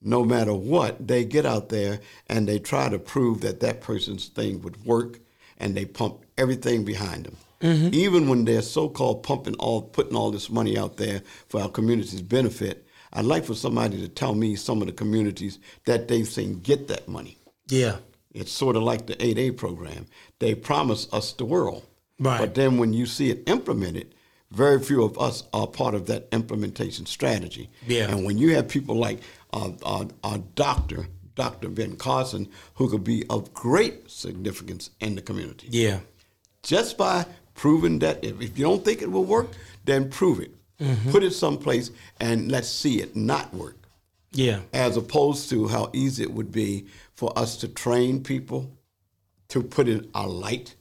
no 0.00 0.24
matter 0.24 0.52
what, 0.54 1.06
they 1.06 1.24
get 1.24 1.46
out 1.46 1.68
there 1.68 2.00
and 2.28 2.48
they 2.48 2.58
try 2.58 2.88
to 2.88 2.98
prove 2.98 3.40
that 3.42 3.60
that 3.60 3.80
person's 3.80 4.28
thing 4.28 4.60
would 4.62 4.84
work 4.84 5.20
and 5.58 5.76
they 5.76 5.84
pump 5.84 6.24
everything 6.36 6.84
behind 6.84 7.24
them. 7.24 7.36
Mm-hmm. 7.60 7.94
Even 7.94 8.28
when 8.28 8.44
they're 8.44 8.62
so 8.62 8.88
called 8.88 9.22
pumping 9.22 9.54
all, 9.54 9.82
putting 9.82 10.16
all 10.16 10.32
this 10.32 10.50
money 10.50 10.76
out 10.76 10.96
there 10.96 11.22
for 11.48 11.62
our 11.62 11.68
community's 11.68 12.22
benefit, 12.22 12.88
I'd 13.12 13.24
like 13.24 13.44
for 13.44 13.54
somebody 13.54 14.00
to 14.00 14.08
tell 14.08 14.34
me 14.34 14.56
some 14.56 14.80
of 14.80 14.88
the 14.88 14.92
communities 14.92 15.60
that 15.84 16.08
they've 16.08 16.26
seen 16.26 16.60
get 16.60 16.88
that 16.88 17.06
money. 17.06 17.38
Yeah. 17.68 17.98
It's 18.34 18.50
sort 18.50 18.74
of 18.74 18.82
like 18.82 19.06
the 19.06 19.14
8A 19.16 19.56
program. 19.56 20.06
They 20.40 20.54
promise 20.54 21.06
us 21.12 21.32
the 21.32 21.44
world. 21.44 21.84
Right. 22.18 22.38
But 22.38 22.54
then 22.54 22.78
when 22.78 22.92
you 22.92 23.06
see 23.06 23.30
it 23.30 23.42
implemented, 23.46 24.14
very 24.52 24.78
few 24.80 25.02
of 25.02 25.18
us 25.18 25.44
are 25.52 25.66
part 25.66 25.94
of 25.94 26.06
that 26.06 26.28
implementation 26.32 27.06
strategy. 27.06 27.70
Yeah. 27.86 28.10
And 28.10 28.24
when 28.24 28.38
you 28.38 28.54
have 28.54 28.68
people 28.68 28.96
like 28.96 29.20
uh, 29.52 29.70
uh, 29.82 30.04
uh, 30.22 30.38
Dr. 30.54 31.08
Dr. 31.34 31.68
Ben 31.68 31.96
Carson, 31.96 32.48
who 32.74 32.88
could 32.90 33.02
be 33.04 33.24
of 33.30 33.52
great 33.54 34.10
significance 34.10 34.90
in 35.00 35.14
the 35.14 35.22
community, 35.22 35.68
Yeah. 35.70 36.00
just 36.62 36.98
by 36.98 37.24
proving 37.54 37.98
that 38.00 38.22
if, 38.24 38.40
if 38.40 38.58
you 38.58 38.64
don't 38.64 38.84
think 38.84 39.00
it 39.02 39.10
will 39.10 39.24
work, 39.24 39.48
then 39.84 40.10
prove 40.10 40.40
it. 40.40 40.50
Put 41.12 41.22
it 41.22 41.30
someplace 41.30 41.92
and 42.18 42.50
let's 42.50 42.68
see 42.68 43.00
it 43.00 43.14
not 43.14 43.54
work 43.54 43.76
Yeah. 44.32 44.60
as 44.72 44.96
opposed 44.96 45.48
to 45.50 45.68
how 45.68 45.90
easy 45.92 46.24
it 46.24 46.32
would 46.32 46.50
be 46.50 46.86
for 47.14 47.32
us 47.38 47.56
to 47.58 47.68
train 47.68 48.22
people 48.24 48.68
to 49.48 49.62
put 49.62 49.86
in 49.86 50.08
a 50.14 50.26
light, 50.26 50.74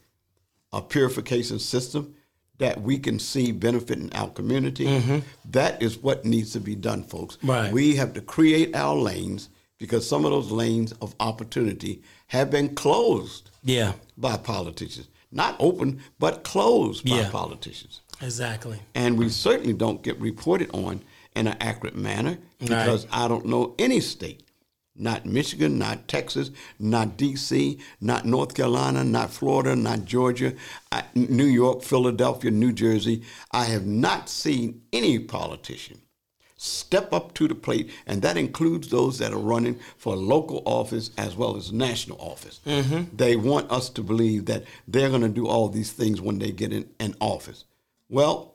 a 0.73 0.81
purification 0.81 1.59
system 1.59 2.15
that 2.61 2.79
we 2.79 2.99
can 2.99 3.17
see 3.17 3.51
benefit 3.51 3.97
in 3.97 4.13
our 4.13 4.29
community. 4.29 4.85
Mm-hmm. 4.85 5.19
That 5.49 5.81
is 5.81 5.97
what 5.97 6.25
needs 6.25 6.53
to 6.53 6.59
be 6.59 6.75
done, 6.75 7.01
folks. 7.03 7.39
Right. 7.43 7.71
We 7.73 7.95
have 7.95 8.13
to 8.13 8.21
create 8.21 8.75
our 8.75 8.95
lanes 8.95 9.49
because 9.79 10.07
some 10.07 10.25
of 10.25 10.31
those 10.31 10.51
lanes 10.51 10.91
of 11.01 11.15
opportunity 11.19 12.03
have 12.27 12.51
been 12.51 12.75
closed 12.75 13.49
Yeah. 13.63 13.93
by 14.15 14.37
politicians. 14.37 15.07
Not 15.31 15.55
open, 15.59 16.01
but 16.19 16.43
closed 16.43 17.03
by 17.09 17.15
Yeah. 17.21 17.29
politicians 17.31 18.01
Exactly. 18.21 18.79
and 18.93 19.17
we 19.17 19.29
certainly 19.29 19.73
don't 19.73 20.03
get 20.03 20.19
reported 20.21 20.69
on 20.71 21.01
in 21.35 21.47
an 21.47 21.57
accurate 21.59 21.95
manner 21.95 22.37
because 22.59 23.07
I 23.11 23.27
don't 23.27 23.47
know 23.47 23.73
any 23.79 24.01
state, 24.01 24.43
not 25.01 25.25
Michigan, 25.25 25.77
not 25.77 26.07
Texas, 26.07 26.51
not 26.79 27.17
D.C., 27.17 27.79
not 27.99 28.25
North 28.25 28.53
Carolina, 28.53 29.03
not 29.03 29.31
Florida, 29.31 29.75
not 29.75 30.05
Georgia, 30.05 30.53
I, 30.91 31.03
New 31.15 31.45
York, 31.45 31.81
Philadelphia, 31.81 32.51
New 32.51 32.71
Jersey. 32.71 33.23
I 33.51 33.65
have 33.65 33.85
not 33.85 34.29
seen 34.29 34.83
any 34.93 35.19
politician 35.19 36.01
step 36.63 37.11
up 37.11 37.33
to 37.33 37.47
the 37.47 37.55
plate, 37.55 37.89
and 38.05 38.21
that 38.21 38.37
includes 38.37 38.89
those 38.89 39.17
that 39.17 39.33
are 39.33 39.39
running 39.39 39.79
for 39.97 40.15
local 40.15 40.61
office 40.65 41.09
as 41.17 41.35
well 41.35 41.57
as 41.57 41.71
national 41.71 42.21
office. 42.21 42.59
Mm-hmm. 42.67 43.15
They 43.15 43.35
want 43.35 43.71
us 43.71 43.89
to 43.89 44.03
believe 44.03 44.45
that 44.45 44.65
they're 44.87 45.09
going 45.09 45.23
to 45.23 45.29
do 45.29 45.47
all 45.47 45.69
these 45.69 45.91
things 45.91 46.21
when 46.21 46.37
they 46.37 46.51
get 46.51 46.71
in, 46.71 46.87
in 46.99 47.15
office. 47.19 47.65
Well, 48.09 48.53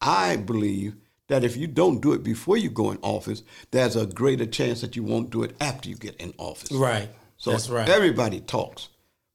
I 0.00 0.36
believe 0.36 0.94
that 1.32 1.44
if 1.44 1.56
you 1.56 1.66
don't 1.66 2.00
do 2.02 2.12
it 2.12 2.22
before 2.22 2.58
you 2.58 2.68
go 2.68 2.90
in 2.90 2.98
office, 3.00 3.42
there's 3.70 3.96
a 3.96 4.04
greater 4.06 4.44
chance 4.46 4.82
that 4.82 4.96
you 4.96 5.02
won't 5.02 5.30
do 5.30 5.42
it 5.42 5.56
after 5.60 5.88
you 5.88 5.94
get 5.96 6.14
in 6.16 6.34
office. 6.36 6.70
Right. 6.70 7.08
So 7.38 7.50
That's 7.52 7.70
right. 7.70 7.88
everybody 7.88 8.40
talks, 8.40 8.88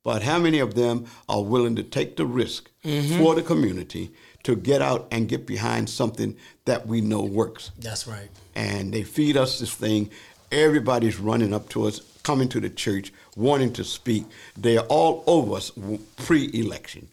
but 0.03 0.21
how 0.21 0.37
many 0.39 0.59
of 0.59 0.75
them 0.75 1.05
are 1.27 1.43
willing 1.43 1.75
to 1.75 1.83
take 1.83 2.15
the 2.15 2.25
risk 2.25 2.69
Mm-hmm. 2.85 3.17
for 3.17 3.35
the 3.35 3.41
community 3.41 4.11
to 4.43 4.55
get 4.55 4.81
out 4.81 5.07
and 5.11 5.27
get 5.27 5.45
behind 5.45 5.89
something 5.89 6.37
that 6.65 6.87
we 6.87 7.01
know 7.01 7.21
works? 7.21 7.71
That's 7.79 8.07
right. 8.07 8.29
and 8.55 8.93
they 8.93 9.03
feed 9.03 9.35
us 9.35 9.59
this 9.59 9.73
thing. 9.73 10.09
Everybody's 10.51 11.19
running 11.19 11.53
up 11.53 11.67
to 11.69 11.85
us, 11.87 11.99
coming 12.23 12.47
to 12.49 12.59
the 12.61 12.69
church, 12.69 13.11
wanting 13.35 13.73
to 13.73 13.83
speak. 13.83 14.23
They 14.55 14.77
are 14.77 14.85
all 14.87 15.23
over 15.27 15.55
us 15.57 15.71
pre-election. 16.15 17.09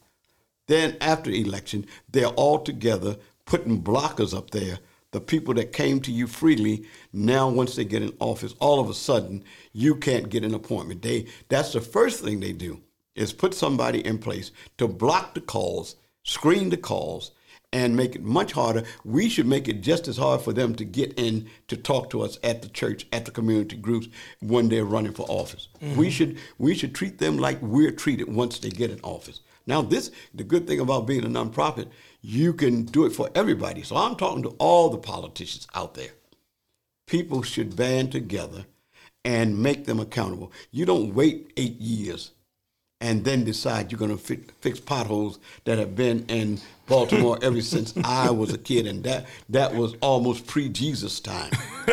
Then 0.68 0.96
after 1.00 1.30
election, 1.30 1.86
they're 2.12 2.28
all 2.42 2.60
together 2.60 3.16
putting 3.46 3.82
blockers 3.82 4.36
up 4.36 4.50
there. 4.50 4.78
The 5.12 5.20
people 5.20 5.54
that 5.54 5.72
came 5.72 6.00
to 6.00 6.10
you 6.10 6.26
freely, 6.26 6.86
now 7.12 7.48
once 7.48 7.76
they 7.76 7.84
get 7.84 8.02
in 8.02 8.12
office, 8.18 8.54
all 8.58 8.80
of 8.80 8.90
a 8.90 8.94
sudden 8.94 9.44
you 9.72 9.94
can't 9.94 10.28
get 10.28 10.44
an 10.44 10.54
appointment. 10.54 11.02
They 11.02 11.26
that's 11.48 11.72
the 11.72 11.80
first 11.80 12.24
thing 12.24 12.40
they 12.40 12.52
do 12.52 12.80
is 13.14 13.32
put 13.32 13.54
somebody 13.54 14.04
in 14.04 14.18
place 14.18 14.50
to 14.78 14.88
block 14.88 15.34
the 15.34 15.40
calls 15.40 15.94
screen 16.24 16.70
the 16.70 16.76
calls, 16.76 17.30
and 17.72 17.96
make 17.96 18.14
it 18.14 18.22
much 18.22 18.52
harder. 18.52 18.84
We 19.04 19.28
should 19.28 19.46
make 19.46 19.68
it 19.68 19.80
just 19.80 20.06
as 20.06 20.16
hard 20.16 20.40
for 20.40 20.52
them 20.52 20.74
to 20.76 20.84
get 20.84 21.12
in 21.18 21.50
to 21.68 21.76
talk 21.76 22.08
to 22.10 22.22
us 22.22 22.38
at 22.44 22.62
the 22.62 22.68
church, 22.68 23.06
at 23.12 23.24
the 23.24 23.32
community 23.32 23.76
groups 23.76 24.08
when 24.40 24.68
they're 24.68 24.84
running 24.84 25.12
for 25.12 25.26
office. 25.28 25.68
Mm-hmm. 25.80 25.96
We 25.96 26.10
should 26.10 26.38
we 26.58 26.74
should 26.74 26.94
treat 26.94 27.18
them 27.18 27.36
like 27.38 27.60
we're 27.60 27.90
treated 27.90 28.32
once 28.32 28.58
they 28.58 28.70
get 28.70 28.90
in 28.90 29.00
office. 29.02 29.40
Now, 29.66 29.82
this 29.82 30.10
the 30.34 30.44
good 30.44 30.66
thing 30.66 30.80
about 30.80 31.06
being 31.06 31.24
a 31.24 31.28
nonprofit, 31.28 31.88
you 32.24 32.54
can 32.54 32.84
do 32.84 33.04
it 33.04 33.10
for 33.10 33.28
everybody. 33.34 33.82
So 33.82 33.96
I'm 33.96 34.16
talking 34.16 34.42
to 34.44 34.56
all 34.58 34.88
the 34.88 34.96
politicians 34.96 35.68
out 35.74 35.94
there. 35.94 36.12
People 37.06 37.42
should 37.42 37.76
band 37.76 38.12
together 38.12 38.64
and 39.26 39.62
make 39.62 39.84
them 39.84 40.00
accountable. 40.00 40.50
You 40.70 40.86
don't 40.86 41.14
wait 41.14 41.52
eight 41.58 41.78
years 41.78 42.30
and 42.98 43.24
then 43.24 43.44
decide 43.44 43.92
you're 43.92 43.98
going 43.98 44.10
to 44.10 44.16
fi- 44.16 44.40
fix 44.62 44.80
potholes 44.80 45.38
that 45.64 45.76
have 45.76 45.94
been 45.94 46.24
in 46.28 46.58
Baltimore 46.86 47.38
ever 47.42 47.60
since 47.60 47.92
I 48.02 48.30
was 48.30 48.54
a 48.54 48.58
kid, 48.58 48.86
and 48.86 49.04
that 49.04 49.26
that 49.50 49.74
was 49.74 49.94
almost 50.00 50.46
pre-Jesus 50.46 51.20
time. 51.20 51.50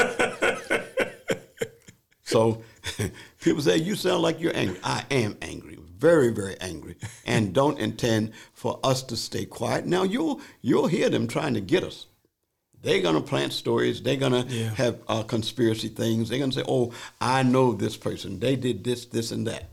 so 2.23 2.63
people 3.41 3.61
say 3.61 3.75
you 3.75 3.95
sound 3.95 4.21
like 4.21 4.39
you're 4.39 4.55
angry. 4.55 4.79
I 4.81 5.03
am 5.11 5.37
angry, 5.41 5.77
very 6.01 6.31
very 6.31 6.59
angry, 6.59 6.95
and 7.25 7.53
don't 7.53 7.79
intend 7.79 8.33
for 8.53 8.79
us 8.83 9.03
to 9.03 9.15
stay 9.15 9.45
quiet. 9.45 9.85
Now 9.85 10.03
you'll 10.03 10.41
you'll 10.61 10.87
hear 10.87 11.09
them 11.09 11.27
trying 11.27 11.53
to 11.53 11.61
get 11.61 11.83
us. 11.83 12.07
They're 12.81 13.01
gonna 13.01 13.21
plant 13.21 13.53
stories. 13.53 14.01
They're 14.01 14.15
gonna 14.15 14.45
yeah. 14.49 14.73
have 14.75 14.99
uh, 15.07 15.23
conspiracy 15.23 15.89
things. 15.89 16.29
They're 16.29 16.39
gonna 16.39 16.51
say, 16.51 16.65
"Oh, 16.67 16.93
I 17.19 17.43
know 17.43 17.73
this 17.73 17.95
person. 17.95 18.39
They 18.39 18.55
did 18.55 18.83
this, 18.83 19.05
this, 19.05 19.31
and 19.31 19.45
that." 19.47 19.69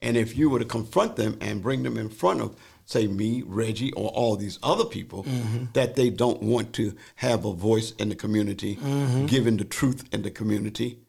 And 0.00 0.16
if 0.16 0.36
you 0.36 0.50
were 0.50 0.58
to 0.58 0.64
confront 0.64 1.16
them 1.16 1.38
and 1.40 1.62
bring 1.62 1.82
them 1.82 1.96
in 1.96 2.08
front 2.08 2.40
of, 2.40 2.56
say, 2.84 3.06
me, 3.06 3.42
Reggie, 3.44 3.92
or 3.92 4.10
all 4.10 4.36
these 4.36 4.58
other 4.62 4.84
people, 4.84 5.24
mm-hmm. 5.24 5.64
that 5.72 5.96
they 5.96 6.10
don't 6.10 6.42
want 6.42 6.72
to 6.74 6.94
have 7.16 7.44
a 7.44 7.52
voice 7.52 7.92
in 7.92 8.08
the 8.08 8.14
community, 8.14 8.76
mm-hmm. 8.76 9.26
giving 9.26 9.56
the 9.56 9.64
truth 9.64 10.04
in 10.12 10.22
the 10.22 10.30
community, 10.30 11.00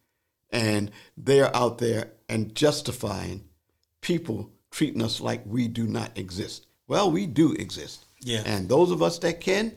and 0.49 0.91
they're 1.15 1.55
out 1.55 1.77
there 1.77 2.11
and 2.27 2.55
justifying 2.55 3.43
people 4.01 4.51
treating 4.71 5.01
us 5.01 5.19
like 5.19 5.41
we 5.45 5.67
do 5.67 5.87
not 5.87 6.17
exist. 6.17 6.67
Well, 6.87 7.11
we 7.11 7.25
do 7.25 7.53
exist. 7.53 8.05
Yeah. 8.21 8.43
And 8.45 8.67
those 8.67 8.91
of 8.91 9.01
us 9.01 9.19
that 9.19 9.39
can, 9.39 9.73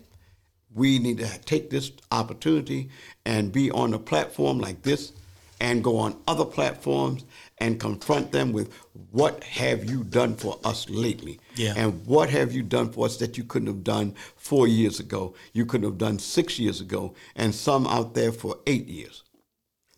we 0.74 0.98
need 0.98 1.18
to 1.18 1.38
take 1.40 1.70
this 1.70 1.92
opportunity 2.10 2.90
and 3.24 3.52
be 3.52 3.70
on 3.70 3.94
a 3.94 3.98
platform 3.98 4.58
like 4.58 4.82
this 4.82 5.12
and 5.60 5.84
go 5.84 5.96
on 5.96 6.20
other 6.26 6.44
platforms 6.44 7.24
and 7.58 7.78
confront 7.78 8.32
them 8.32 8.52
with 8.52 8.74
what 9.12 9.44
have 9.44 9.88
you 9.88 10.02
done 10.02 10.34
for 10.34 10.58
us 10.64 10.90
lately? 10.90 11.38
Yeah. 11.54 11.74
And 11.76 12.04
what 12.04 12.30
have 12.30 12.52
you 12.52 12.62
done 12.62 12.90
for 12.90 13.06
us 13.06 13.16
that 13.18 13.38
you 13.38 13.44
couldn't 13.44 13.68
have 13.68 13.84
done 13.84 14.16
four 14.36 14.66
years 14.66 14.98
ago, 14.98 15.34
you 15.52 15.64
couldn't 15.64 15.88
have 15.88 15.98
done 15.98 16.18
six 16.18 16.58
years 16.58 16.80
ago, 16.80 17.14
and 17.36 17.54
some 17.54 17.86
out 17.86 18.14
there 18.14 18.32
for 18.32 18.58
eight 18.66 18.88
years. 18.88 19.22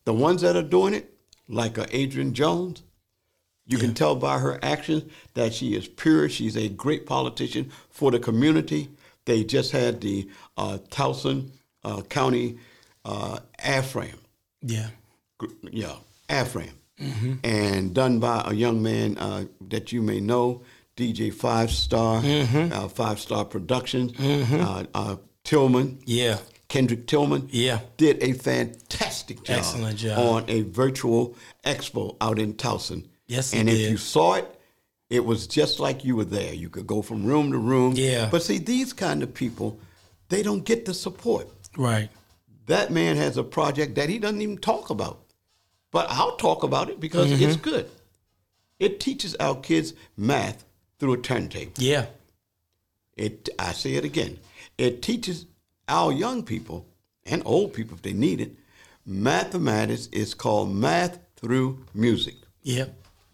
The 0.05 0.12
ones 0.12 0.42
that 0.42 0.55
are 0.55 0.62
doing 0.62 0.92
it, 0.92 1.14
like 1.49 1.78
Adrienne 1.78 2.34
Jones, 2.34 2.82
you 3.67 3.79
yeah. 3.79 3.85
can 3.85 3.95
tell 3.95 4.17
by 4.17 4.39
her 4.39 4.59
actions 4.62 5.05
that 5.35 5.55
she 5.55 5.75
is 5.75 5.89
pure. 5.89 6.29
She's 6.29 6.57
a 6.57 6.69
great 6.69 7.07
politician 7.07 7.71
for 7.91 8.11
the 8.11 8.19
community. 8.19 8.91
They 9.25 9.45
just 9.45 9.73
had 9.73 10.01
the 10.01 10.29
uh, 10.57 10.79
Towson 10.91 11.51
uh, 11.83 12.03
County 12.03 12.59
uh, 13.05 13.39
AFRAM. 13.59 14.19
Yeah. 14.61 14.89
Yeah, 15.71 15.97
AFRAM 16.29 16.73
mm-hmm. 17.01 17.35
and 17.43 17.95
done 17.95 18.19
by 18.21 18.43
a 18.47 18.55
young 18.55 18.83
man 18.83 19.19
uh, 19.19 19.45
that 19.69 19.93
you 19.93 20.03
may 20.03 20.21
know, 20.21 20.62
DJ 20.97 21.33
Five 21.33 21.71
Star, 21.71 22.21
mm-hmm. 22.21 22.73
uh, 22.73 22.89
Five 22.89 23.21
Star 23.21 23.45
Productions, 23.45 24.12
mm-hmm. 24.12 24.61
uh, 24.61 24.85
uh 24.95 25.17
Tillman. 25.45 25.99
Yeah. 26.05 26.39
Kendrick 26.69 27.07
Tillman 27.07 27.49
yeah. 27.53 27.81
did 27.99 28.23
a 28.23 28.33
fantastic 28.33 29.45
job, 29.45 29.59
Excellent 29.59 29.99
job 29.99 30.19
on 30.19 30.45
a 30.49 30.62
virtual 30.62 31.37
expo 31.65 32.17
out 32.21 32.39
in 32.39 32.55
Towson. 32.55 33.07
Yes, 33.35 33.53
and 33.55 33.68
if 33.68 33.76
did. 33.76 33.91
you 33.91 33.97
saw 33.97 34.35
it, 34.35 34.61
it 35.11 35.24
was 35.24 35.47
just 35.47 35.80
like 35.80 36.05
you 36.05 36.16
were 36.16 36.24
there. 36.24 36.55
You 36.55 36.68
could 36.68 36.87
go 36.87 37.03
from 37.03 37.24
room 37.24 37.53
to 37.53 37.59
room. 37.59 37.95
Yeah. 37.97 38.28
But 38.30 38.43
see, 38.43 38.59
these 38.59 38.93
kind 38.93 39.22
of 39.22 39.35
people, 39.35 39.78
they 40.28 40.43
don't 40.43 40.64
get 40.64 40.85
the 40.85 40.95
support. 40.95 41.49
Right. 41.76 42.11
That 42.66 42.91
man 42.91 43.16
has 43.16 43.37
a 43.37 43.45
project 43.45 43.95
that 43.97 44.09
he 44.09 44.18
doesn't 44.18 44.41
even 44.41 44.59
talk 44.59 44.91
about. 44.91 45.20
But 45.91 46.07
I'll 46.11 46.37
talk 46.37 46.62
about 46.62 46.91
it 46.91 46.99
because 46.99 47.30
mm-hmm. 47.30 47.45
it's 47.45 47.57
good. 47.57 47.91
It 48.80 48.99
teaches 48.99 49.37
our 49.37 49.55
kids 49.57 49.95
math 50.16 50.64
through 50.99 51.12
a 51.14 51.18
turntable. 51.18 51.72
Yeah. 51.76 52.07
It 53.16 53.49
I 53.59 53.72
say 53.72 53.95
it 53.95 54.05
again. 54.05 54.39
It 54.76 55.03
teaches 55.03 55.47
our 55.87 56.12
young 56.12 56.43
people 56.43 56.87
and 57.26 57.43
old 57.45 57.72
people 57.72 57.97
if 57.97 58.03
they 58.03 58.12
need 58.12 58.41
it, 58.41 58.57
mathematics 59.07 60.09
is 60.12 60.35
called 60.35 60.74
math 60.74 61.18
through 61.37 61.85
music. 61.95 62.35
Yeah. 62.62 62.87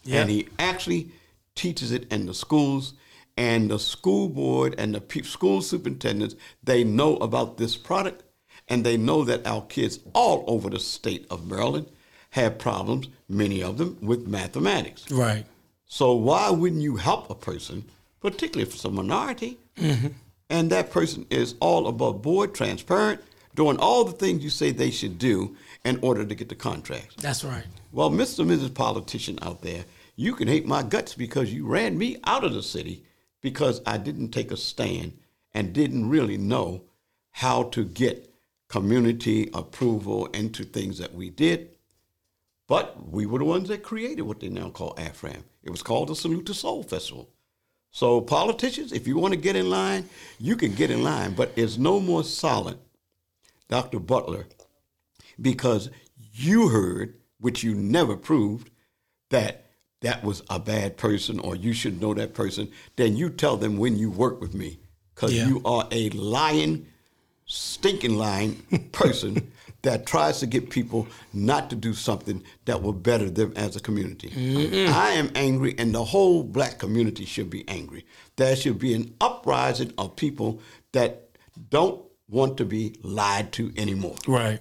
Yeah. 0.05 0.23
And 0.23 0.31
he 0.31 0.49
actually 0.59 1.11
teaches 1.55 1.93
it 1.93 2.11
in 2.13 2.27
the 2.27 2.35
schools 2.35 2.95
and 3.37 3.71
the 3.71 3.79
school 3.79 4.29
board 4.29 4.75
and 4.79 4.95
the 4.95 5.23
school 5.25 5.63
superintendents, 5.63 6.35
they 6.63 6.85
know 6.85 7.17
about 7.17 7.57
this 7.57 7.77
product 7.77 8.23
and 8.69 8.85
they 8.85 8.97
know 8.97 9.25
that 9.25 9.47
our 9.47 9.63
kids 9.63 9.99
all 10.15 10.45
over 10.47 10.71
the 10.71 10.79
state 10.79 11.27
of 11.31 11.49
Maryland 11.49 11.87
have 12.31 12.59
problems, 12.59 13.09
many 13.29 13.63
of 13.63 13.79
them, 13.79 13.99
with 14.01 14.27
mathematics. 14.27 15.11
Right. 15.11 15.45
So 15.87 16.13
why 16.13 16.51
wouldn't 16.51 16.83
you 16.83 16.97
help 16.97 17.31
a 17.31 17.35
person, 17.35 17.85
particularly 18.21 18.69
if 18.69 18.75
it's 18.75 18.85
a 18.85 18.91
minority, 18.91 19.59
mm-hmm. 19.77 20.09
and 20.49 20.71
that 20.71 20.91
person 20.91 21.27
is 21.31 21.57
all 21.61 21.89
above 21.89 22.23
board, 22.23 22.55
transparent, 22.55 23.21
doing 23.55 23.79
all 23.79 24.05
the 24.05 24.13
things 24.13 24.45
you 24.45 24.51
say 24.51 24.71
they 24.71 24.91
should 24.91 25.19
do 25.19 25.57
in 25.85 25.99
order 26.03 26.25
to 26.25 26.35
get 26.35 26.49
the 26.49 26.55
contracts? 26.55 27.15
That's 27.17 27.45
right. 27.45 27.65
Well, 27.93 28.11
Mr. 28.11 28.41
and 28.41 28.51
Mrs. 28.51 28.75
Politician 28.75 29.39
out 29.43 29.63
there, 29.63 29.85
you 30.17 30.35
can 30.35 30.49
hate 30.49 30.67
my 30.67 30.83
guts 30.83 31.15
because 31.15 31.53
you 31.53 31.67
ran 31.67 31.97
me 31.97 32.19
out 32.25 32.45
of 32.45 32.53
the 32.53 32.63
city 32.63 33.05
because 33.41 33.81
I 33.87 33.97
didn't 33.97 34.31
take 34.31 34.53
a 34.53 34.57
stand 34.57 35.19
and 35.55 35.73
didn't 35.73 36.09
really 36.09 36.37
know 36.37 36.83
how 37.31 37.65
to 37.65 37.85
get 37.85 38.31
community 38.69 39.51
approval 39.55 40.27
into 40.27 40.65
things 40.65 40.99
that 40.99 41.15
we 41.15 41.31
did. 41.31 41.71
But 42.69 43.11
we 43.11 43.27
were 43.27 43.41
the 43.41 43.45
ones 43.45 43.69
that 43.69 43.83
created 43.83 44.23
what 44.23 44.41
they 44.41 44.49
now 44.49 44.71
call 44.71 44.95
AFRAM. 44.95 45.43
It 45.65 45.71
was 45.71 45.83
called 45.83 46.09
the 46.09 46.15
Salute 46.15 46.47
to 46.47 46.55
Soul 46.55 46.83
Festival. 46.85 47.29
So 47.91 48.21
politicians, 48.21 48.93
if 48.93 49.09
you 49.09 49.19
want 49.19 49.35
to 49.35 49.41
get 49.41 49.57
in 49.57 49.69
line, 49.69 50.09
you 50.39 50.55
can 50.55 50.75
get 50.75 50.93
in 50.93 51.03
line, 51.03 51.35
but 51.35 51.53
it's 51.57 51.79
no 51.79 51.99
more 51.99 52.23
solid, 52.23 52.79
Dr. 53.69 53.99
Butler, 53.99 54.47
because 55.41 55.91
you 56.33 56.69
heard, 56.69 57.15
which 57.39 57.63
you 57.63 57.75
never 57.75 58.17
proved, 58.17 58.71
that 59.31 59.67
that 60.01 60.25
was 60.25 60.43
a 60.51 60.59
bad 60.59 60.97
person 60.97 61.39
or 61.41 61.55
you 61.55 61.73
should 61.73 62.01
know 62.01 62.15
that 62.15 62.35
person, 62.35 62.71
then 62.97 63.17
you 63.17 63.31
tell 63.31 63.57
them 63.57 63.77
when 63.77 63.97
you 63.97 64.11
work 64.11 64.41
with 64.41 64.55
me 64.55 64.79
because 65.15 65.35
yeah. 65.35 65.47
you 65.47 65.61
are 65.65 65.87
a 65.91 66.09
lying, 66.11 66.87
stinking 67.45 68.17
lying 68.17 68.55
person 68.93 69.53
that 69.83 70.07
tries 70.07 70.41
to 70.41 70.47
get 70.47 70.71
people 70.71 71.07
not 71.33 71.71
to 71.71 71.77
do 71.77 71.95
something 71.95 72.43
that 72.65 72.83
will 72.83 72.93
better 72.93 73.31
them 73.31 73.53
as 73.57 73.77
a 73.77 73.81
community. 73.81 74.31
Mm-hmm. 74.31 74.93
I 74.93 75.11
am 75.11 75.31
angry, 75.35 75.75
and 75.79 75.95
the 75.95 76.05
whole 76.05 76.43
black 76.43 76.79
community 76.79 77.25
should 77.25 77.49
be 77.49 77.67
angry. 77.69 78.05
There 78.37 78.55
should 78.57 78.79
be 78.79 78.95
an 78.95 79.15
uprising 79.21 79.93
of 79.97 80.17
people 80.17 80.61
that 80.93 81.31
don't 81.71 82.03
want 82.29 82.59
to 82.59 82.65
be 82.65 82.97
lied 83.03 83.53
to 83.53 83.73
anymore. 83.77 84.17
Right. 84.27 84.61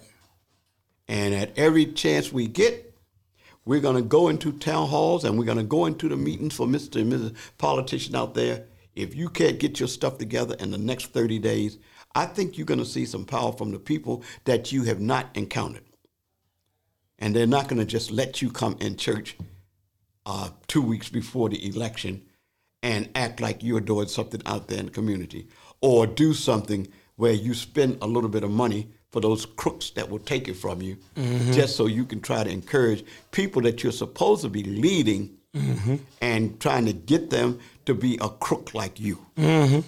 And 1.10 1.34
at 1.34 1.58
every 1.58 1.86
chance 1.86 2.32
we 2.32 2.46
get, 2.46 2.94
we're 3.64 3.80
going 3.80 3.96
to 3.96 4.02
go 4.02 4.28
into 4.28 4.52
town 4.52 4.86
halls 4.86 5.24
and 5.24 5.36
we're 5.36 5.44
going 5.44 5.58
to 5.58 5.64
go 5.64 5.86
into 5.86 6.08
the 6.08 6.16
meetings 6.16 6.54
for 6.54 6.68
Mr. 6.68 7.00
and 7.00 7.12
Mrs. 7.12 7.36
Politician 7.58 8.14
out 8.14 8.34
there. 8.34 8.66
If 8.94 9.16
you 9.16 9.28
can't 9.28 9.58
get 9.58 9.80
your 9.80 9.88
stuff 9.88 10.18
together 10.18 10.54
in 10.60 10.70
the 10.70 10.78
next 10.78 11.06
30 11.06 11.40
days, 11.40 11.78
I 12.14 12.26
think 12.26 12.56
you're 12.56 12.64
going 12.64 12.78
to 12.78 12.86
see 12.86 13.06
some 13.06 13.24
power 13.24 13.50
from 13.50 13.72
the 13.72 13.80
people 13.80 14.22
that 14.44 14.70
you 14.70 14.84
have 14.84 15.00
not 15.00 15.30
encountered. 15.34 15.82
And 17.18 17.34
they're 17.34 17.44
not 17.44 17.66
going 17.66 17.80
to 17.80 17.84
just 17.84 18.12
let 18.12 18.40
you 18.40 18.52
come 18.52 18.76
in 18.80 18.96
church 18.96 19.36
uh, 20.26 20.50
two 20.68 20.80
weeks 20.80 21.08
before 21.08 21.48
the 21.48 21.66
election 21.66 22.22
and 22.84 23.10
act 23.16 23.40
like 23.40 23.64
you're 23.64 23.80
doing 23.80 24.06
something 24.06 24.42
out 24.46 24.68
there 24.68 24.78
in 24.78 24.86
the 24.86 24.92
community 24.92 25.48
or 25.80 26.06
do 26.06 26.34
something 26.34 26.86
where 27.16 27.32
you 27.32 27.52
spend 27.52 27.98
a 28.00 28.06
little 28.06 28.30
bit 28.30 28.44
of 28.44 28.50
money 28.52 28.92
for 29.10 29.20
those 29.20 29.44
crooks 29.44 29.90
that 29.90 30.08
will 30.08 30.18
take 30.20 30.48
it 30.48 30.54
from 30.54 30.80
you 30.80 30.96
mm-hmm. 31.16 31.52
just 31.52 31.76
so 31.76 31.86
you 31.86 32.04
can 32.04 32.20
try 32.20 32.44
to 32.44 32.50
encourage 32.50 33.04
people 33.32 33.62
that 33.62 33.82
you're 33.82 33.92
supposed 33.92 34.42
to 34.42 34.48
be 34.48 34.62
leading 34.62 35.36
mm-hmm. 35.54 35.96
and 36.20 36.60
trying 36.60 36.86
to 36.86 36.92
get 36.92 37.30
them 37.30 37.58
to 37.86 37.94
be 37.94 38.18
a 38.20 38.28
crook 38.28 38.74
like 38.74 39.00
you. 39.00 39.18
Mm-hmm. 39.36 39.80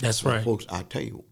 That's 0.00 0.24
right. 0.24 0.42
Folks, 0.42 0.66
I 0.68 0.82
tell 0.82 1.02
you, 1.02 1.24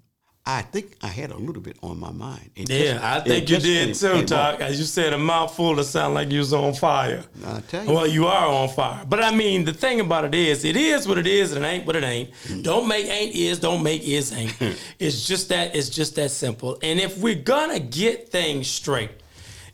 I 0.45 0.62
think 0.62 0.97
I 1.01 1.07
had 1.07 1.30
a 1.30 1.36
little 1.36 1.62
bit 1.62 1.76
on 1.82 2.01
my 2.01 2.11
mind. 2.11 2.51
It 2.57 2.68
Yeah, 2.68 2.95
just- 2.95 3.05
I 3.05 3.20
think 3.20 3.49
you 3.49 3.59
did 3.59 3.95
too, 3.95 4.24
Doc. 4.24 4.61
As 4.61 4.76
you 4.76 4.84
said, 4.84 5.12
a 5.12 5.18
mouthful 5.18 5.76
to 5.76 5.84
sound 5.84 6.14
like 6.14 6.32
you 6.32 6.40
was 6.40 6.53
on 6.53 6.74
fire. 6.74 7.22
I 7.47 7.61
tell 7.61 7.84
you. 7.84 7.93
Well, 7.93 8.07
you 8.09 8.26
are 8.26 8.47
on 8.49 8.68
fire. 8.70 9.05
But 9.09 9.22
I 9.22 9.30
mean, 9.32 9.64
the 9.64 9.72
thing 9.72 10.01
about 10.01 10.24
it 10.24 10.34
is, 10.34 10.64
it 10.64 10.76
is 10.76 11.07
what 11.07 11.16
it 11.18 11.28
is, 11.28 11.53
and 11.53 11.64
it 11.64 11.68
ain't 11.68 11.86
what 11.86 11.95
it 11.95 12.03
ain't. 12.03 12.32
Mm-hmm. 12.32 12.62
Don't 12.62 12.88
make 12.88 13.07
ain't 13.07 13.36
is, 13.36 13.61
don't 13.61 13.84
make 13.84 14.03
is 14.03 14.32
ain't. 14.32 14.53
it's 14.99 15.24
just 15.28 15.49
that. 15.51 15.76
It's 15.76 15.88
just 15.88 16.16
that 16.16 16.32
simple. 16.32 16.76
And 16.82 16.99
if 16.99 17.18
we're 17.18 17.36
gonna 17.36 17.78
get 17.78 18.30
things 18.30 18.66
straight, 18.66 19.11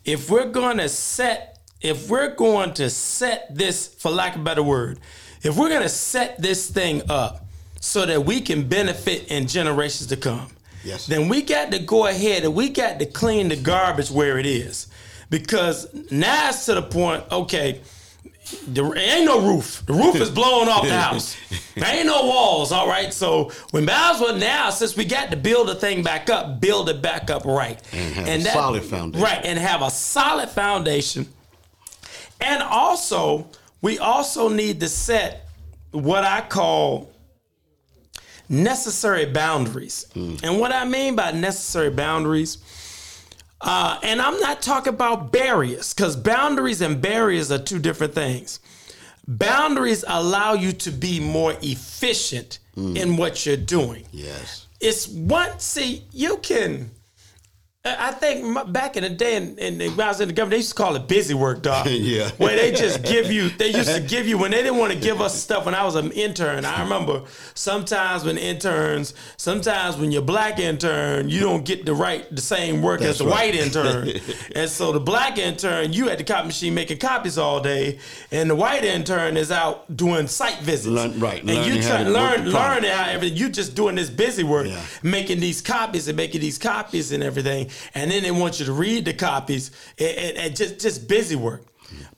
if 0.05 0.29
we're 0.29 0.49
gonna 0.51 0.87
set, 0.87 1.57
if 1.81 2.09
we're 2.11 2.35
going 2.35 2.75
to 2.75 2.91
set 2.91 3.55
this, 3.55 3.87
for 3.87 4.11
lack 4.11 4.35
of 4.35 4.41
a 4.41 4.43
better 4.43 4.61
word, 4.63 4.99
if 5.41 5.57
we're 5.57 5.69
gonna 5.69 5.89
set 5.89 6.39
this 6.39 6.69
thing 6.69 7.01
up 7.09 7.43
so 7.81 8.05
that 8.05 8.23
we 8.23 8.39
can 8.39 8.67
benefit 8.67 9.29
in 9.29 9.47
generations 9.47 10.05
to 10.09 10.15
come, 10.17 10.45
Yes. 10.83 11.05
then 11.07 11.27
we 11.27 11.41
got 11.41 11.71
to 11.71 11.79
go 11.79 12.07
ahead 12.07 12.43
and 12.43 12.53
we 12.55 12.69
got 12.69 12.99
to 12.99 13.05
clean 13.05 13.49
the 13.49 13.55
garbage 13.55 14.09
where 14.11 14.37
it 14.37 14.45
is. 14.45 14.87
Because 15.29 15.87
now 16.11 16.49
it's 16.49 16.65
to 16.65 16.75
the 16.75 16.81
point, 16.81 17.23
okay, 17.31 17.81
there 18.67 18.97
ain't 18.97 19.25
no 19.25 19.41
roof. 19.45 19.83
The 19.85 19.93
roof 19.93 20.15
is 20.15 20.29
blowing 20.31 20.69
off 20.69 20.83
the 20.83 20.97
house. 20.97 21.35
There 21.75 21.95
ain't 21.95 22.07
no 22.07 22.25
walls, 22.25 22.73
all 22.73 22.89
right? 22.89 23.13
So 23.13 23.51
we 23.71 23.79
might 23.79 24.15
as 24.15 24.19
well 24.19 24.35
now, 24.35 24.69
since 24.69 24.97
we 24.97 25.05
got 25.05 25.31
to 25.31 25.37
build 25.37 25.69
the 25.69 25.75
thing 25.75 26.03
back 26.03 26.29
up, 26.29 26.59
build 26.59 26.89
it 26.89 27.01
back 27.01 27.29
up 27.29 27.45
right. 27.45 27.79
And 27.93 28.43
have 28.43 28.45
a 28.45 28.49
solid 28.51 28.83
foundation. 28.83 29.23
Right, 29.23 29.45
and 29.45 29.57
have 29.57 29.81
a 29.81 29.89
solid 29.89 30.49
foundation. 30.49 31.29
And 32.41 32.61
also, 32.61 33.47
we 33.81 33.97
also 33.97 34.49
need 34.49 34.81
to 34.81 34.89
set 34.89 35.47
what 35.91 36.25
I 36.25 36.41
call 36.41 37.11
necessary 38.49 39.25
boundaries. 39.25 40.05
And 40.15 40.59
what 40.59 40.73
I 40.73 40.85
mean 40.85 41.15
by 41.15 41.31
necessary 41.31 41.91
boundaries, 41.91 42.57
uh, 43.61 43.99
and 44.03 44.21
I'm 44.21 44.39
not 44.39 44.61
talking 44.61 44.93
about 44.93 45.31
barriers, 45.31 45.93
because 45.93 46.15
boundaries 46.15 46.81
and 46.81 47.01
barriers 47.01 47.51
are 47.51 47.59
two 47.59 47.79
different 47.79 48.13
things. 48.13 48.59
Boundaries 49.27 50.03
allow 50.07 50.53
you 50.53 50.71
to 50.71 50.91
be 50.91 51.19
more 51.19 51.55
efficient 51.61 52.59
in 52.75 53.17
what 53.17 53.45
you're 53.45 53.57
doing. 53.57 54.05
Yes. 54.11 54.67
It's 54.79 55.07
one, 55.07 55.59
see, 55.59 56.05
you 56.11 56.37
can. 56.37 56.91
I 57.85 58.11
think 58.11 58.57
m- 58.57 58.73
back 58.73 58.97
in 58.97 59.03
the 59.03 59.09
day, 59.09 59.37
and 59.37 59.57
and 59.57 59.79
when 59.79 60.01
I 60.01 60.09
was 60.09 60.19
in 60.19 60.27
the 60.27 60.33
government, 60.33 60.51
they 60.51 60.57
used 60.57 60.69
to 60.71 60.75
call 60.75 60.97
it 60.97 61.07
busy 61.07 61.33
work, 61.33 61.61
dog. 61.61 61.87
Yeah. 61.89 62.29
Where 62.31 62.53
they 62.57 62.71
just 62.73 63.03
give 63.03 63.31
you, 63.31 63.47
they 63.49 63.69
used 63.69 63.93
to 63.95 64.01
give 64.01 64.27
you 64.27 64.37
when 64.37 64.51
they 64.51 64.57
didn't 64.61 64.77
want 64.79 64.91
to 64.91 64.99
give 64.99 65.21
us 65.21 65.41
stuff. 65.41 65.63
When 65.65 65.73
I 65.73 65.85
was 65.85 65.95
an 65.95 66.11
intern, 66.11 66.65
I 66.65 66.83
remember 66.83 67.23
sometimes 67.53 68.25
when 68.25 68.37
interns, 68.37 69.13
sometimes 69.37 69.95
when 69.95 70.11
you're 70.11 70.21
black 70.21 70.59
intern, 70.59 71.29
you 71.29 71.39
don't 71.39 71.63
get 71.63 71.85
the 71.85 71.93
right, 71.93 72.29
the 72.35 72.41
same 72.41 72.81
work 72.81 73.01
as 73.01 73.19
the 73.19 73.23
right. 73.25 73.53
white 73.53 73.55
intern. 73.55 74.09
and 74.55 74.69
so 74.69 74.91
the 74.91 74.99
black 74.99 75.37
intern, 75.37 75.93
you 75.93 76.09
at 76.09 76.17
the 76.17 76.23
copy 76.25 76.47
machine 76.47 76.73
making 76.73 76.97
copies 76.97 77.37
all 77.37 77.61
day, 77.61 77.99
and 78.31 78.49
the 78.49 78.55
white 78.55 78.83
intern 78.83 79.37
is 79.37 79.51
out 79.51 79.95
doing 79.95 80.27
site 80.27 80.59
visits. 80.59 80.87
Learn- 80.87 81.17
right, 81.19 81.39
And 81.41 81.49
you 81.49 81.55
learning 81.75 81.81
how 81.83 81.89
try 81.89 82.03
to 82.03 82.09
learn 82.09 82.49
learning 82.49 82.91
how 82.91 83.09
everything. 83.09 83.37
You 83.37 83.47
just 83.49 83.73
doing 83.73 83.95
this 83.95 84.09
busy 84.09 84.43
work 84.43 84.67
Yeah. 84.67 84.81
making 85.01 85.39
these 85.39 85.61
copies 85.61 86.09
and 86.09 86.17
making 86.17 86.41
these 86.41 86.57
copies 86.57 87.13
and 87.13 87.23
everything, 87.23 87.68
and 87.93 88.09
then 88.11 88.23
they 88.23 88.31
want 88.31 88.59
you 88.59 88.65
to 88.65 88.73
read 88.73 89.05
the 89.05 89.13
copies 89.13 89.71
and, 89.97 90.17
and- 90.17 90.37
and 90.37 90.55
just 90.55 90.79
just 90.79 91.07
busy 91.07 91.35
work. 91.35 91.63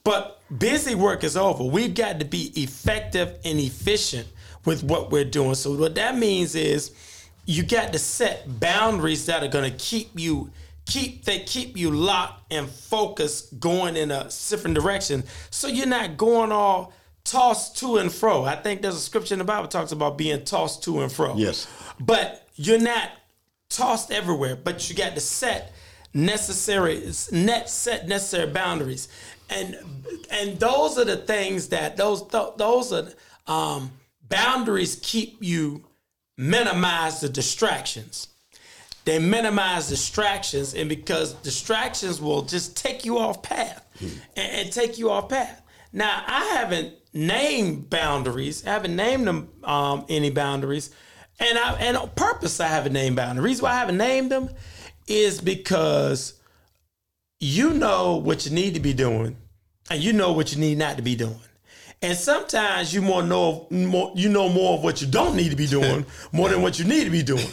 But 0.04 0.42
busy 0.56 0.96
work 0.96 1.24
is 1.24 1.38
over. 1.38 1.64
We've 1.64 1.94
got 1.94 2.20
to 2.20 2.26
be 2.26 2.52
effective 2.56 3.38
and 3.46 3.60
efficient 3.60 4.28
with 4.66 4.84
what 4.84 5.12
we're 5.12 5.24
doing. 5.26 5.56
So 5.56 5.74
what 5.74 5.96
that 5.96 6.18
means 6.18 6.56
is 6.56 6.92
you 7.46 7.64
got 7.64 7.94
to 7.94 8.00
set 8.00 8.60
boundaries 8.60 9.26
that 9.28 9.44
are 9.44 9.48
going 9.48 9.70
to 9.72 9.78
keep 9.78 10.10
you 10.20 10.52
keep 10.86 11.24
they 11.26 11.40
keep 11.40 11.78
you 11.78 11.92
locked 11.92 12.42
and 12.52 12.68
focused 12.68 13.60
going 13.60 13.96
in 13.96 14.10
a 14.12 14.24
different 14.50 14.76
direction 14.76 15.24
so 15.52 15.68
you're 15.68 15.86
not 15.86 16.18
going 16.18 16.52
all 16.52 16.92
tossed 17.24 17.78
to 17.78 17.98
and 17.98 18.12
fro 18.12 18.44
i 18.46 18.56
think 18.56 18.82
there's 18.82 18.96
a 18.96 19.00
scripture 19.00 19.36
in 19.36 19.38
the 19.40 19.44
bible 19.46 19.68
talks 19.68 19.92
about 19.92 20.18
being 20.18 20.44
tossed 20.44 20.84
to 20.84 21.00
and 21.02 21.12
fro 21.12 21.36
Yes. 21.38 21.68
but 22.00 22.48
you're 22.56 22.80
not 22.80 23.10
tossed 23.72 24.12
everywhere 24.12 24.56
but 24.56 24.90
you 24.90 24.96
got 24.96 25.16
to 25.16 25.22
set 25.22 25.74
necessary 26.14 27.04
net 27.32 27.70
set 27.70 28.08
necessary 28.08 28.52
boundaries. 28.52 29.08
And 29.50 29.78
and 30.30 30.60
those 30.60 30.98
are 30.98 31.06
the 31.06 31.18
things 31.18 31.70
that 31.70 31.98
those 31.98 32.28
th- 32.28 32.54
those 32.58 32.94
are 32.94 33.08
um, 33.48 33.92
boundaries 34.28 35.00
keep 35.02 35.38
you 35.42 35.86
minimize 36.38 37.22
the 37.22 37.30
distractions. 37.30 38.28
They 39.04 39.20
minimize 39.20 39.90
distractions 39.90 40.74
and 40.74 40.88
because 40.88 41.34
distractions 41.36 42.22
will 42.22 42.44
just 42.44 42.78
take 42.78 43.04
you 43.04 43.18
off 43.18 43.42
path 43.42 43.84
and, 44.00 44.20
and 44.38 44.72
take 44.72 44.98
you 44.98 45.10
off 45.10 45.30
path. 45.30 45.62
Now 45.94 46.24
i 46.28 46.46
haven't 46.56 46.94
named 47.14 47.90
boundaries. 47.90 48.66
I 48.66 48.70
haven't 48.70 48.96
named 48.96 49.28
them 49.28 49.50
um, 49.64 50.06
any 50.08 50.30
boundaries 50.30 50.92
and 51.42 51.58
I, 51.58 51.74
and 51.80 51.98
on 51.98 52.10
purpose 52.12 52.60
i 52.60 52.68
haven't 52.68 52.94
named 52.94 53.16
boundaries 53.16 53.36
the 53.36 53.42
reason 53.42 53.64
why 53.64 53.72
i 53.72 53.80
haven't 53.80 53.98
named 53.98 54.32
them 54.32 54.50
is 55.08 55.42
because 55.42 56.36
you 57.40 57.74
know 57.74 58.18
what 58.18 58.46
you 58.46 58.52
need 58.52 58.76
to 58.76 58.80
be 58.80 58.94
doing 58.94 59.36
and 59.90 60.02
you 60.02 60.14
know 60.14 60.32
what 60.32 60.54
you 60.54 60.60
need 60.60 60.78
not 60.78 60.96
to 60.98 61.04
be 61.04 61.16
doing. 61.16 61.40
And 62.04 62.18
sometimes 62.18 62.94
you 62.94 63.02
more 63.02 63.22
know 63.22 63.68
more 63.70 64.12
you 64.16 64.30
know 64.30 64.50
more 64.50 64.78
of 64.78 64.84
what 64.84 65.02
you 65.02 65.08
don't 65.08 65.36
need 65.36 65.50
to 65.50 65.56
be 65.56 65.68
doing 65.68 66.06
more 66.32 66.50
than 66.50 66.62
what 66.62 66.80
you 66.80 66.86
need 66.86 67.04
to 67.04 67.10
be 67.12 67.22
doing. 67.22 67.46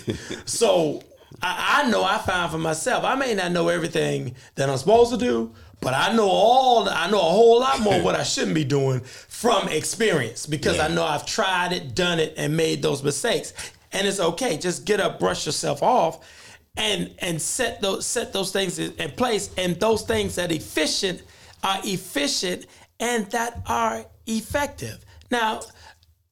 So 0.46 1.02
I, 1.42 1.82
I 1.84 1.90
know 1.90 2.02
i 2.02 2.16
find 2.16 2.50
for 2.50 2.56
myself 2.56 3.04
i 3.04 3.14
may 3.14 3.34
not 3.34 3.52
know 3.52 3.68
everything 3.68 4.34
that 4.54 4.70
i'm 4.70 4.78
supposed 4.78 5.12
to 5.12 5.18
do 5.18 5.52
but 5.80 5.92
i 5.92 6.10
know 6.14 6.26
all 6.26 6.88
i 6.88 7.08
know 7.10 7.18
a 7.18 7.22
whole 7.22 7.60
lot 7.60 7.80
more 7.80 8.00
what 8.00 8.14
i 8.14 8.22
shouldn't 8.22 8.54
be 8.54 8.64
doing 8.64 9.00
from 9.00 9.68
experience 9.68 10.46
because 10.46 10.78
i 10.80 10.88
know 10.88 11.04
i've 11.04 11.26
tried 11.26 11.72
it 11.72 11.94
done 11.94 12.18
it 12.18 12.32
and 12.38 12.56
made 12.56 12.80
those 12.80 13.02
mistakes 13.02 13.52
and 13.92 14.06
it's 14.06 14.20
okay. 14.20 14.56
Just 14.56 14.84
get 14.84 15.00
up 15.00 15.18
brush 15.18 15.46
yourself 15.46 15.82
off 15.82 16.26
and 16.76 17.14
and 17.18 17.40
set 17.40 17.80
those 17.80 18.06
set 18.06 18.32
those 18.32 18.52
things 18.52 18.78
in, 18.78 19.10
place. 19.12 19.50
And 19.58 19.78
those 19.80 20.02
things 20.02 20.36
that 20.36 20.52
efficient 20.52 21.22
are 21.62 21.80
efficient 21.84 22.66
and 23.00 23.30
that 23.30 23.62
are 23.66 24.04
effective. 24.26 25.04
Now 25.30 25.60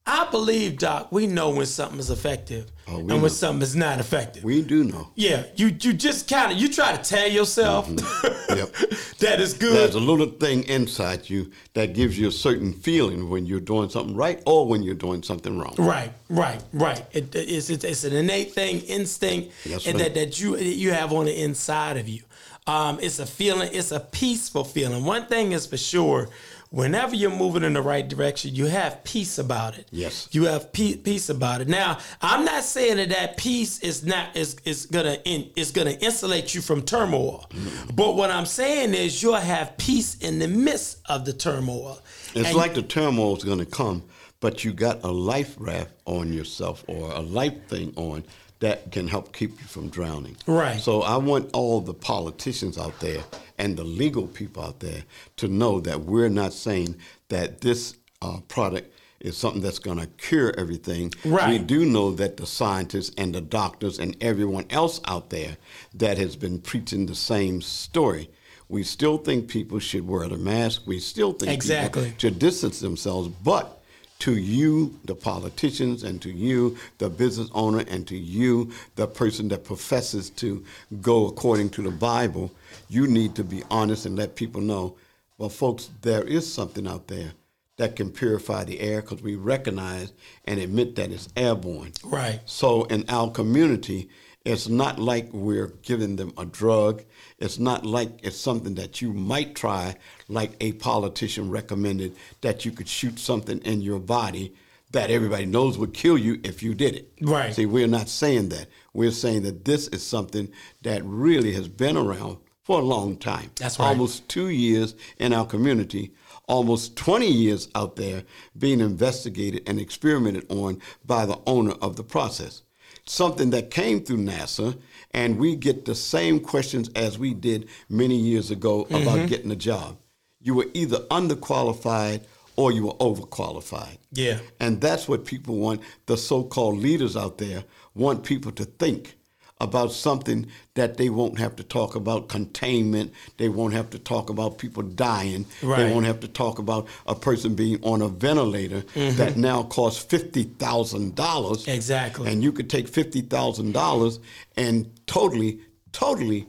i 0.07 0.27
believe 0.31 0.77
doc 0.79 1.11
we 1.11 1.27
know 1.27 1.49
when 1.51 1.65
something 1.65 1.99
is 1.99 2.09
effective 2.09 2.71
Oh, 2.89 2.99
and 2.99 3.07
know. 3.07 3.17
when 3.17 3.29
something 3.29 3.61
is 3.63 3.75
not 3.75 3.99
effective 3.99 4.45
We 4.45 4.61
do 4.61 4.85
know. 4.85 5.09
yeah 5.15 5.43
you 5.57 5.67
you 5.81 5.91
just 5.91 6.29
kind 6.29 6.53
of 6.53 6.57
you 6.57 6.69
try 6.71 6.95
to 6.95 7.03
tell 7.03 7.27
yourself 7.27 7.87
Yep. 8.49 8.73
that 9.19 9.41
is 9.41 9.53
good 9.55 9.73
There's 9.75 9.95
a 9.95 9.99
little 9.99 10.27
thing 10.27 10.63
inside 10.63 11.29
you 11.29 11.51
that 11.73 11.93
gives 11.93 12.17
you 12.17 12.29
a 12.29 12.31
certain 12.31 12.71
feeling 12.71 13.29
when 13.29 13.45
you're 13.45 13.59
doing 13.59 13.89
something 13.89 14.15
right 14.15 14.41
or 14.45 14.65
when 14.65 14.83
you're 14.83 14.95
doing 14.95 15.21
something 15.21 15.59
wrong. 15.59 15.75
Right, 15.77 16.13
right, 16.29 16.63
right. 16.71 17.03
It, 17.11 17.35
it's, 17.35 17.69
it's 17.69 17.83
it's 17.83 18.03
an 18.05 18.13
innate 18.13 18.53
thing, 18.53 18.79
instinct, 18.81 19.51
and 19.85 19.99
that, 19.99 20.13
that 20.13 20.39
you 20.39 20.55
you 20.57 20.91
have 20.93 21.11
on 21.11 21.25
the 21.25 21.37
inside 21.43 21.97
of 21.97 22.07
you. 22.07 22.21
Um, 22.67 22.99
it's 23.01 23.19
a 23.19 23.25
feeling. 23.25 23.69
It's 23.73 23.91
a 23.91 23.99
peaceful 23.99 24.63
feeling. 24.63 25.03
One 25.05 25.25
thing 25.27 25.51
is 25.51 25.65
for 25.65 25.77
sure. 25.77 26.29
Whenever 26.69 27.15
you're 27.15 27.31
moving 27.31 27.63
in 27.63 27.73
the 27.73 27.81
right 27.81 28.07
direction, 28.07 28.53
you 28.53 28.65
have 28.65 29.03
peace 29.03 29.37
about 29.37 29.77
it. 29.77 29.87
Yes. 29.91 30.27
you 30.31 30.45
have 30.45 30.73
pe- 30.73 30.97
peace 30.97 31.29
about 31.29 31.61
it. 31.61 31.67
Now, 31.69 31.97
I'm 32.21 32.43
not 32.43 32.63
saying 32.63 32.97
that 32.97 33.09
that 33.09 33.37
peace 33.37 33.79
is 33.79 34.05
not 34.05 34.35
is 34.35 34.57
is 34.65 34.85
gonna 34.85 35.17
in, 35.23 35.49
is 35.55 35.71
gonna 35.71 35.91
insulate 35.91 36.53
you 36.53 36.61
from 36.61 36.81
turmoil, 36.81 37.45
Mm-hmm. 37.51 37.95
but 37.95 38.15
what 38.15 38.31
I'm 38.31 38.45
saying 38.45 38.93
is 38.93 39.23
you'll 39.23 39.35
have 39.35 39.77
peace 39.77 40.15
in 40.17 40.39
the 40.39 40.47
midst 40.47 40.99
of 41.07 41.23
the 41.25 41.33
turmoil. 41.33 41.99
It's 42.35 42.49
And- 42.49 42.57
like 42.57 42.73
the 42.73 42.81
turmoil's 42.83 43.43
going 43.45 43.59
to 43.59 43.65
come, 43.65 44.03
but 44.41 44.63
you 44.65 44.73
got 44.73 45.03
a 45.03 45.11
life 45.11 45.55
raft 45.57 45.91
on 46.05 46.33
yourself 46.33 46.83
or 46.87 47.11
a 47.11 47.21
life 47.21 47.67
thing 47.69 47.93
on 47.95 48.23
that 48.59 48.91
can 48.91 49.07
help 49.07 49.33
keep 49.33 49.51
you 49.61 49.67
from 49.67 49.89
drowning. 49.89 50.35
Right. 50.47 50.79
So 50.79 51.01
I 51.01 51.17
want 51.17 51.49
all 51.53 51.79
the 51.81 51.93
politicians 51.93 52.77
out 52.77 52.99
there 52.99 53.23
and 53.57 53.77
the 53.77 53.83
legal 53.83 54.27
people 54.27 54.63
out 54.63 54.79
there 54.79 55.03
to 55.37 55.47
know 55.47 55.79
that 55.81 56.01
we're 56.01 56.29
not 56.29 56.53
saying 56.53 56.95
that 57.29 57.61
this 57.61 57.95
uh, 58.21 58.39
product 58.47 58.93
is 59.19 59.35
something 59.37 59.61
that's 59.61 59.79
going 59.79 59.99
to 59.99 60.07
cure 60.07 60.53
everything. 60.57 61.11
Right. 61.25 61.49
We 61.49 61.57
do 61.59 61.85
know 61.85 62.11
that 62.13 62.37
the 62.37 62.45
scientists 62.45 63.11
and 63.17 63.33
the 63.33 63.41
doctors 63.41 63.99
and 63.99 64.15
everyone 64.21 64.65
else 64.69 65.01
out 65.05 65.29
there 65.29 65.57
that 65.95 66.17
has 66.17 66.35
been 66.35 66.59
preaching 66.59 67.05
the 67.05 67.15
same 67.15 67.61
story. 67.61 68.29
We 68.69 68.83
still 68.83 69.17
think 69.17 69.47
people 69.47 69.79
should 69.79 70.07
wear 70.07 70.27
the 70.27 70.37
mask. 70.37 70.81
We 70.85 70.99
still 70.99 71.31
think 71.33 71.51
Exactly. 71.51 72.05
people 72.05 72.19
should 72.19 72.39
distance 72.39 72.79
themselves. 72.79 73.29
But 73.29 73.76
to 74.19 74.35
you, 74.35 74.99
the 75.05 75.15
politicians, 75.15 76.03
and 76.03 76.21
to 76.21 76.31
you, 76.31 76.77
the 76.97 77.09
business 77.09 77.49
owner, 77.53 77.83
and 77.87 78.07
to 78.07 78.17
you, 78.17 78.71
the 78.95 79.07
person 79.07 79.47
that 79.49 79.63
professes 79.63 80.29
to 80.31 80.63
go 81.01 81.27
according 81.27 81.69
to 81.69 81.81
the 81.81 81.91
Bible, 81.91 82.51
you 82.89 83.07
need 83.07 83.35
to 83.35 83.43
be 83.43 83.63
honest 83.69 84.05
and 84.05 84.17
let 84.17 84.35
people 84.35 84.61
know, 84.61 84.95
well, 85.37 85.49
folks, 85.49 85.89
there 86.01 86.23
is 86.23 86.51
something 86.51 86.87
out 86.87 87.07
there 87.07 87.31
that 87.77 87.95
can 87.95 88.11
purify 88.11 88.63
the 88.63 88.79
air 88.79 89.01
because 89.01 89.21
we 89.21 89.35
recognize 89.35 90.11
and 90.45 90.59
admit 90.59 90.95
that 90.95 91.11
it's 91.11 91.29
airborne. 91.35 91.91
Right. 92.03 92.39
So 92.45 92.85
in 92.85 93.05
our 93.07 93.29
community, 93.29 94.09
It's 94.47 94.69
not 94.69 94.97
like 94.97 95.27
we're 95.33 95.73
giving 95.81 96.15
them 96.15 96.31
a 96.37 96.45
drug. 96.45 97.03
It's 97.37 97.59
not 97.59 97.85
like 97.85 98.11
it's 98.23 98.37
something 98.37 98.75
that 98.75 99.01
you 99.01 99.11
might 99.11 99.55
try, 99.55 99.95
like 100.29 100.51
a 100.61 100.71
politician 100.71 101.49
recommended 101.49 102.15
that 102.39 102.63
you 102.63 102.71
could 102.71 102.87
shoot 102.87 103.19
something 103.19 103.59
in 103.59 103.81
your 103.81 103.99
body 103.99 104.53
that 104.91 105.11
everybody 105.11 105.45
knows 105.45 105.77
would 105.77 105.93
kill 105.93 106.17
you 106.17 106.39
if 106.45 106.63
you 106.63 106.73
did 106.73 106.95
it. 106.95 107.11
Right. 107.21 107.53
See, 107.53 107.65
we're 107.65 107.87
not 107.87 108.07
saying 108.07 108.47
that. 108.49 108.67
We're 108.93 109.11
saying 109.11 109.41
that 109.41 109.65
this 109.65 109.89
is 109.89 110.01
something 110.01 110.47
that 110.83 111.03
really 111.03 111.51
has 111.51 111.67
been 111.67 111.97
around 111.97 112.37
for 112.63 112.79
a 112.79 112.85
long 112.85 113.17
time. 113.17 113.51
That's 113.55 113.77
right. 113.77 113.87
Almost 113.87 114.29
two 114.29 114.47
years 114.47 114.95
in 115.17 115.33
our 115.33 115.45
community, 115.45 116.13
almost 116.47 116.95
20 116.95 117.27
years 117.27 117.67
out 117.75 117.97
there 117.97 118.23
being 118.57 118.79
investigated 118.79 119.63
and 119.67 119.77
experimented 119.77 120.45
on 120.49 120.81
by 121.05 121.25
the 121.25 121.39
owner 121.45 121.73
of 121.81 121.97
the 121.97 122.03
process. 122.05 122.61
Something 123.07 123.51
that 123.51 123.71
came 123.71 124.01
through 124.03 124.17
NASA, 124.17 124.77
and 125.11 125.37
we 125.37 125.55
get 125.55 125.85
the 125.85 125.95
same 125.95 126.39
questions 126.39 126.89
as 126.95 127.17
we 127.17 127.33
did 127.33 127.67
many 127.89 128.15
years 128.17 128.51
ago 128.51 128.85
Mm-hmm. 128.85 128.95
about 129.07 129.29
getting 129.29 129.51
a 129.51 129.55
job. 129.55 129.97
You 130.41 130.53
were 130.55 130.67
either 130.73 130.99
underqualified 131.09 132.23
or 132.55 132.71
you 132.71 132.85
were 132.87 132.93
overqualified. 132.93 133.97
Yeah. 134.11 134.39
And 134.59 134.81
that's 134.81 135.07
what 135.07 135.25
people 135.25 135.55
want, 135.57 135.81
the 136.05 136.17
so 136.17 136.43
called 136.43 136.77
leaders 136.79 137.15
out 137.15 137.37
there 137.37 137.63
want 137.95 138.23
people 138.23 138.51
to 138.53 138.65
think 138.65 139.16
about 139.59 139.91
something 139.91 140.47
that 140.75 140.97
they 140.97 141.09
won't 141.09 141.39
have 141.39 141.55
to 141.55 141.63
talk 141.63 141.95
about 141.95 142.29
containment. 142.29 143.11
They 143.37 143.49
won't 143.49 143.73
have 143.73 143.89
to 143.91 143.99
talk 143.99 144.29
about 144.29 144.57
people 144.57 144.83
dying. 144.83 145.45
Right. 145.63 145.83
They 145.83 145.93
won't 145.93 146.05
have 146.05 146.19
to 146.21 146.27
talk 146.27 146.59
about 146.59 146.87
a 147.07 147.15
person 147.15 147.55
being 147.55 147.83
on 147.83 148.01
a 148.01 148.07
ventilator 148.07 148.81
mm-hmm. 148.81 149.17
that 149.17 149.37
now 149.37 149.63
costs 149.63 150.05
$50,000. 150.05 151.67
Exactly. 151.67 152.31
And 152.31 152.43
you 152.43 152.51
could 152.51 152.69
take 152.69 152.89
$50,000 152.89 154.19
and 154.55 155.07
totally, 155.07 155.61
totally 155.91 156.47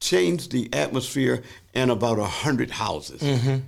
change 0.00 0.48
the 0.48 0.68
atmosphere 0.72 1.42
in 1.74 1.90
about 1.90 2.18
a 2.18 2.22
100 2.22 2.70
houses. 2.70 3.20
Mm-hmm. 3.20 3.58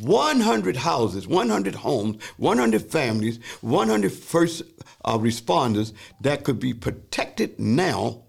100 0.00 0.76
houses, 0.76 1.26
100 1.28 1.74
homes, 1.76 2.22
100 2.38 2.82
families, 2.90 3.38
100 3.60 4.12
first 4.12 4.62
uh, 5.04 5.18
responders 5.18 5.92
that 6.20 6.44
could 6.44 6.58
be 6.58 6.72
protected 6.74 7.58
now, 7.58 8.22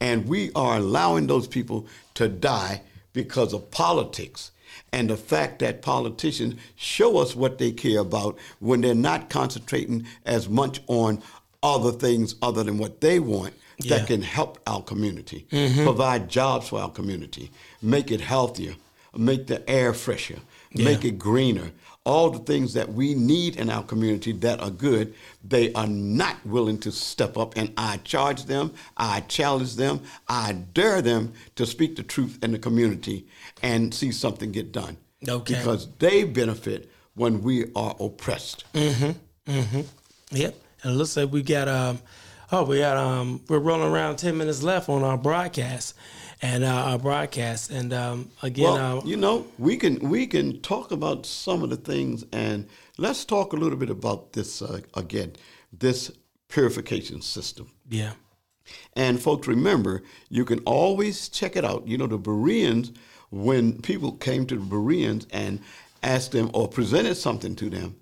and 0.00 0.26
we 0.26 0.50
are 0.54 0.76
allowing 0.78 1.26
those 1.26 1.46
people 1.46 1.86
to 2.14 2.28
die 2.28 2.82
because 3.12 3.52
of 3.52 3.70
politics 3.70 4.50
and 4.92 5.10
the 5.10 5.16
fact 5.16 5.58
that 5.60 5.82
politicians 5.82 6.54
show 6.76 7.18
us 7.18 7.36
what 7.36 7.58
they 7.58 7.70
care 7.70 8.00
about 8.00 8.38
when 8.60 8.80
they're 8.80 8.94
not 8.94 9.28
concentrating 9.30 10.06
as 10.24 10.48
much 10.48 10.80
on 10.86 11.22
other 11.62 11.92
things 11.92 12.34
other 12.42 12.64
than 12.64 12.78
what 12.78 13.00
they 13.00 13.18
want 13.20 13.52
Yeah. 13.82 13.98
that 13.98 14.06
can 14.08 14.22
help 14.22 14.58
our 14.66 14.82
community, 14.82 15.46
provide 15.84 16.28
jobs 16.28 16.68
for 16.68 16.80
our 16.80 16.90
community, 16.90 17.50
make 17.82 18.10
it 18.10 18.20
healthier, 18.20 18.74
make 19.16 19.46
the 19.46 19.68
air 19.68 19.92
fresher, 19.94 20.38
make 20.74 21.04
it 21.04 21.18
greener. 21.18 21.70
All 22.06 22.30
the 22.30 22.38
things 22.38 22.72
that 22.74 22.90
we 22.92 23.14
need 23.14 23.56
in 23.56 23.68
our 23.68 23.82
community 23.82 24.32
that 24.32 24.60
are 24.60 24.70
good, 24.70 25.14
they 25.44 25.72
are 25.74 25.86
not 25.86 26.36
willing 26.46 26.78
to 26.78 26.90
step 26.90 27.36
up. 27.36 27.56
And 27.56 27.72
I 27.76 27.98
charge 27.98 28.44
them, 28.46 28.72
I 28.96 29.20
challenge 29.20 29.76
them, 29.76 30.00
I 30.26 30.52
dare 30.52 31.02
them 31.02 31.34
to 31.56 31.66
speak 31.66 31.96
the 31.96 32.02
truth 32.02 32.38
in 32.42 32.52
the 32.52 32.58
community 32.58 33.26
and 33.62 33.92
see 33.92 34.12
something 34.12 34.50
get 34.50 34.72
done. 34.72 34.96
Okay. 35.28 35.54
Because 35.54 35.88
they 35.98 36.24
benefit 36.24 36.90
when 37.14 37.42
we 37.42 37.66
are 37.76 37.94
oppressed. 38.00 38.64
Mhm. 38.72 39.16
Mhm. 39.46 39.84
Yep. 40.32 40.54
And 40.82 40.92
it 40.94 40.96
looks 40.96 41.16
like 41.18 41.30
we 41.30 41.42
got 41.42 41.68
um 41.68 41.98
oh 42.50 42.64
we 42.64 42.78
got 42.78 42.96
um 42.96 43.42
we're 43.48 43.58
rolling 43.58 43.92
around 43.92 44.16
ten 44.16 44.38
minutes 44.38 44.62
left 44.62 44.88
on 44.88 45.02
our 45.02 45.18
broadcast. 45.18 45.94
And 46.42 46.64
uh, 46.64 46.68
our 46.68 46.98
broadcast. 46.98 47.70
And 47.70 47.92
um 47.92 48.30
again 48.42 48.64
Well, 48.64 48.98
uh, 48.98 49.04
you 49.04 49.16
know, 49.16 49.46
we 49.58 49.76
can 49.76 49.98
we 50.08 50.26
can 50.26 50.60
talk 50.62 50.90
about 50.90 51.26
some 51.26 51.62
of 51.62 51.70
the 51.70 51.76
things, 51.76 52.24
and 52.32 52.66
let's 52.98 53.24
talk 53.24 53.52
a 53.52 53.56
little 53.56 53.78
bit 53.78 53.90
about 53.90 54.32
this 54.32 54.62
uh, 54.62 54.80
again, 54.94 55.32
this 55.72 56.10
purification 56.48 57.22
system. 57.22 57.70
yeah. 57.88 58.12
And 58.94 59.20
folks, 59.20 59.48
remember, 59.48 60.02
you 60.28 60.44
can 60.44 60.60
always 60.60 61.28
check 61.28 61.56
it 61.56 61.64
out. 61.64 61.88
You 61.88 61.98
know, 61.98 62.06
the 62.06 62.18
Bereans, 62.18 62.92
when 63.30 63.80
people 63.82 64.12
came 64.12 64.46
to 64.46 64.56
the 64.56 64.64
Bereans 64.64 65.26
and 65.32 65.60
asked 66.02 66.32
them 66.32 66.50
or 66.54 66.68
presented 66.68 67.16
something 67.16 67.56
to 67.56 67.70
them, 67.70 67.96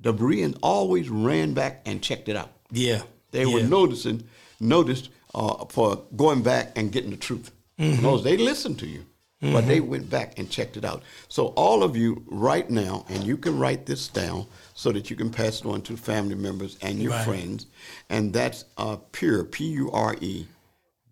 the 0.00 0.12
Bereans 0.12 0.56
always 0.62 1.08
ran 1.08 1.54
back 1.54 1.82
and 1.86 2.02
checked 2.02 2.28
it 2.28 2.36
out. 2.36 2.50
Yeah. 2.72 3.02
They 3.30 3.44
yeah. 3.44 3.54
were 3.54 3.62
noticing, 3.62 4.24
noticed 4.58 5.10
uh, 5.34 5.66
for 5.66 6.04
going 6.16 6.42
back 6.42 6.72
and 6.76 6.90
getting 6.90 7.10
the 7.10 7.16
truth. 7.16 7.52
Mm-hmm. 7.78 7.96
Because 7.96 8.24
they 8.24 8.36
listened 8.36 8.78
to 8.80 8.86
you, 8.86 9.06
but 9.40 9.66
they 9.68 9.78
went 9.80 10.10
back 10.10 10.38
and 10.38 10.50
checked 10.50 10.76
it 10.76 10.84
out. 10.84 11.02
So 11.28 11.48
all 11.48 11.84
of 11.84 11.96
you 11.96 12.24
right 12.26 12.68
now, 12.68 13.04
and 13.08 13.22
you 13.22 13.36
can 13.36 13.56
write 13.58 13.86
this 13.86 14.08
down 14.08 14.46
so 14.74 14.90
that 14.92 15.10
you 15.10 15.16
can 15.16 15.30
pass 15.30 15.60
it 15.60 15.66
on 15.66 15.82
to 15.82 15.96
family 15.96 16.34
members 16.34 16.76
and 16.82 16.98
your 17.00 17.12
Right. 17.12 17.24
friends, 17.24 17.66
and 18.10 18.32
that's 18.32 18.64
uh, 18.76 18.96
pure 19.12 19.44
P 19.44 19.66
U 19.66 19.90
R 19.92 20.16
E 20.20 20.46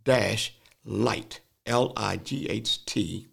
dash 0.05 0.55
light 0.85 1.41
L 1.67 1.93
I 1.97 2.17
G 2.17 2.49
H 2.49 2.85
T 2.85 3.29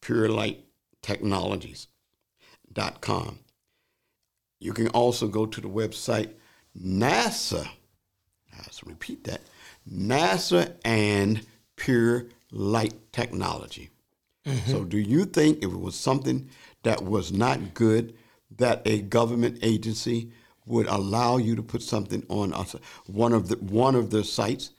Pure 0.00 0.28
Light 0.28 0.64
Technologies 1.02 1.86
dot 2.72 3.00
com. 3.00 3.38
You 4.58 4.72
can 4.72 4.88
also 4.88 5.28
go 5.28 5.46
to 5.46 5.60
the 5.60 5.68
website 5.68 6.30
NASA. 6.76 7.68
Let's 8.56 8.82
repeat 8.84 9.24
that. 9.24 9.42
NASA 9.88 10.74
and 10.84 11.44
Pure 11.76 12.26
Light 12.50 12.94
Technology. 13.12 13.90
So, 14.66 14.84
do 14.84 14.98
you 14.98 15.24
think 15.24 15.58
if 15.64 15.70
it 15.72 15.80
was 15.80 15.94
something 15.94 16.50
that 16.82 17.02
was 17.02 17.32
not 17.32 17.72
good, 17.72 18.14
that 18.58 18.82
a 18.84 19.00
government 19.00 19.58
agency 19.62 20.30
would 20.66 20.86
allow 20.86 21.38
you 21.38 21.56
to 21.56 21.62
put 21.62 21.82
something 21.82 22.24
on 22.28 22.52
us, 22.52 22.76
one 23.06 23.32
of 23.32 23.48
the 23.48 23.56
one 23.56 23.94
of 23.94 24.10
the 24.10 24.22
sites 24.22 24.70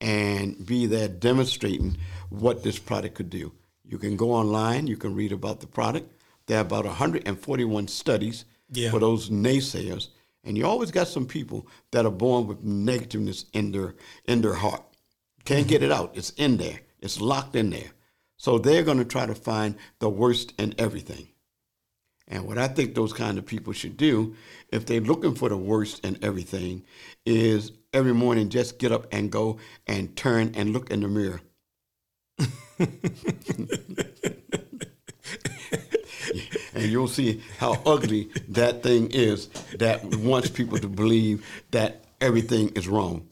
and 0.00 0.66
be 0.66 0.86
there 0.86 1.06
demonstrating 1.06 1.96
what 2.30 2.64
this 2.64 2.80
product 2.80 3.14
could 3.14 3.30
do? 3.30 3.52
You 3.84 3.96
can 3.98 4.16
go 4.16 4.32
online. 4.32 4.88
You 4.88 4.96
can 4.96 5.14
read 5.14 5.30
about 5.30 5.60
the 5.60 5.68
product. 5.68 6.10
There 6.46 6.58
are 6.58 6.62
about 6.62 6.84
141 6.84 7.86
studies 7.86 8.44
Yeah. 8.72 8.90
for 8.90 8.98
those 8.98 9.30
naysayers, 9.30 10.08
and 10.42 10.58
you 10.58 10.66
always 10.66 10.90
got 10.90 11.06
some 11.06 11.26
people 11.26 11.68
that 11.92 12.04
are 12.06 12.10
born 12.10 12.48
with 12.48 12.64
negativeness 12.64 13.44
in 13.52 13.70
their 13.70 13.94
in 14.24 14.40
their 14.42 14.54
heart. 14.54 14.82
Can't 15.44 15.68
get 15.68 15.82
it 15.82 15.92
out. 15.92 16.12
It's 16.14 16.30
in 16.30 16.56
there. 16.56 16.80
It's 17.00 17.20
locked 17.20 17.56
in 17.56 17.70
there. 17.70 17.90
So 18.36 18.58
they're 18.58 18.82
going 18.82 18.98
to 18.98 19.04
try 19.04 19.26
to 19.26 19.34
find 19.34 19.76
the 19.98 20.08
worst 20.08 20.52
in 20.58 20.74
everything. 20.78 21.28
And 22.28 22.46
what 22.46 22.58
I 22.58 22.68
think 22.68 22.94
those 22.94 23.12
kind 23.12 23.38
of 23.38 23.46
people 23.46 23.72
should 23.72 23.96
do, 23.96 24.34
if 24.68 24.86
they're 24.86 25.00
looking 25.00 25.34
for 25.34 25.48
the 25.48 25.56
worst 25.56 26.04
in 26.04 26.18
everything, 26.22 26.84
is 27.26 27.72
every 27.92 28.14
morning 28.14 28.48
just 28.48 28.78
get 28.78 28.92
up 28.92 29.06
and 29.12 29.30
go 29.30 29.58
and 29.86 30.16
turn 30.16 30.52
and 30.54 30.72
look 30.72 30.90
in 30.90 31.00
the 31.00 31.08
mirror. 31.08 31.40
and 36.74 36.90
you'll 36.90 37.08
see 37.08 37.42
how 37.58 37.80
ugly 37.84 38.30
that 38.48 38.82
thing 38.82 39.10
is 39.10 39.48
that 39.78 40.04
wants 40.04 40.48
people 40.48 40.78
to 40.78 40.88
believe 40.88 41.46
that 41.70 42.04
everything 42.20 42.70
is 42.70 42.88
wrong. 42.88 43.28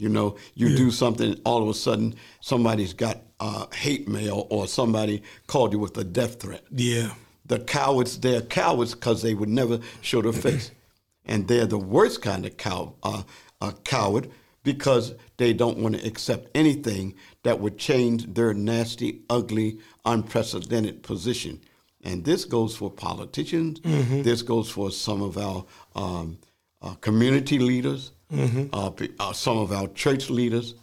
You 0.00 0.08
know, 0.08 0.36
you 0.54 0.74
do 0.74 0.90
something, 0.90 1.38
all 1.44 1.62
of 1.62 1.68
a 1.68 1.74
sudden 1.74 2.14
somebody's 2.40 2.94
got 2.94 3.18
uh, 3.38 3.66
hate 3.74 4.08
mail 4.08 4.46
or 4.48 4.66
somebody 4.66 5.22
called 5.46 5.72
you 5.72 5.78
with 5.78 5.96
a 5.98 6.04
death 6.04 6.40
threat. 6.40 6.64
Yeah. 6.70 7.12
The 7.44 7.58
cowards, 7.58 8.18
they're 8.18 8.40
cowards 8.40 8.94
because 8.94 9.20
they 9.20 9.34
would 9.34 9.50
never 9.50 9.80
show 10.00 10.22
their 10.22 10.32
face. 10.32 10.70
And 11.26 11.46
they're 11.46 11.66
the 11.66 11.78
worst 11.78 12.22
kind 12.22 12.44
of 12.46 12.56
cow, 12.56 12.94
uh, 13.04 13.22
uh, 13.60 13.72
coward 13.84 14.30
because 14.64 15.14
they 15.36 15.52
don't 15.52 15.78
want 15.78 15.96
to 15.96 16.06
accept 16.06 16.48
anything 16.54 17.14
that 17.44 17.60
would 17.60 17.78
change 17.78 18.32
their 18.34 18.54
nasty, 18.54 19.20
ugly, 19.28 19.78
unprecedented 20.04 21.02
position. 21.02 21.60
And 22.02 22.24
this 22.24 22.46
goes 22.46 22.74
for 22.74 22.90
politicians. 22.90 23.80
This 24.24 24.42
goes 24.42 24.70
for 24.70 24.90
some 24.90 25.22
of 25.22 25.36
our 25.36 25.66
um, 25.94 26.38
uh, 26.82 26.94
community 26.94 27.58
leaders, 27.58 28.12
uh, 28.72 28.90
pe- 28.90 29.08
uh, 29.18 29.32
some 29.32 29.58
of 29.58 29.72
our 29.72 29.88
church 29.88 30.30
leaders 30.30 30.74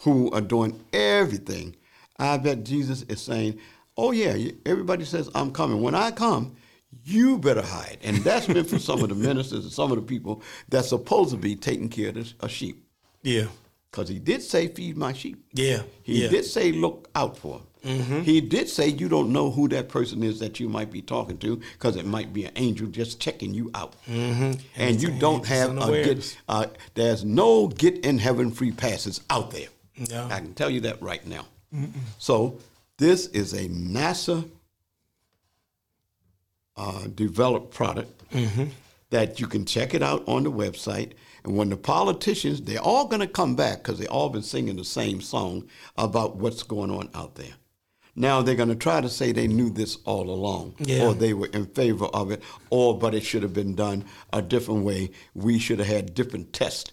who 0.00 0.30
are 0.32 0.40
doing 0.40 0.78
everything. 0.92 1.74
I 2.18 2.36
bet 2.38 2.64
Jesus 2.64 3.02
is 3.02 3.20
saying, 3.20 3.58
"Oh 3.96 4.12
yeah, 4.12 4.36
everybody 4.64 5.04
says 5.04 5.28
I'm 5.34 5.50
coming. 5.52 5.80
When 5.82 5.94
I 5.94 6.10
come, 6.10 6.56
you 7.04 7.38
better 7.38 7.62
hide." 7.62 7.98
And 8.02 8.18
that's 8.18 8.48
meant 8.48 8.68
for 8.68 8.78
some 8.78 9.02
of 9.02 9.08
the 9.08 9.14
ministers 9.14 9.64
and 9.64 9.72
some 9.72 9.90
of 9.92 9.96
the 9.96 10.02
people 10.04 10.42
that's 10.68 10.88
supposed 10.88 11.30
to 11.30 11.36
be 11.36 11.56
taking 11.56 11.88
care 11.88 12.08
of 12.10 12.14
the 12.14 12.32
uh, 12.40 12.46
sheep, 12.48 12.84
Yeah. 13.22 13.46
because 13.90 14.08
he 14.08 14.18
did 14.18 14.42
say, 14.42 14.68
"Feed 14.68 14.96
my 14.96 15.12
sheep." 15.12 15.44
Yeah. 15.52 15.82
He 16.02 16.22
yeah. 16.22 16.28
did 16.28 16.44
say, 16.44 16.72
"Look 16.72 17.08
out 17.14 17.36
for." 17.36 17.60
'Em." 17.86 18.24
He 18.24 18.40
did 18.40 18.68
say, 18.68 18.88
"You 18.88 19.08
don't 19.08 19.32
know 19.32 19.50
who 19.50 19.68
that 19.68 19.88
person 19.88 20.22
is 20.22 20.38
that 20.40 20.60
you 20.60 20.68
might 20.68 20.90
be 20.90 21.02
talking 21.02 21.38
to, 21.38 21.60
because 21.72 21.96
it 21.96 22.06
might 22.06 22.32
be 22.32 22.44
an 22.44 22.52
angel 22.56 22.86
just 22.88 23.20
checking 23.20 23.54
you 23.54 23.70
out." 23.74 23.94
Mm-hmm. 24.08 24.60
And 24.76 25.02
you 25.02 25.10
don't 25.18 25.46
have 25.46 25.76
a 25.76 26.04
get. 26.04 26.36
Uh, 26.48 26.66
there's 26.94 27.24
no 27.24 27.68
get 27.68 28.04
in 28.04 28.18
heaven 28.18 28.50
free 28.50 28.72
passes 28.72 29.20
out 29.30 29.50
there. 29.50 29.68
No. 30.10 30.26
I 30.26 30.40
can 30.40 30.54
tell 30.54 30.68
you 30.70 30.80
that 30.82 31.00
right 31.00 31.26
now. 31.26 31.46
So 32.18 32.58
this 32.98 33.26
is 33.28 33.52
a 33.52 33.68
NASA 33.68 34.48
uh, 36.76 37.06
developed 37.14 37.74
product 37.74 38.22
that 39.10 39.40
you 39.40 39.46
can 39.46 39.64
check 39.64 39.94
it 39.94 40.02
out 40.02 40.26
on 40.26 40.42
the 40.42 40.50
website. 40.50 41.12
And 41.44 41.56
when 41.56 41.68
the 41.70 41.76
politicians, 41.76 42.60
they're 42.62 42.80
all 42.80 43.06
going 43.06 43.20
to 43.20 43.28
come 43.28 43.54
back 43.54 43.78
because 43.78 43.98
they've 43.98 44.08
all 44.08 44.28
been 44.28 44.42
singing 44.42 44.76
the 44.76 44.84
same 44.84 45.20
song 45.20 45.68
about 45.96 46.36
what's 46.36 46.62
going 46.62 46.90
on 46.90 47.08
out 47.14 47.36
there. 47.36 47.54
Now 48.18 48.40
they're 48.40 48.54
going 48.54 48.70
to 48.70 48.74
try 48.74 49.02
to 49.02 49.10
say 49.10 49.30
they 49.32 49.46
knew 49.46 49.68
this 49.68 49.98
all 50.06 50.30
along, 50.30 50.74
Yeah. 50.80 51.04
or 51.06 51.14
they 51.14 51.34
were 51.34 51.48
in 51.52 51.66
favor 51.66 52.06
of 52.06 52.30
it, 52.30 52.42
or 52.70 52.98
but 52.98 53.14
it 53.14 53.22
should 53.24 53.42
have 53.42 53.52
been 53.52 53.74
done 53.74 54.04
a 54.32 54.40
different 54.40 54.84
way. 54.84 55.10
We 55.34 55.58
should 55.58 55.78
have 55.78 55.88
had 55.88 56.14
different 56.14 56.52
tests. 56.54 56.92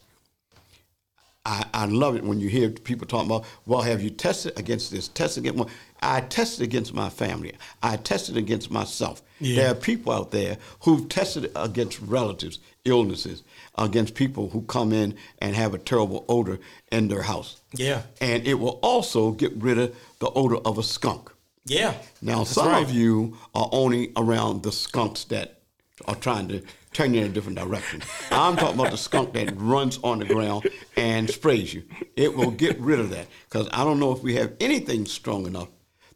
I, 1.45 1.65
I 1.73 1.85
love 1.85 2.15
it 2.15 2.23
when 2.23 2.39
you 2.39 2.47
hear 2.47 2.69
people 2.69 3.05
talking 3.05 3.29
about, 3.29 3.45
well, 3.65 3.81
have 3.81 4.01
you 4.01 4.09
tested 4.09 4.57
against 4.57 4.91
this? 4.91 5.09
Tested 5.09 5.43
against 5.43 5.59
one. 5.59 5.69
I 6.01 6.21
tested 6.21 6.63
against 6.63 6.93
my 6.93 7.09
family. 7.09 7.53
I 7.81 7.97
tested 7.97 8.37
against 8.37 8.71
myself. 8.71 9.21
Yeah. 9.39 9.55
There 9.55 9.71
are 9.71 9.75
people 9.75 10.13
out 10.13 10.31
there 10.31 10.57
who've 10.81 11.07
tested 11.09 11.51
against 11.55 11.99
relatives, 11.99 12.59
illnesses, 12.85 13.43
against 13.77 14.15
people 14.15 14.49
who 14.49 14.61
come 14.63 14.93
in 14.93 15.15
and 15.39 15.55
have 15.55 15.73
a 15.73 15.77
terrible 15.77 16.25
odor 16.29 16.59
in 16.91 17.09
their 17.09 17.23
house. 17.23 17.61
Yeah. 17.73 18.03
And 18.21 18.47
it 18.47 18.55
will 18.55 18.79
also 18.81 19.31
get 19.31 19.53
rid 19.55 19.77
of 19.77 19.95
the 20.19 20.29
odor 20.29 20.57
of 20.57 20.77
a 20.77 20.83
skunk. 20.83 21.29
Yeah. 21.65 21.95
Now, 22.21 22.45
some 22.45 22.67
right. 22.67 22.83
of 22.83 22.91
you 22.91 23.37
are 23.53 23.69
only 23.71 24.13
around 24.15 24.63
the 24.63 24.71
skunks 24.71 25.25
that 25.25 25.59
are 26.05 26.15
trying 26.15 26.47
to 26.49 26.61
turn 26.93 27.13
you 27.13 27.21
in 27.21 27.27
a 27.27 27.33
different 27.33 27.57
direction. 27.57 28.01
I'm 28.31 28.55
talking 28.55 28.79
about 28.79 28.91
the 28.91 28.97
skunk 28.97 29.33
that 29.33 29.53
runs 29.57 29.99
on 30.03 30.19
the 30.19 30.25
ground 30.25 30.69
and 30.95 31.29
sprays 31.29 31.73
you. 31.73 31.83
It 32.15 32.35
will 32.35 32.51
get 32.51 32.79
rid 32.79 32.99
of 32.99 33.09
that 33.09 33.27
because 33.49 33.67
I 33.73 33.83
don't 33.83 33.99
know 33.99 34.11
if 34.11 34.21
we 34.21 34.35
have 34.35 34.53
anything 34.59 35.05
strong 35.05 35.45
enough 35.47 35.69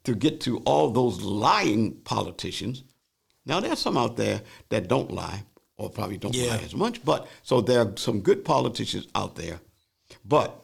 to 0.03 0.15
get 0.15 0.39
to 0.41 0.59
all 0.59 0.89
those 0.89 1.21
lying 1.21 1.93
politicians. 2.03 2.83
Now, 3.45 3.59
there's 3.59 3.79
some 3.79 3.97
out 3.97 4.17
there 4.17 4.41
that 4.69 4.87
don't 4.87 5.11
lie 5.11 5.43
or 5.77 5.89
probably 5.89 6.17
don't 6.17 6.35
Yeah. 6.35 6.55
lie 6.55 6.61
as 6.63 6.75
much, 6.75 7.03
but 7.03 7.27
so 7.43 7.61
there 7.61 7.81
are 7.81 7.93
some 7.97 8.21
good 8.21 8.43
politicians 8.45 9.07
out 9.15 9.35
there. 9.35 9.59
But 10.25 10.61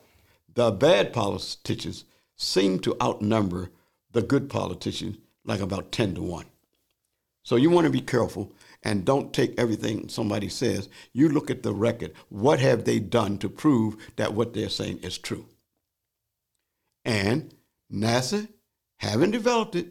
the 0.53 0.71
bad 0.71 1.13
politicians 1.13 2.05
seem 2.35 2.79
to 2.79 2.95
outnumber 3.01 3.71
the 4.11 4.21
good 4.21 4.49
politicians 4.49 5.17
like 5.45 5.59
about 5.59 5.91
10 5.91 6.15
to 6.15 6.21
1. 6.21 6.45
So 7.43 7.57
you 7.57 7.69
want 7.69 7.85
to 7.85 7.91
be 7.91 7.99
careful 8.01 8.51
and 8.83 9.05
don't 9.05 9.33
take 9.33 9.53
everything 9.57 10.09
somebody 10.09 10.49
says. 10.49 10.89
You 11.13 11.29
look 11.29 11.49
at 11.49 11.63
the 11.63 11.73
record. 11.73 12.13
What 12.29 12.59
have 12.59 12.85
they 12.85 12.99
done 12.99 13.37
to 13.39 13.49
prove 13.49 13.95
that 14.17 14.33
what 14.33 14.53
they're 14.53 14.69
saying 14.69 14.99
is 14.99 15.17
true? 15.17 15.45
And 17.05 17.53
NASA 17.91 18.47
haven't 18.97 19.31
developed 19.31 19.75
it, 19.75 19.87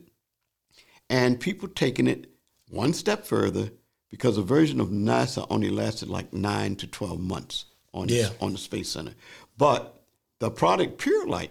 and 1.11 1.39
people 1.41 1.69
taking 1.69 2.07
it 2.07 2.31
one 2.71 2.93
step 2.95 3.27
further 3.27 3.71
because 4.11 4.39
a 4.39 4.43
version 4.43 4.81
of 4.81 4.89
NASA 4.89 5.47
only 5.51 5.71
lasted 5.71 6.09
like 6.09 6.33
nine 6.33 6.77
to 6.77 6.87
12 6.87 7.21
months 7.21 7.67
on, 7.93 8.09
Yeah. 8.09 8.31
on 8.41 8.53
the 8.53 8.59
Space 8.59 8.91
Center. 8.91 9.15
But 9.57 10.03
the 10.39 10.51
product 10.51 10.99
Pure 10.99 11.27
Light, 11.29 11.51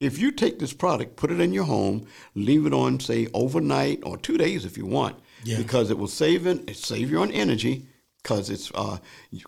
if 0.00 0.18
you 0.18 0.30
take 0.30 0.58
this 0.58 0.72
product, 0.72 1.16
put 1.16 1.30
it 1.30 1.40
in 1.40 1.52
your 1.52 1.64
home, 1.64 2.06
leave 2.34 2.66
it 2.66 2.72
on, 2.74 3.00
say, 3.00 3.28
overnight 3.34 4.00
or 4.02 4.16
two 4.16 4.36
days 4.38 4.64
if 4.64 4.76
you 4.76 4.86
want, 4.86 5.16
Yeah. 5.44 5.58
because 5.58 5.90
it 5.90 5.98
will 5.98 6.08
save, 6.08 6.46
in, 6.46 6.64
it 6.68 6.76
save 6.76 7.10
you 7.10 7.20
on 7.20 7.30
energy 7.30 7.86
because 8.22 8.50
it's 8.50 8.72
uh, 8.74 8.98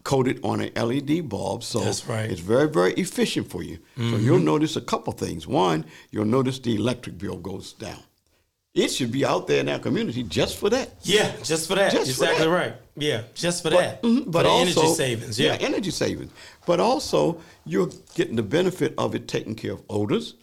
coated 0.05 0.39
on 0.45 0.61
an 0.61 0.71
LED 0.75 1.29
bulb. 1.29 1.65
So 1.65 1.81
right. 2.09 2.31
it's 2.31 2.41
very, 2.41 2.69
very 2.69 2.93
efficient 2.93 3.51
for 3.51 3.65
you. 3.65 3.79
So 3.97 4.17
you'll 4.17 4.39
notice 4.39 4.77
a 4.77 4.81
couple 4.81 5.13
things. 5.13 5.49
One, 5.49 5.85
you'll 6.13 6.27
notice 6.27 6.61
the 6.61 6.77
electric 6.77 7.19
bill 7.19 7.39
goes 7.39 7.73
down. 7.73 7.99
It 8.75 8.93
should 8.93 9.11
be 9.11 9.25
out 9.25 9.49
there 9.49 9.59
in 9.61 9.69
our 9.69 9.81
community 9.81 10.23
just 10.23 10.57
for 10.59 10.71
that. 10.71 10.95
Yeah, 11.03 11.35
just 11.43 11.67
for 11.67 11.75
that. 11.75 11.91
Just 11.91 12.17
for 12.17 12.25
exactly 12.25 12.47
that. 12.47 12.53
right. 12.53 12.75
Yeah, 12.97 13.23
just 13.35 13.65
for 13.65 13.71
that. 13.71 14.01
mhm, 14.03 14.27
for 14.27 14.45
the 14.45 14.49
energy 14.49 14.95
savings. 14.95 15.41
Yeah. 15.41 15.57
energy 15.59 15.91
savings. 15.91 16.31
But 16.65 16.79
also, 16.79 17.41
you're 17.65 17.91
getting 18.15 18.37
the 18.37 18.45
benefit 18.45 18.95
of 18.97 19.17
it 19.17 19.27
taking 19.27 19.57
care 19.57 19.73
of 19.73 19.83
odors, 19.89 20.35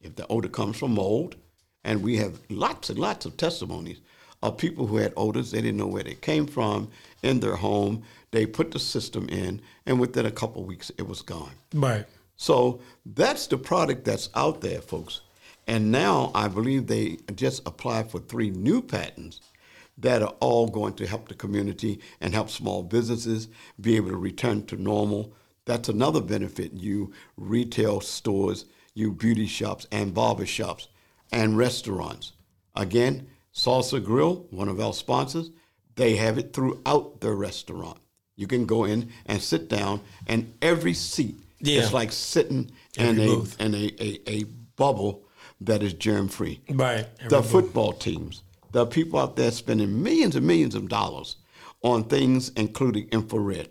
if 0.00 0.16
the 0.16 0.26
odor 0.26 0.48
comes 0.48 0.76
from 0.76 0.94
mold. 0.94 1.36
And 1.84 2.02
we 2.02 2.16
have 2.16 2.40
lots 2.48 2.90
and 2.90 2.98
lots 2.98 3.26
of 3.26 3.36
testimonies 3.36 4.00
of 4.44 4.58
people 4.58 4.86
who 4.86 4.98
had 4.98 5.14
odors, 5.16 5.50
they 5.50 5.62
didn't 5.62 5.78
know 5.78 5.86
where 5.86 6.02
they 6.02 6.14
came 6.14 6.46
from 6.46 6.90
in 7.22 7.40
their 7.40 7.56
home. 7.56 8.02
They 8.30 8.44
put 8.44 8.70
the 8.70 8.78
system 8.78 9.28
in, 9.28 9.62
and 9.86 9.98
within 9.98 10.26
a 10.26 10.30
couple 10.30 10.60
of 10.60 10.68
weeks, 10.68 10.92
it 10.98 11.08
was 11.08 11.22
gone. 11.22 11.52
Right. 11.72 12.04
So 12.36 12.80
that's 13.06 13.46
the 13.46 13.56
product 13.56 14.04
that's 14.04 14.28
out 14.34 14.60
there, 14.60 14.82
folks. 14.82 15.22
And 15.66 15.90
now 15.90 16.30
I 16.34 16.48
believe 16.48 16.86
they 16.86 17.18
just 17.34 17.66
applied 17.66 18.10
for 18.10 18.18
three 18.18 18.50
new 18.50 18.82
patents 18.82 19.40
that 19.96 20.20
are 20.20 20.34
all 20.40 20.68
going 20.68 20.94
to 20.94 21.06
help 21.06 21.28
the 21.28 21.34
community 21.34 22.00
and 22.20 22.34
help 22.34 22.50
small 22.50 22.82
businesses 22.82 23.48
be 23.80 23.96
able 23.96 24.10
to 24.10 24.16
return 24.16 24.66
to 24.66 24.76
normal. 24.76 25.32
That's 25.64 25.88
another 25.88 26.20
benefit, 26.20 26.74
you 26.74 27.14
retail 27.38 28.02
stores, 28.02 28.66
you 28.92 29.12
beauty 29.12 29.46
shops 29.46 29.86
and 29.90 30.12
barber 30.12 30.44
shops 30.44 30.88
and 31.32 31.56
restaurants. 31.56 32.32
Again, 32.76 33.28
Salsa 33.54 34.02
Grill, 34.04 34.46
one 34.50 34.68
of 34.68 34.80
our 34.80 34.92
sponsors, 34.92 35.50
they 35.96 36.16
have 36.16 36.38
it 36.38 36.52
throughout 36.52 37.20
their 37.20 37.34
restaurant. 37.34 37.98
You 38.36 38.46
can 38.48 38.66
go 38.66 38.84
in 38.84 39.10
and 39.26 39.40
sit 39.40 39.68
down, 39.68 40.00
and 40.26 40.52
every 40.60 40.92
seat 40.94 41.36
Yeah. 41.60 41.80
is 41.82 41.92
like 41.92 42.10
sitting 42.10 42.72
in 42.98 43.18
a, 43.20 43.42
in 43.62 43.74
a, 43.74 43.92
a, 44.00 44.20
a 44.28 44.44
bubble 44.76 45.22
that 45.60 45.82
is 45.84 45.94
germ 45.94 46.28
free. 46.28 46.60
Right. 46.68 47.06
The 47.28 47.38
Every- 47.38 47.48
football 47.50 47.92
teams, 47.92 48.42
the 48.72 48.86
people 48.86 49.20
out 49.20 49.36
there 49.36 49.52
spending 49.52 50.02
millions 50.02 50.34
and 50.34 50.44
millions 50.46 50.74
of 50.74 50.88
dollars 50.88 51.36
on 51.82 52.04
things 52.04 52.48
including 52.56 53.08
infrared. 53.12 53.70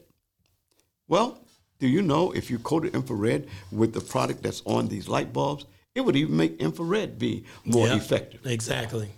Well, 1.09 1.39
do 1.79 1.87
you 1.89 2.01
know 2.01 2.31
if 2.31 2.49
you 2.49 2.57
coated 2.59 2.95
infrared 2.95 3.47
with 3.69 3.91
the 3.93 3.99
product 3.99 4.43
that's 4.43 4.61
on 4.65 4.87
these 4.87 5.09
light 5.09 5.33
bulbs, 5.33 5.65
it 5.93 6.01
would 6.01 6.15
even 6.15 6.37
make 6.37 6.55
infrared 6.61 7.19
be 7.19 7.43
more 7.65 7.87
Yeah, 7.87 7.97
effective 7.97 8.45
Exactly. 8.45 9.09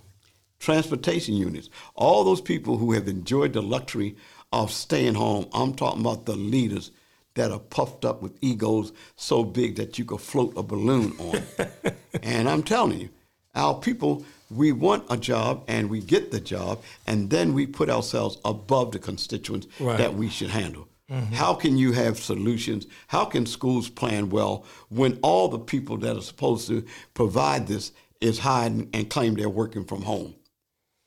Transportation 0.65 1.35
units, 1.35 1.69
all 1.93 2.23
those 2.23 2.41
people 2.41 2.77
who 2.77 2.91
have 2.93 3.07
enjoyed 3.07 3.53
the 3.53 3.61
luxury 3.61 4.15
of 4.51 4.71
staying 4.71 5.13
home. 5.13 5.47
I'm 5.53 5.75
talking 5.75 6.01
about 6.01 6.25
the 6.25 6.35
leaders 6.35 6.89
that 7.35 7.51
are 7.51 7.59
puffed 7.59 8.03
up 8.03 8.21
with 8.23 8.33
egos 8.41 8.91
so 9.15 9.43
big 9.43 9.75
that 9.75 9.99
you 9.99 10.05
could 10.05 10.21
float 10.21 10.53
a 10.57 10.63
balloon 10.63 11.13
on. 11.19 11.43
and 12.23 12.49
I'm 12.49 12.63
telling 12.63 12.99
you, 12.99 13.09
our 13.53 13.75
people, 13.75 14.25
we 14.49 14.71
want 14.71 15.05
a 15.09 15.17
job 15.17 15.63
and 15.67 15.87
we 15.89 15.99
get 16.01 16.31
the 16.31 16.39
job, 16.39 16.81
and 17.05 17.29
then 17.29 17.53
we 17.53 17.67
put 17.67 17.89
ourselves 17.89 18.37
above 18.43 18.91
the 18.91 18.99
constituents 18.99 19.67
Right. 19.79 19.97
that 19.99 20.15
we 20.15 20.29
should 20.29 20.49
handle. 20.49 20.87
Mm-hmm. 21.11 21.33
How 21.35 21.53
can 21.53 21.77
you 21.77 21.91
have 21.91 22.17
solutions? 22.17 22.87
How 23.07 23.25
can 23.25 23.45
schools 23.45 23.87
plan 23.89 24.29
well 24.31 24.65
when 24.89 25.19
all 25.21 25.47
the 25.47 25.59
people 25.59 25.97
that 25.97 26.17
are 26.17 26.21
supposed 26.21 26.67
to 26.69 26.83
provide 27.13 27.67
this 27.67 27.91
is 28.19 28.39
hiding 28.39 28.89
and 28.93 29.07
claim 29.09 29.35
they're 29.35 29.47
working 29.49 29.85
from 29.85 30.01
home? 30.01 30.33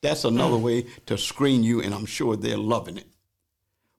That's 0.01 0.24
another 0.24 0.57
way 0.57 0.86
to 1.07 1.18
screen 1.18 1.64
you, 1.64 1.80
and 1.82 1.92
I'm 1.94 2.07
sure 2.07 2.36
they're 2.36 2.57
loving 2.57 2.96
it. 2.99 3.07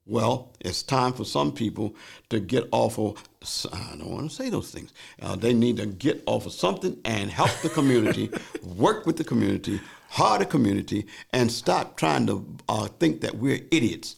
Well, 0.05 0.55
it's 0.59 0.81
time 0.81 1.13
for 1.13 1.23
some 1.23 1.51
people 1.51 1.93
to 2.29 2.39
get 2.39 2.67
off 2.71 2.97
of, 2.97 3.23
I 3.71 3.95
don't 3.95 4.09
want 4.09 4.29
to 4.29 4.35
say 4.35 4.49
those 4.49 4.71
things. 4.71 4.91
Uh, 5.21 5.35
they 5.35 5.53
need 5.53 5.77
to 5.77 5.85
get 5.85 6.23
off 6.25 6.47
of 6.47 6.53
something 6.53 6.97
and 7.05 7.29
help 7.29 7.51
the 7.61 7.69
community, 7.69 8.31
work 8.63 9.05
with 9.05 9.17
the 9.17 9.23
community, 9.23 9.79
hire 10.09 10.39
the 10.39 10.47
community, 10.47 11.05
and 11.31 11.51
stop 11.51 11.95
trying 11.95 12.25
to 12.25 12.43
uh, 12.67 12.87
think 12.99 13.21
that 13.21 13.35
we're 13.35 13.61
idiots 13.69 14.15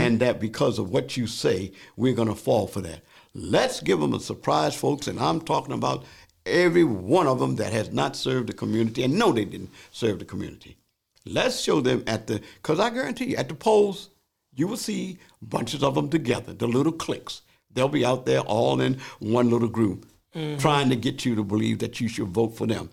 and 0.00 0.20
that 0.20 0.40
because 0.40 0.78
of 0.78 0.90
what 0.90 1.16
you 1.16 1.26
say, 1.26 1.72
we're 1.96 2.14
going 2.14 2.28
to 2.28 2.34
fall 2.34 2.66
for 2.66 2.80
that. 2.80 3.02
Let's 3.34 3.80
give 3.80 4.00
them 4.00 4.14
a 4.14 4.20
surprise, 4.20 4.74
folks, 4.74 5.08
and 5.08 5.18
I'm 5.20 5.42
talking 5.42 5.74
about 5.74 6.04
every 6.46 6.84
one 6.84 7.26
of 7.26 7.38
them 7.38 7.56
that 7.56 7.72
has 7.72 7.92
not 7.92 8.16
served 8.16 8.48
the 8.48 8.54
community 8.54 9.02
and 9.02 9.18
know 9.18 9.32
they 9.32 9.44
didn't 9.44 9.72
serve 9.90 10.20
the 10.20 10.24
community. 10.24 10.78
Let's 11.26 11.60
show 11.60 11.80
them 11.80 12.04
at 12.06 12.26
the, 12.26 12.42
because 12.56 12.80
I 12.80 12.90
guarantee 12.90 13.30
you, 13.30 13.36
at 13.36 13.48
the 13.48 13.54
polls, 13.54 14.10
you 14.54 14.66
will 14.66 14.76
see 14.76 15.18
bunches 15.40 15.82
of 15.82 15.94
them 15.94 16.08
together, 16.08 16.52
the 16.52 16.66
little 16.66 16.92
cliques. 16.92 17.42
They'll 17.72 17.88
be 17.88 18.04
out 18.04 18.26
there 18.26 18.40
all 18.40 18.80
in 18.80 18.98
one 19.18 19.50
little 19.50 19.68
group 19.68 20.06
mm-hmm. 20.34 20.58
trying 20.58 20.90
to 20.90 20.96
get 20.96 21.24
you 21.24 21.34
to 21.34 21.44
believe 21.44 21.78
that 21.80 22.00
you 22.00 22.08
should 22.08 22.28
vote 22.28 22.56
for 22.56 22.66
them. 22.66 22.90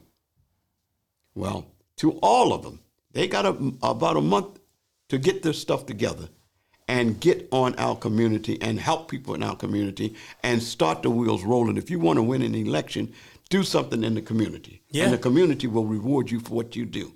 Well, 1.36 1.68
to 1.98 2.12
all 2.22 2.54
of 2.54 2.64
them, 2.64 2.80
they 3.12 3.28
got 3.28 3.46
a, 3.46 3.74
about 3.84 4.18
a 4.18 4.22
month 4.22 4.60
to 5.10 5.18
get 5.18 5.44
their 5.44 5.54
stuff 5.54 5.86
together 5.86 6.30
and 6.88 7.20
get 7.20 7.48
on 7.52 7.76
our 7.76 7.96
community 7.96 8.58
and 8.62 8.80
help 8.80 9.10
people 9.10 9.34
in 9.34 9.44
our 9.44 9.56
community 9.56 10.16
and 10.44 10.62
start 10.62 11.04
the 11.04 11.10
wheels 11.10 11.44
rolling. 11.44 11.78
If 11.78 11.90
you 11.90 12.00
want 12.00 12.18
to 12.18 12.24
win 12.24 12.42
an 12.42 12.56
election, 12.56 13.14
do 13.50 13.64
something 13.64 14.04
in 14.04 14.16
the 14.16 14.22
community. 14.22 14.82
Yeah. 14.90 15.06
And 15.06 15.14
the 15.14 15.18
community 15.18 15.68
will 15.68 15.86
reward 15.86 16.32
you 16.32 16.40
for 16.40 16.54
what 16.54 16.76
you 16.76 16.86
do. 16.86 17.14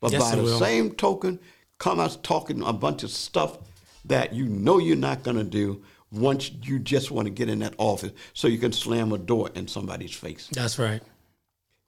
But 0.00 0.12
Yes, 0.12 0.22
by 0.22 0.36
the 0.36 0.42
will. 0.42 0.58
same 0.58 0.92
token, 0.92 1.38
come 1.78 2.00
out 2.00 2.22
talking 2.22 2.62
a 2.62 2.72
bunch 2.72 3.02
of 3.02 3.10
stuff 3.10 3.58
that 4.04 4.32
you 4.32 4.46
know 4.46 4.78
you're 4.78 4.96
not 4.96 5.22
going 5.22 5.36
to 5.36 5.44
do. 5.44 5.82
once 6.12 6.50
you 6.64 6.78
just 6.80 7.12
want 7.12 7.26
to 7.26 7.30
get 7.30 7.48
in 7.48 7.60
that 7.60 7.72
office 7.78 8.10
so 8.34 8.48
you 8.48 8.58
can 8.58 8.72
slam 8.72 9.12
a 9.12 9.18
door 9.18 9.48
in 9.54 9.68
somebody's 9.68 10.12
face. 10.12 10.48
That's 10.52 10.76
right. 10.76 11.00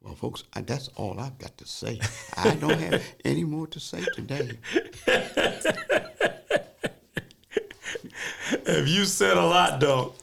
Well, 0.00 0.14
folks, 0.14 0.44
I, 0.54 0.60
that's 0.60 0.88
all 0.94 1.18
I've 1.18 1.38
got 1.38 1.56
to 1.58 1.66
say. 1.66 1.98
I 2.36 2.54
don't 2.54 2.78
have 2.78 3.02
any 3.24 3.42
more 3.42 3.66
to 3.68 3.80
say 3.80 4.04
today. 4.14 4.58
Have 8.66 8.86
you 8.88 9.04
said 9.04 9.36
a 9.36 9.44
lot, 9.44 9.80
though? 9.80 10.14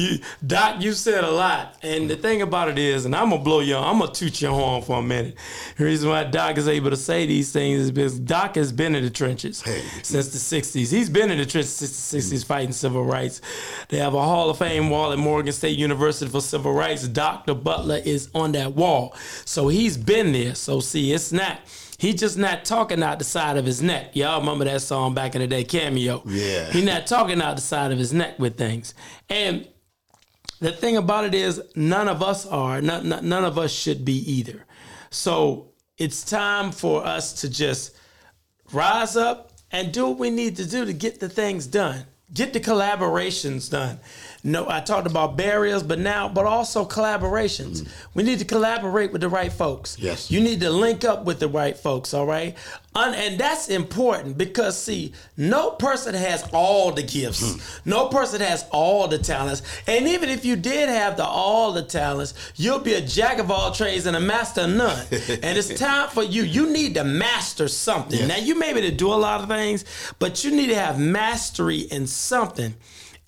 You, 0.00 0.18
Doc, 0.46 0.80
you 0.82 0.92
said 0.92 1.24
a 1.24 1.30
lot, 1.30 1.76
and 1.82 2.08
the 2.08 2.16
thing 2.16 2.42
about 2.42 2.68
it 2.68 2.78
is, 2.78 3.04
and 3.04 3.14
I'm 3.14 3.30
gonna 3.30 3.42
blow 3.42 3.60
your, 3.60 3.78
I'm 3.82 3.98
gonna 3.98 4.12
toot 4.12 4.40
your 4.40 4.52
horn 4.52 4.82
for 4.82 4.98
a 4.98 5.02
minute. 5.02 5.36
The 5.76 5.84
reason 5.84 6.08
why 6.08 6.24
Doc 6.24 6.56
is 6.58 6.68
able 6.68 6.90
to 6.90 6.96
say 6.96 7.26
these 7.26 7.52
things 7.52 7.80
is 7.80 7.90
because 7.90 8.18
Doc 8.18 8.54
has 8.54 8.72
been 8.72 8.94
in 8.94 9.04
the 9.04 9.10
trenches 9.10 9.60
Hey. 9.62 9.82
since 10.02 10.28
the 10.28 10.38
'60s. 10.38 10.90
He's 10.90 11.10
been 11.10 11.30
in 11.30 11.38
the 11.38 11.46
trenches 11.46 11.74
since 11.74 12.10
the 12.10 12.18
'60s 12.36 12.44
fighting 12.44 12.72
civil 12.72 13.04
rights. 13.04 13.40
They 13.88 13.98
have 13.98 14.14
a 14.14 14.22
Hall 14.22 14.48
of 14.50 14.58
Fame 14.58 14.90
wall 14.90 15.12
at 15.12 15.18
Morgan 15.18 15.52
State 15.52 15.78
University 15.78 16.30
for 16.30 16.40
civil 16.40 16.72
rights. 16.72 17.06
Dr. 17.06 17.54
Butler 17.54 18.00
is 18.04 18.28
on 18.34 18.52
that 18.52 18.74
wall, 18.74 19.14
so 19.44 19.68
he's 19.68 19.96
been 19.96 20.32
there. 20.32 20.54
So 20.54 20.80
see, 20.80 21.12
it's 21.12 21.32
not. 21.32 21.60
He 21.98 22.14
just 22.14 22.38
not 22.38 22.64
talking 22.64 23.02
out 23.02 23.18
the 23.18 23.26
side 23.26 23.58
of 23.58 23.66
his 23.66 23.82
neck. 23.82 24.16
Y'all 24.16 24.40
remember 24.40 24.64
that 24.64 24.80
song 24.80 25.12
back 25.12 25.34
in 25.34 25.42
the 25.42 25.46
day, 25.46 25.64
Cameo? 25.64 26.22
Yeah. 26.24 26.70
He 26.70 26.82
not 26.82 27.06
talking 27.06 27.42
out 27.42 27.56
the 27.56 27.60
side 27.62 27.92
of 27.92 27.98
his 27.98 28.14
neck 28.14 28.38
with 28.38 28.56
things. 28.56 28.94
And 29.28 29.68
the 30.60 30.72
thing 30.72 30.96
about 30.96 31.24
it 31.24 31.34
is, 31.34 31.60
none 31.74 32.08
of 32.08 32.22
us 32.22 32.46
are. 32.46 32.80
None, 32.80 33.08
none 33.08 33.44
of 33.44 33.58
us 33.58 33.72
should 33.72 34.04
be 34.04 34.18
either. 34.30 34.66
So 35.10 35.72
it's 35.98 36.22
time 36.22 36.70
for 36.70 37.04
us 37.04 37.32
to 37.40 37.50
just 37.50 37.96
rise 38.72 39.16
up 39.16 39.52
and 39.72 39.92
do 39.92 40.08
what 40.08 40.18
we 40.18 40.30
need 40.30 40.56
to 40.56 40.68
do 40.68 40.84
to 40.84 40.92
get 40.92 41.20
the 41.20 41.28
things 41.28 41.66
done. 41.66 42.04
Get 42.32 42.52
the 42.52 42.60
collaborations 42.60 43.70
done. 43.70 43.98
No, 44.42 44.68
I 44.68 44.80
talked 44.80 45.06
about 45.06 45.36
barriers, 45.36 45.82
but 45.82 45.98
now, 45.98 46.28
but 46.28 46.46
also 46.46 46.86
collaborations. 46.86 47.82
Mm. 47.82 47.88
We 48.14 48.22
need 48.22 48.38
to 48.38 48.46
collaborate 48.46 49.12
with 49.12 49.20
the 49.20 49.28
right 49.28 49.52
folks. 49.52 49.98
Yes. 49.98 50.30
You 50.30 50.40
need 50.40 50.60
to 50.60 50.70
link 50.70 51.04
up 51.04 51.24
with 51.24 51.40
the 51.40 51.48
right 51.48 51.76
folks, 51.76 52.14
all 52.14 52.26
right? 52.26 52.56
And 52.94 53.38
that's 53.38 53.68
important 53.68 54.38
because, 54.38 54.82
see, 54.82 55.12
no 55.36 55.72
person 55.72 56.14
has 56.14 56.48
all 56.52 56.90
the 56.90 57.02
gifts, 57.02 57.42
mm. 57.42 57.80
no 57.84 58.08
person 58.08 58.40
has 58.40 58.64
all 58.72 59.08
the 59.08 59.18
talents. 59.18 59.62
And 59.86 60.08
even 60.08 60.30
if 60.30 60.44
you 60.44 60.56
did 60.56 60.88
have 60.88 61.18
the 61.18 61.24
all 61.24 61.72
the 61.72 61.82
talents, 61.82 62.32
you'll 62.56 62.80
be 62.80 62.94
a 62.94 63.00
jack 63.00 63.38
of 63.38 63.50
all 63.50 63.72
trades 63.72 64.06
and 64.06 64.16
a 64.16 64.20
master 64.20 64.62
of 64.62 64.70
none. 64.70 65.06
and 65.10 65.58
it's 65.58 65.78
time 65.78 66.08
for 66.08 66.22
you. 66.22 66.42
You 66.42 66.72
need 66.72 66.94
to 66.94 67.04
master 67.04 67.68
something. 67.68 68.18
Yes. 68.18 68.28
Now, 68.28 68.38
you 68.38 68.58
may 68.58 68.72
be 68.72 68.80
able 68.80 68.90
to 68.90 68.96
do 68.96 69.08
a 69.08 69.14
lot 69.14 69.42
of 69.42 69.48
things, 69.48 69.84
but 70.18 70.42
you 70.44 70.50
need 70.50 70.68
to 70.68 70.74
have 70.74 70.98
mastery 70.98 71.80
in 71.80 72.06
something. 72.06 72.74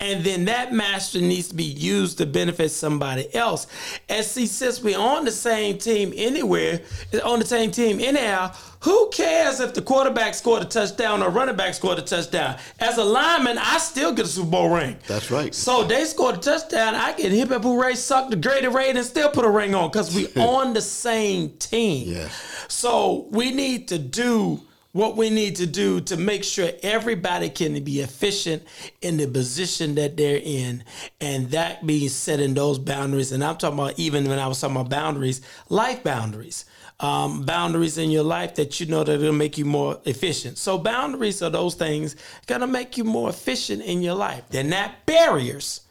And 0.03 0.21
then 0.21 0.43
that 0.45 0.73
master 0.73 1.21
needs 1.21 1.47
to 1.47 1.55
be 1.55 1.63
used 1.63 2.17
to 2.17 2.25
benefit 2.25 2.71
somebody 2.71 3.33
else. 3.33 3.67
And 4.09 4.25
see, 4.25 4.47
since 4.47 4.81
we're 4.81 4.99
on 4.99 5.23
the 5.23 5.31
same 5.31 5.77
team 5.77 6.11
anywhere, 6.13 6.81
on 7.23 7.39
the 7.39 7.45
same 7.45 7.71
team 7.71 8.01
anyhow, 8.01 8.53
who 8.81 9.09
cares 9.13 9.61
if 9.61 9.73
the 9.73 9.81
quarterback 9.81 10.33
scored 10.33 10.61
a 10.61 10.65
touchdown 10.65 11.23
or 11.23 11.29
running 11.29 11.55
back 11.55 11.73
scored 11.73 11.99
a 11.99 12.01
touchdown? 12.01 12.57
As 12.81 12.97
a 12.97 13.03
lineman, 13.03 13.57
I 13.57 13.77
still 13.77 14.11
get 14.11 14.25
a 14.25 14.27
Super 14.27 14.49
Bowl 14.49 14.75
ring. 14.75 14.97
That's 15.07 15.31
right. 15.31 15.55
So 15.55 15.85
they 15.85 16.03
scored 16.03 16.35
a 16.35 16.39
touchdown. 16.39 16.95
I 16.95 17.13
get 17.13 17.31
hip 17.31 17.47
hip 17.47 17.63
hooray, 17.63 17.95
suck 17.95 18.29
the 18.29 18.35
greater 18.35 18.71
raid, 18.71 18.97
and 18.97 19.05
still 19.05 19.29
put 19.29 19.45
a 19.45 19.49
ring 19.49 19.73
on 19.73 19.89
because 19.89 20.13
we 20.13 20.27
on 20.35 20.73
the 20.73 20.81
same 20.81 21.51
team. 21.59 22.09
Yes. 22.09 22.65
So 22.67 23.29
we 23.31 23.51
need 23.51 23.87
to 23.87 23.97
do 23.97 24.59
what 24.93 25.17
we 25.17 25.29
need 25.29 25.55
to 25.57 25.65
do 25.65 25.99
to 25.99 26.15
make 26.15 26.43
sure 26.43 26.69
everybody 26.83 27.49
can 27.49 27.83
be 27.83 27.99
efficient 27.99 28.63
in 29.01 29.17
the 29.17 29.27
position 29.27 29.95
that 29.95 30.15
they're 30.15 30.41
in, 30.41 30.83
and 31.19 31.49
that 31.51 31.83
means 31.83 32.13
setting 32.13 32.53
those 32.53 32.79
boundaries. 32.79 33.31
And 33.31 33.43
I'm 33.43 33.57
talking 33.57 33.79
about 33.79 33.99
even 33.99 34.29
when 34.29 34.39
I 34.39 34.47
was 34.47 34.61
talking 34.61 34.77
about 34.77 34.89
boundaries, 34.89 35.41
life 35.69 36.03
boundaries. 36.03 36.65
Um, 36.99 37.43
boundaries 37.43 37.97
in 37.97 38.11
your 38.11 38.23
life 38.23 38.55
that 38.55 38.79
you 38.79 38.85
know 38.85 39.03
that 39.03 39.19
will 39.19 39.33
make 39.33 39.57
you 39.57 39.65
more 39.65 39.99
efficient. 40.05 40.57
So 40.57 40.77
boundaries 40.77 41.41
are 41.41 41.49
those 41.49 41.73
things 41.73 42.15
gonna 42.45 42.67
make 42.67 42.97
you 42.97 43.03
more 43.03 43.29
efficient 43.29 43.81
in 43.81 44.01
your 44.01 44.13
life. 44.13 44.43
They're 44.49 44.63
not 44.63 45.05
barriers. 45.05 45.81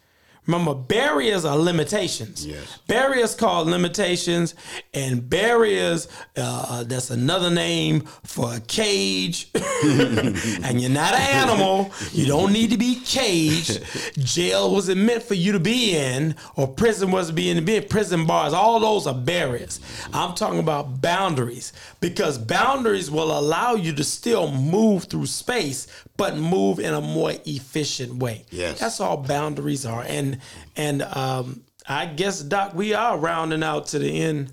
Remember, 0.47 0.75
barriers 0.75 1.45
are 1.45 1.57
limitations. 1.57 2.45
Yes. 2.45 2.79
Barriers 2.89 3.35
called 3.35 3.69
limitations, 3.69 4.57
and 4.93 5.29
barriers, 5.31 6.09
uh, 6.37 6.83
that's 6.83 7.11
another 7.11 7.49
name 7.49 8.01
for 8.25 8.55
a 8.55 8.61
cage. 8.61 9.51
and 9.55 10.81
you're 10.81 10.91
not 10.91 11.15
an 11.15 11.21
animal. 11.21 11.93
You 12.11 12.27
don't 12.27 12.53
need 12.53 12.71
to 12.71 12.77
be 12.77 12.97
caged. 13.05 13.85
Jail 14.19 14.73
wasn't 14.73 15.03
meant 15.03 15.23
for 15.23 15.35
you 15.35 15.53
to 15.53 15.61
be 15.61 15.97
in, 15.97 16.35
or 16.57 16.67
prison 16.67 17.13
wasn't 17.13 17.37
being 17.37 17.55
to 17.55 17.63
be 17.63 17.77
in. 17.77 17.89
Prison 17.89 18.27
bars, 18.27 18.53
all 18.53 18.81
those 18.81 19.07
are 19.07 19.15
barriers. 19.15 19.79
I'm 20.13 20.35
talking 20.35 20.59
about 20.59 21.01
boundaries 21.01 21.73
because 22.01 22.37
boundaries 22.37 23.13
will 23.13 23.39
allow 23.39 23.75
you 23.75 23.93
to 23.93 24.03
still 24.03 24.51
move 24.51 25.05
through 25.05 25.27
space, 25.27 25.87
but 26.23 26.37
move 26.37 26.79
in 26.79 26.95
a 26.95 27.01
more 27.01 27.33
efficient 27.47 28.15
way. 28.23 28.45
Yes. 28.51 28.79
That's 28.79 29.01
all 29.01 29.17
boundaries 29.17 29.85
are. 29.85 30.05
And 30.07 30.39
and 30.77 31.03
um, 31.03 31.65
I 31.89 32.07
guess 32.07 32.41
Doc, 32.41 32.75
we 32.77 32.95
are 32.95 33.19
rounding 33.19 33.65
out 33.65 33.89
to 33.89 33.99
the 33.99 34.21
end 34.23 34.53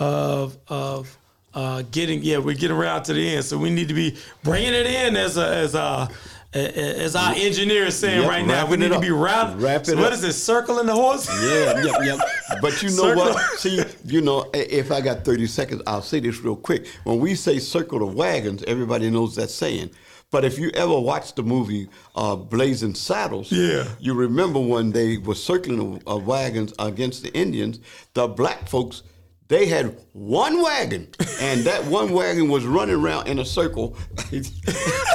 of 0.00 0.56
of 0.66 1.16
uh, 1.54 1.84
getting 1.92 2.24
yeah, 2.24 2.38
we're 2.38 2.56
getting 2.56 2.76
around 2.76 3.04
to 3.04 3.12
the 3.12 3.36
end. 3.36 3.44
So 3.44 3.56
we 3.56 3.70
need 3.70 3.86
to 3.86 3.94
be 3.94 4.16
bringing 4.42 4.74
it 4.74 4.86
in 4.86 5.16
as 5.16 5.36
a 5.36 5.46
as 5.46 5.76
a 5.76 6.08
as 6.52 7.14
our 7.14 7.34
engineer 7.36 7.84
is 7.84 7.96
saying 7.96 8.22
Yep, 8.22 8.30
right 8.30 8.44
now, 8.44 8.66
we 8.66 8.76
need 8.76 8.90
to 8.90 8.98
be 8.98 9.10
round. 9.10 9.62
Wrap 9.62 9.86
so 9.86 9.94
what 9.94 10.06
up. 10.06 10.12
is 10.14 10.24
it? 10.24 10.32
Circling 10.32 10.86
the 10.86 10.94
horse? 10.94 11.28
Yeah, 11.40 11.84
yeah, 11.84 12.02
yeah. 12.02 12.18
But 12.60 12.82
you 12.82 12.88
know 12.88 13.14
Circle. 13.14 13.24
what? 13.24 13.58
See, 13.60 13.80
you 14.06 14.22
know, 14.22 14.50
if 14.54 14.90
I 14.90 15.00
got 15.00 15.24
30 15.24 15.46
seconds, 15.46 15.82
I'll 15.86 16.02
say 16.02 16.18
this 16.18 16.40
real 16.40 16.56
quick. 16.56 16.86
When 17.04 17.20
we 17.20 17.34
say 17.36 17.58
circle 17.60 17.98
the 18.00 18.06
wagons, 18.06 18.64
everybody 18.66 19.08
knows 19.10 19.36
that 19.36 19.50
saying. 19.50 19.90
But 20.32 20.44
if 20.44 20.58
you 20.58 20.70
ever 20.74 20.98
watched 20.98 21.36
the 21.36 21.42
movie 21.42 21.88
uh, 22.14 22.34
Blazing 22.36 22.94
Saddles, 22.94 23.50
Yeah. 23.52 23.84
you 24.00 24.12
remember 24.14 24.58
when 24.58 24.90
they 24.90 25.18
were 25.18 25.36
circling 25.36 26.02
uh, 26.06 26.16
wagons 26.16 26.74
against 26.78 27.22
the 27.22 27.32
Indians, 27.32 27.78
the 28.14 28.26
black 28.26 28.68
folks, 28.68 29.02
they 29.48 29.66
had 29.66 29.96
one 30.12 30.60
wagon, 30.60 31.06
and 31.40 31.60
that 31.64 31.84
one 31.98 32.12
wagon 32.12 32.48
was 32.48 32.64
running 32.66 32.96
around 32.96 33.28
in 33.28 33.38
a 33.38 33.44
circle 33.44 33.96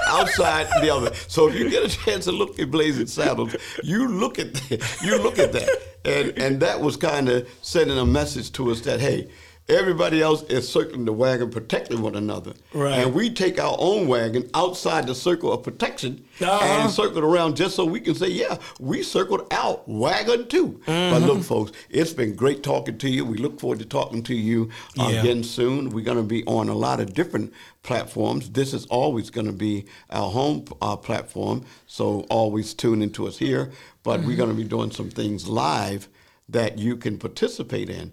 outside 0.08 0.68
the 0.82 0.90
other. 0.90 1.14
So 1.28 1.50
if 1.50 1.56
you 1.60 1.70
get 1.70 1.84
a 1.84 1.90
chance 1.90 2.26
to 2.26 2.32
look 2.32 2.58
at 2.60 2.72
Blazing 2.72 3.08
Saddles, 3.08 3.56
you 3.84 4.08
look 4.08 4.40
at 4.40 4.54
that, 4.54 4.98
you 5.04 5.22
look 5.22 5.38
at 5.40 5.52
that, 5.52 5.70
and 6.06 6.30
and 6.38 6.60
that 6.62 6.80
was 6.80 6.96
kind 6.98 7.28
of 7.30 7.48
sending 7.62 7.98
a 7.98 8.06
message 8.06 8.52
to 8.54 8.72
us 8.72 8.82
that 8.82 9.00
hey. 9.02 9.30
Everybody 9.72 10.22
else 10.22 10.44
is 10.44 10.68
circling 10.68 11.06
the 11.06 11.14
wagon, 11.14 11.50
protecting 11.50 12.02
one 12.02 12.16
another. 12.16 12.52
Right. 12.74 13.00
And 13.00 13.14
we 13.14 13.30
take 13.30 13.58
our 13.58 13.76
own 13.80 14.06
wagon 14.10 14.50
outside 14.54 15.08
the 15.08 15.16
circle 15.16 15.54
of 15.54 15.64
protection 15.64 16.26
Uh-huh. 16.42 16.66
and 16.66 16.92
circle 16.92 17.20
around 17.24 17.56
just 17.56 17.78
so 17.78 17.86
we 17.86 18.02
can 18.02 18.14
say, 18.16 18.28
yeah, 18.28 18.58
we 18.82 19.02
circled 19.02 19.48
our 19.52 19.80
wagon 19.86 20.50
too. 20.50 20.82
But 20.86 21.22
look, 21.22 21.42
folks, 21.44 21.72
it's 21.90 22.12
been 22.12 22.36
great 22.36 22.64
talking 22.64 22.98
to 22.98 23.10
you. 23.10 23.24
We 23.24 23.38
look 23.38 23.62
forward 23.62 23.80
to 23.80 23.86
talking 23.86 24.24
to 24.24 24.36
you 24.36 24.70
Yeah. 24.96 25.22
again 25.22 25.42
soon. 25.44 25.90
We're 25.92 26.04
going 26.04 26.18
to 26.18 26.24
be 26.24 26.44
on 26.46 26.68
a 26.68 26.76
lot 26.76 27.00
of 27.00 27.14
different 27.14 27.54
platforms. 27.82 28.50
This 28.50 28.74
is 28.74 28.86
always 28.88 29.30
going 29.30 29.48
to 29.48 29.54
be 29.54 29.86
our 30.10 30.30
home 30.32 30.66
uh, 30.82 30.98
platform, 30.98 31.64
so 31.88 32.26
always 32.30 32.74
tune 32.74 33.02
into 33.02 33.26
us 33.26 33.38
here. 33.38 33.72
But 34.04 34.24
we're 34.26 34.36
going 34.38 34.50
to 34.50 34.56
be 34.56 34.66
doing 34.68 34.92
some 34.92 35.10
things 35.10 35.48
live 35.48 36.10
that 36.50 36.78
you 36.78 36.98
can 36.98 37.18
participate 37.18 37.90
in. 37.90 38.12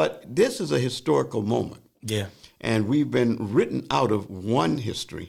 But 0.00 0.24
this 0.34 0.60
is 0.62 0.72
a 0.72 0.78
historical 0.78 1.42
moment 1.42 1.82
Yeah. 2.02 2.28
and 2.58 2.88
we've 2.88 3.10
been 3.10 3.36
written 3.52 3.86
out 3.90 4.10
of 4.10 4.30
one 4.30 4.78
history. 4.78 5.26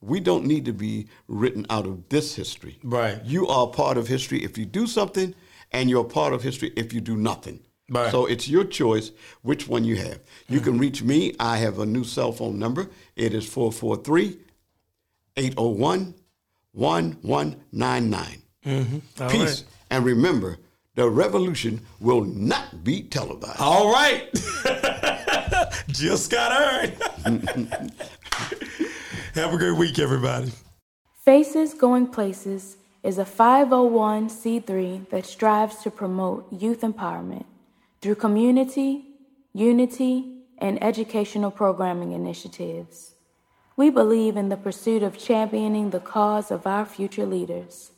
We 0.00 0.18
don't 0.18 0.46
need 0.46 0.64
to 0.64 0.72
be 0.72 1.08
written 1.28 1.66
out 1.68 1.86
of 1.86 2.08
this 2.08 2.34
history. 2.34 2.78
Right. 2.82 3.22
You 3.22 3.46
are 3.48 3.66
part 3.66 3.98
of 3.98 4.08
history 4.08 4.42
if 4.42 4.56
you 4.56 4.64
do 4.64 4.86
something, 4.86 5.34
and 5.72 5.90
you're 5.90 6.04
part 6.20 6.32
of 6.32 6.42
history 6.42 6.72
if 6.74 6.94
you 6.94 7.02
do 7.02 7.16
nothing. 7.18 7.60
Right. 7.90 8.10
So 8.10 8.24
it's 8.24 8.48
your 8.48 8.64
choice 8.64 9.10
which 9.42 9.68
one 9.68 9.84
you 9.84 9.96
have. 9.96 10.20
You 10.48 10.60
can 10.60 10.78
reach 10.78 11.02
me. 11.02 11.34
I 11.38 11.58
have 11.58 11.78
a 11.78 11.84
new 11.84 12.04
cell 12.04 12.32
phone 12.32 12.58
number. 12.58 12.88
It 13.16 13.34
is 13.34 13.44
443 13.46 14.38
801 15.36 16.14
1199. 16.72 18.42
Mm-hmm. 18.64 19.28
Peace. 19.28 19.40
right. 19.42 19.64
And 19.90 20.02
remember, 20.06 20.56
the 20.94 21.08
revolution 21.08 21.80
will 22.00 22.24
not 22.24 22.84
be 22.84 23.02
televised. 23.02 23.60
All 23.60 23.92
right. 23.92 24.30
Just 25.88 26.30
got 26.30 26.52
Hearn. 26.52 26.92
Have 29.34 29.52
a 29.52 29.58
great 29.58 29.76
week, 29.76 29.98
everybody. 29.98 30.52
Faces 31.24 31.74
Going 31.74 32.06
Places 32.06 32.76
is 33.02 33.18
a 33.18 33.24
501c3 33.24 35.10
that 35.10 35.26
strives 35.26 35.82
to 35.82 35.90
promote 35.90 36.52
youth 36.52 36.82
empowerment 36.82 37.44
through 38.00 38.14
community, 38.14 39.04
unity, 39.52 40.42
and 40.58 40.82
educational 40.82 41.50
programming 41.50 42.12
initiatives. 42.12 43.14
We 43.76 43.90
believe 43.90 44.36
in 44.36 44.50
the 44.50 44.56
pursuit 44.56 45.02
of 45.02 45.18
championing 45.18 45.90
the 45.90 46.00
cause 46.00 46.50
of 46.52 46.66
our 46.66 46.86
future 46.86 47.26
leaders. 47.26 47.90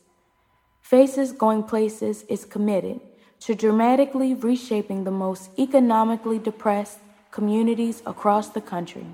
Faces 0.86 1.32
Going 1.32 1.64
Places 1.64 2.22
is 2.28 2.44
committed 2.44 3.00
to 3.40 3.56
dramatically 3.56 4.34
reshaping 4.34 5.02
the 5.02 5.10
most 5.10 5.50
economically 5.58 6.38
depressed 6.38 7.00
communities 7.32 8.04
across 8.06 8.50
the 8.50 8.60
country. 8.60 9.04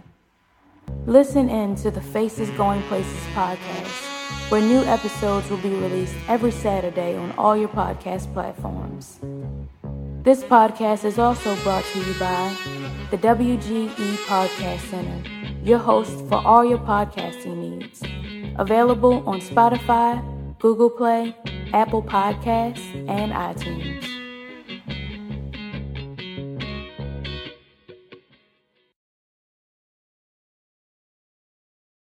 Listen 1.07 1.49
in 1.49 1.75
to 1.77 1.91
the 1.91 2.03
Faces 2.03 2.51
Going 2.59 2.83
Places 2.83 3.23
podcast, 3.33 4.51
where 4.51 4.61
new 4.61 4.83
episodes 4.83 5.49
will 5.49 5.63
be 5.63 5.71
released 5.71 6.15
every 6.29 6.51
Saturday 6.51 7.17
on 7.17 7.33
all 7.39 7.57
your 7.57 7.71
podcast 7.71 8.31
platforms. 8.35 9.19
This 10.25 10.43
podcast 10.43 11.07
is 11.07 11.19
also 11.19 11.57
brought 11.63 11.85
to 11.85 12.01
you 12.01 12.13
by 12.21 12.55
the 13.11 13.17
WGE 13.17 14.17
Podcast 14.27 14.81
Center, 14.91 15.27
your 15.65 15.79
host 15.79 16.13
for 16.29 16.47
all 16.47 16.67
your 16.67 16.81
podcasting 16.81 17.57
needs. 17.57 18.03
Available 18.59 19.27
on 19.27 19.41
Spotify, 19.41 20.21
Google 20.59 20.91
Play, 20.91 21.35
Apple 21.73 22.03
Podcasts, 22.03 23.09
and 23.09 23.33
iTunes. 23.33 24.22